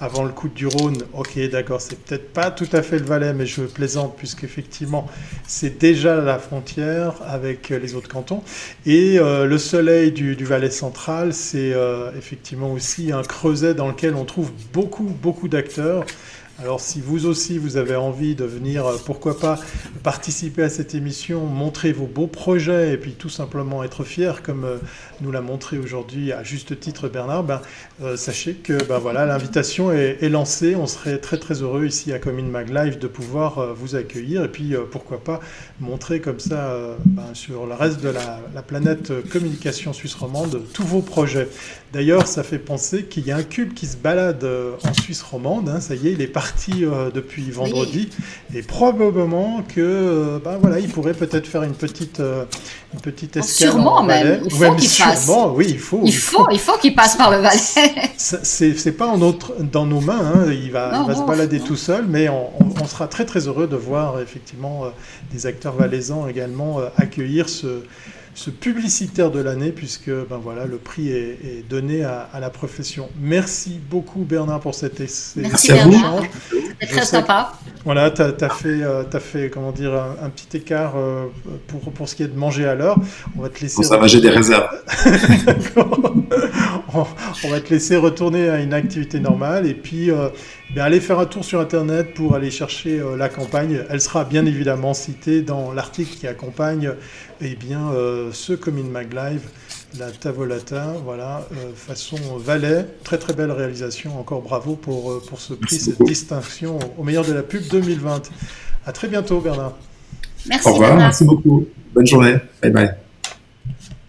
avant 0.00 0.22
le 0.22 0.30
coup 0.30 0.48
du 0.48 0.68
Rhône, 0.68 0.98
ok, 1.12 1.40
d'accord, 1.50 1.80
c'est 1.80 1.98
peut-être 1.98 2.32
pas 2.32 2.52
tout 2.52 2.68
à 2.72 2.82
fait 2.82 3.00
le 3.00 3.04
Valais, 3.04 3.32
mais 3.34 3.46
je 3.46 3.62
plaisante, 3.62 4.14
puisqu'effectivement, 4.16 5.08
c'est 5.48 5.78
déjà 5.78 6.20
la 6.20 6.38
frontière 6.38 7.14
avec 7.26 7.70
les 7.70 7.96
autres 7.96 8.08
cantons. 8.08 8.42
Et 8.84 9.18
le 9.18 9.58
soleil 9.58 10.12
du, 10.12 10.36
du 10.36 10.44
Valais 10.44 10.70
central, 10.70 11.32
c'est 11.32 11.72
effectivement 12.18 12.72
aussi 12.72 13.10
un 13.10 13.22
creuset 13.22 13.72
dans 13.72 13.88
lequel 13.88 14.14
on 14.14 14.26
trouve 14.26 14.52
beaucoup, 14.72 15.10
beaucoup 15.22 15.48
d'acteurs. 15.48 16.04
Alors 16.58 16.80
si 16.80 17.02
vous 17.02 17.26
aussi 17.26 17.58
vous 17.58 17.76
avez 17.76 17.96
envie 17.96 18.34
de 18.34 18.44
venir, 18.44 18.86
euh, 18.86 18.96
pourquoi 19.04 19.38
pas, 19.38 19.58
participer 20.02 20.62
à 20.62 20.70
cette 20.70 20.94
émission, 20.94 21.44
montrer 21.44 21.92
vos 21.92 22.06
beaux 22.06 22.28
projets 22.28 22.94
et 22.94 22.96
puis 22.96 23.12
tout 23.12 23.28
simplement 23.28 23.84
être 23.84 24.04
fier 24.04 24.42
comme 24.42 24.64
euh, 24.64 24.78
nous 25.20 25.30
l'a 25.30 25.42
montré 25.42 25.76
aujourd'hui 25.76 26.32
à 26.32 26.42
juste 26.42 26.80
titre 26.80 27.08
Bernard, 27.08 27.44
ben, 27.44 27.60
euh, 28.02 28.16
sachez 28.16 28.54
que 28.54 28.82
ben, 28.84 28.96
voilà, 28.98 29.26
l'invitation 29.26 29.92
est, 29.92 30.26
lancée. 30.30 30.76
On 30.76 30.86
serait 30.86 31.18
très 31.18 31.36
très 31.36 31.60
heureux 31.60 31.84
ici 31.84 32.14
à 32.14 32.18
Commune 32.18 32.48
Mag 32.48 32.70
Live 32.70 32.98
de 32.98 33.06
pouvoir 33.06 33.74
vous 33.74 33.94
accueillir 33.94 34.42
et 34.42 34.48
puis 34.48 34.74
pourquoi 34.90 35.22
pas 35.22 35.40
montrer 35.78 36.20
comme 36.20 36.40
ça 36.40 36.74
ben, 37.04 37.34
sur 37.34 37.66
le 37.66 37.74
reste 37.74 38.00
de 38.00 38.08
la, 38.08 38.40
la 38.54 38.62
planète 38.62 39.12
communication 39.28 39.92
suisse 39.92 40.14
romande 40.14 40.62
tous 40.72 40.84
vos 40.84 41.02
projets. 41.02 41.48
D'ailleurs, 41.92 42.26
ça 42.26 42.42
fait 42.42 42.58
penser 42.58 43.04
qu'il 43.04 43.26
y 43.26 43.30
a 43.30 43.36
un 43.36 43.42
cube 43.42 43.74
qui 43.74 43.86
se 43.86 43.96
balade 43.96 44.44
en 44.84 44.94
Suisse 44.94 45.22
romande. 45.22 45.68
Hein, 45.68 45.80
ça 45.80 45.94
y 45.94 46.08
est, 46.08 46.12
il 46.12 46.20
est 46.20 46.26
parti 46.26 46.45
euh, 46.82 47.10
depuis 47.10 47.50
vendredi. 47.50 48.08
Et 48.54 48.62
probablement 48.62 49.62
que, 49.62 49.80
euh, 49.80 50.38
ben 50.44 50.58
voilà, 50.60 50.78
il 50.78 50.88
pourrait 50.88 51.14
peut-être 51.14 51.46
faire 51.46 51.62
une 51.62 51.74
petite, 51.74 52.20
euh, 52.20 52.44
une 52.94 53.00
petite 53.00 53.36
escale. 53.36 53.70
Sûrement 53.70 54.02
même. 54.02 54.40
Il 54.44 54.50
faut 54.52 54.74
qu'il 54.74 54.90
passe. 54.90 55.30
Oui, 55.54 55.66
il 55.68 55.78
faut. 55.78 56.00
Il, 56.04 56.14
faut, 56.14 56.46
il 56.50 56.58
faut 56.58 56.76
qu'il 56.78 56.94
passe 56.94 57.16
par 57.16 57.30
le 57.30 57.38
Valais. 57.38 57.58
C'est 58.16 58.96
pas 58.96 59.06
en 59.06 59.18
notre, 59.18 59.54
dans 59.62 59.86
nos 59.86 60.00
mains. 60.00 60.32
Hein, 60.34 60.46
il 60.50 60.70
va, 60.70 61.02
il 61.02 61.06
va 61.06 61.14
se 61.14 61.26
balader 61.26 61.60
tout 61.60 61.76
seul, 61.76 62.06
mais 62.08 62.28
on, 62.28 62.50
on, 62.60 62.86
sera 62.86 63.08
très 63.08 63.24
très 63.24 63.46
heureux 63.46 63.66
de 63.66 63.76
voir 63.76 64.20
effectivement 64.20 64.84
des 65.32 65.46
acteurs 65.46 65.74
valaisans 65.74 66.26
également 66.26 66.80
accueillir 66.96 67.48
ce 67.48 67.82
ce 68.36 68.50
publicitaire 68.50 69.30
de 69.30 69.40
l'année, 69.40 69.72
puisque 69.72 70.10
ben 70.10 70.38
voilà, 70.40 70.66
le 70.66 70.76
prix 70.76 71.08
est, 71.08 71.64
donné 71.68 72.04
à, 72.04 72.28
la 72.38 72.50
profession. 72.50 73.08
Merci 73.18 73.80
beaucoup 73.90 74.20
Bernard 74.20 74.60
pour 74.60 74.74
cet 74.74 75.00
essai. 75.00 75.40
Merci 75.40 75.72
Bernard, 75.72 76.22
c'est 76.78 76.86
très 76.86 77.06
sympa. 77.06 77.52
Voilà, 77.84 78.10
tu 78.10 78.20
as, 78.20 78.48
fait, 78.50 78.82
euh, 78.82 79.04
as 79.10 79.20
fait 79.20 79.48
comment 79.48 79.72
dire, 79.72 79.94
un, 79.94 80.28
petit 80.28 80.58
écart 80.58 80.94
euh, 80.96 81.24
pour, 81.66 81.80
pour 81.92 82.08
ce 82.08 82.14
qui 82.14 82.24
est 82.24 82.28
de 82.28 82.38
manger 82.38 82.66
à 82.66 82.74
l'heure. 82.74 82.98
On 83.38 83.42
va 83.42 83.48
te 83.48 83.58
laisser... 83.60 83.82
ça 83.82 83.96
va, 83.96 84.06
j'ai 84.06 84.20
des 84.20 84.30
réserves. 84.30 84.68
on, 87.44 87.48
va 87.48 87.60
te 87.60 87.70
laisser 87.72 87.96
retourner 87.96 88.48
à 88.48 88.60
une 88.60 88.74
activité 88.74 89.20
normale 89.20 89.66
et 89.66 89.74
puis 89.74 90.10
euh, 90.10 90.28
ben, 90.74 90.82
aller 90.82 91.00
faire 91.00 91.18
un 91.18 91.26
tour 91.26 91.44
sur 91.44 91.60
Internet 91.60 92.14
pour 92.14 92.34
aller 92.34 92.50
chercher 92.50 93.02
la 93.16 93.28
campagne. 93.28 93.80
Elle 93.90 94.00
sera 94.00 94.24
bien 94.24 94.46
évidemment 94.46 94.94
citée 94.94 95.42
dans 95.42 95.72
l'article 95.72 96.16
qui 96.16 96.26
accompagne 96.26 96.92
eh 97.40 97.54
bien, 97.54 97.90
euh, 97.92 98.30
ce 98.32 98.52
Commune 98.52 98.90
Mag 98.90 99.12
Live, 99.12 99.42
la 99.98 100.10
Tavolata, 100.10 100.94
voilà, 101.04 101.46
euh, 101.52 101.72
façon 101.74 102.16
Valais, 102.38 102.86
très 103.04 103.18
très 103.18 103.34
belle 103.34 103.50
réalisation, 103.50 104.18
encore 104.18 104.42
bravo 104.42 104.74
pour, 104.74 105.12
euh, 105.12 105.22
pour 105.28 105.40
ce 105.40 105.54
prix, 105.54 105.76
cette 105.76 106.02
distinction 106.02 106.78
au 106.96 107.04
meilleur 107.04 107.24
de 107.24 107.32
la 107.32 107.42
pub 107.42 107.62
2020. 107.70 108.30
À 108.86 108.92
très 108.92 109.08
bientôt 109.08 109.40
Bernard. 109.40 109.74
Merci. 110.48 110.68
Au 110.68 110.72
revoir, 110.72 110.96
merci 110.96 111.24
beaucoup. 111.24 111.66
Bonne 111.94 112.06
journée. 112.06 112.36
Bye 112.62 112.70
bye. 112.70 113.05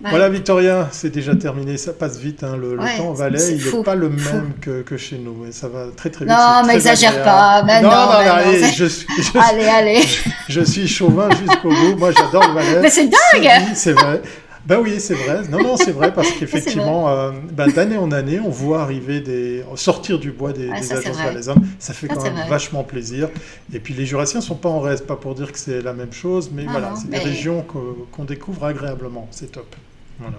Voilà, 0.02 0.30
Victoria, 0.30 0.90
c'est 0.92 1.10
déjà 1.10 1.36
terminé. 1.36 1.78
Ça 1.78 1.94
passe 1.94 2.18
vite. 2.18 2.44
Hein. 2.44 2.56
Le, 2.58 2.78
temps 2.98 3.10
en 3.10 3.14
Valais, 3.14 3.40
il 3.56 3.64
n'est 3.64 3.84
pas 3.84 3.96
le 3.96 4.10
même 4.10 4.54
que, 4.62 4.82
que, 4.82 4.98
chez 4.98 5.18
nous. 5.18 5.46
Et 5.48 5.52
ça 5.52 5.68
va 5.68 5.88
très 5.96 6.10
très 6.10 6.26
vite. 6.26 6.34
Non, 6.34 6.62
mais 6.66 6.76
exagère 6.76 7.24
pas. 7.24 7.64
non, 7.64 7.82
non, 7.82 7.90
non, 7.90 8.12
allez, 8.12 8.64
je, 8.72 8.86
suis, 8.86 9.08
allez, 9.36 9.66
allez. 9.66 10.02
Je, 10.50 10.62
suis 10.62 10.88
chauvin 10.88 11.30
jusqu'au 11.32 11.70
bout. 11.70 11.96
Moi, 11.98 12.12
j'adore 12.12 12.48
le 12.48 12.54
Valais. 12.54 12.82
Mais 12.82 12.90
c'est 12.90 13.08
dingue 13.08 13.50
C'est 13.74 13.94
vrai. 13.94 14.22
Ben 14.68 14.80
oui, 14.82 15.00
c'est 15.00 15.14
vrai. 15.14 15.44
Non, 15.50 15.64
non, 15.64 15.78
c'est 15.78 15.94
vrai 15.94 16.14
parce 16.14 16.30
qu'effectivement, 16.40 17.10
euh, 17.10 17.32
ben, 17.54 17.70
d'année 17.70 17.96
en 17.96 18.12
année, 18.12 18.42
on 18.42 18.50
voit 18.50 18.82
arriver 18.82 19.22
des 19.22 19.64
sortir 19.76 20.20
du 20.20 20.32
bois 20.32 20.52
des, 20.52 20.68
des 20.68 20.94
agences 20.94 21.18
valaisannes. 21.18 21.66
Ça 21.80 21.94
fait 21.94 22.08
quand 22.10 22.22
même 22.22 22.46
vachement 22.50 22.84
plaisir. 22.84 23.30
Et 23.74 23.80
puis 23.80 23.94
les 23.94 24.06
Jurassiens 24.06 24.42
sont 24.42 24.56
pas 24.56 24.70
en 24.70 24.82
reste, 24.82 25.08
pas 25.08 25.16
pour 25.16 25.36
dire 25.36 25.54
que 25.54 25.58
c'est 25.58 25.82
la 25.82 25.94
même 25.94 26.12
chose, 26.12 26.52
mais 26.54 26.66
voilà, 26.66 26.94
c'est 27.02 27.10
des 27.10 27.18
régions 27.18 27.66
qu'on 28.12 28.26
découvre 28.26 28.66
agréablement. 28.66 29.28
C'est 29.32 29.54
top. 29.54 29.74
Voilà. 30.20 30.38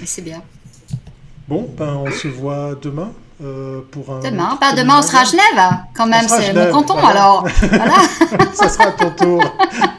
Mais 0.00 0.06
c'est 0.06 0.22
bien. 0.22 0.42
Bon, 1.48 1.68
ben 1.76 1.94
on 1.94 2.10
se 2.10 2.28
voit 2.28 2.74
demain. 2.80 3.12
Euh, 3.42 3.80
pour 3.90 4.08
un 4.10 4.20
demain, 4.20 4.56
pas 4.60 4.72
demain, 4.72 4.98
on 4.98 5.02
sera 5.02 5.22
à 5.22 5.24
Genève, 5.24 5.78
quand 5.94 6.06
même, 6.06 6.28
c'est 6.28 6.52
mon 6.52 6.70
canton 6.70 6.96
alors. 6.96 7.44
Voilà. 7.60 7.96
ça 8.52 8.68
sera 8.68 8.92
ton 8.92 9.10
tour 9.10 9.42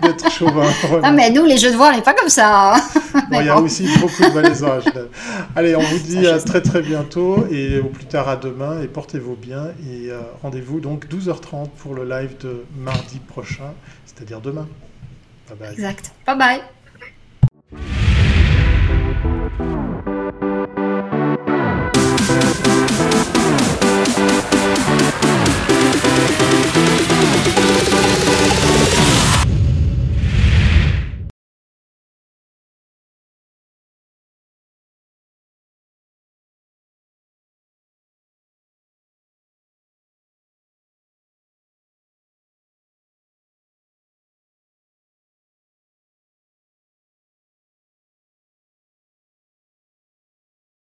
d'être 0.02 0.32
chauvin. 0.32 0.70
Non, 1.04 1.12
mais 1.12 1.30
nous, 1.30 1.44
les 1.44 1.58
jeux 1.58 1.72
de 1.72 1.76
voix, 1.76 1.90
on 1.92 1.96
n'est 1.96 2.02
pas 2.02 2.14
comme 2.14 2.30
ça. 2.30 2.76
Hein. 2.76 2.82
il 3.32 3.46
y 3.46 3.50
a 3.50 3.60
aussi 3.60 3.86
beaucoup 4.00 4.24
de 4.24 4.30
valaisans 4.30 4.72
à 4.72 4.80
Genève. 4.80 5.10
Allez, 5.58 5.76
on 5.76 5.82
vous 5.82 6.00
dit 6.00 6.26
à 6.26 6.40
très 6.40 6.62
très 6.62 6.82
bientôt 6.82 7.46
et 7.52 7.80
au 7.80 7.90
plus 7.90 8.06
tard 8.06 8.30
à 8.30 8.38
demain 8.38 8.82
et 8.82 8.88
portez-vous 8.88 9.36
bien 9.36 9.72
et 9.90 10.10
euh, 10.10 10.22
rendez-vous 10.42 10.80
donc 10.80 11.08
12h30 11.08 11.70
pour 11.78 11.96
le 11.96 12.06
live 12.06 12.38
de 12.40 12.64
mardi 12.78 13.20
prochain, 13.20 13.74
c'est-à-dire 14.06 14.40
demain. 14.40 14.68
Bye 15.50 15.58
bye. 15.58 15.74
Exact. 15.74 16.14
Bye 16.26 16.38
bye. 16.38 16.62
We'll 19.60 20.04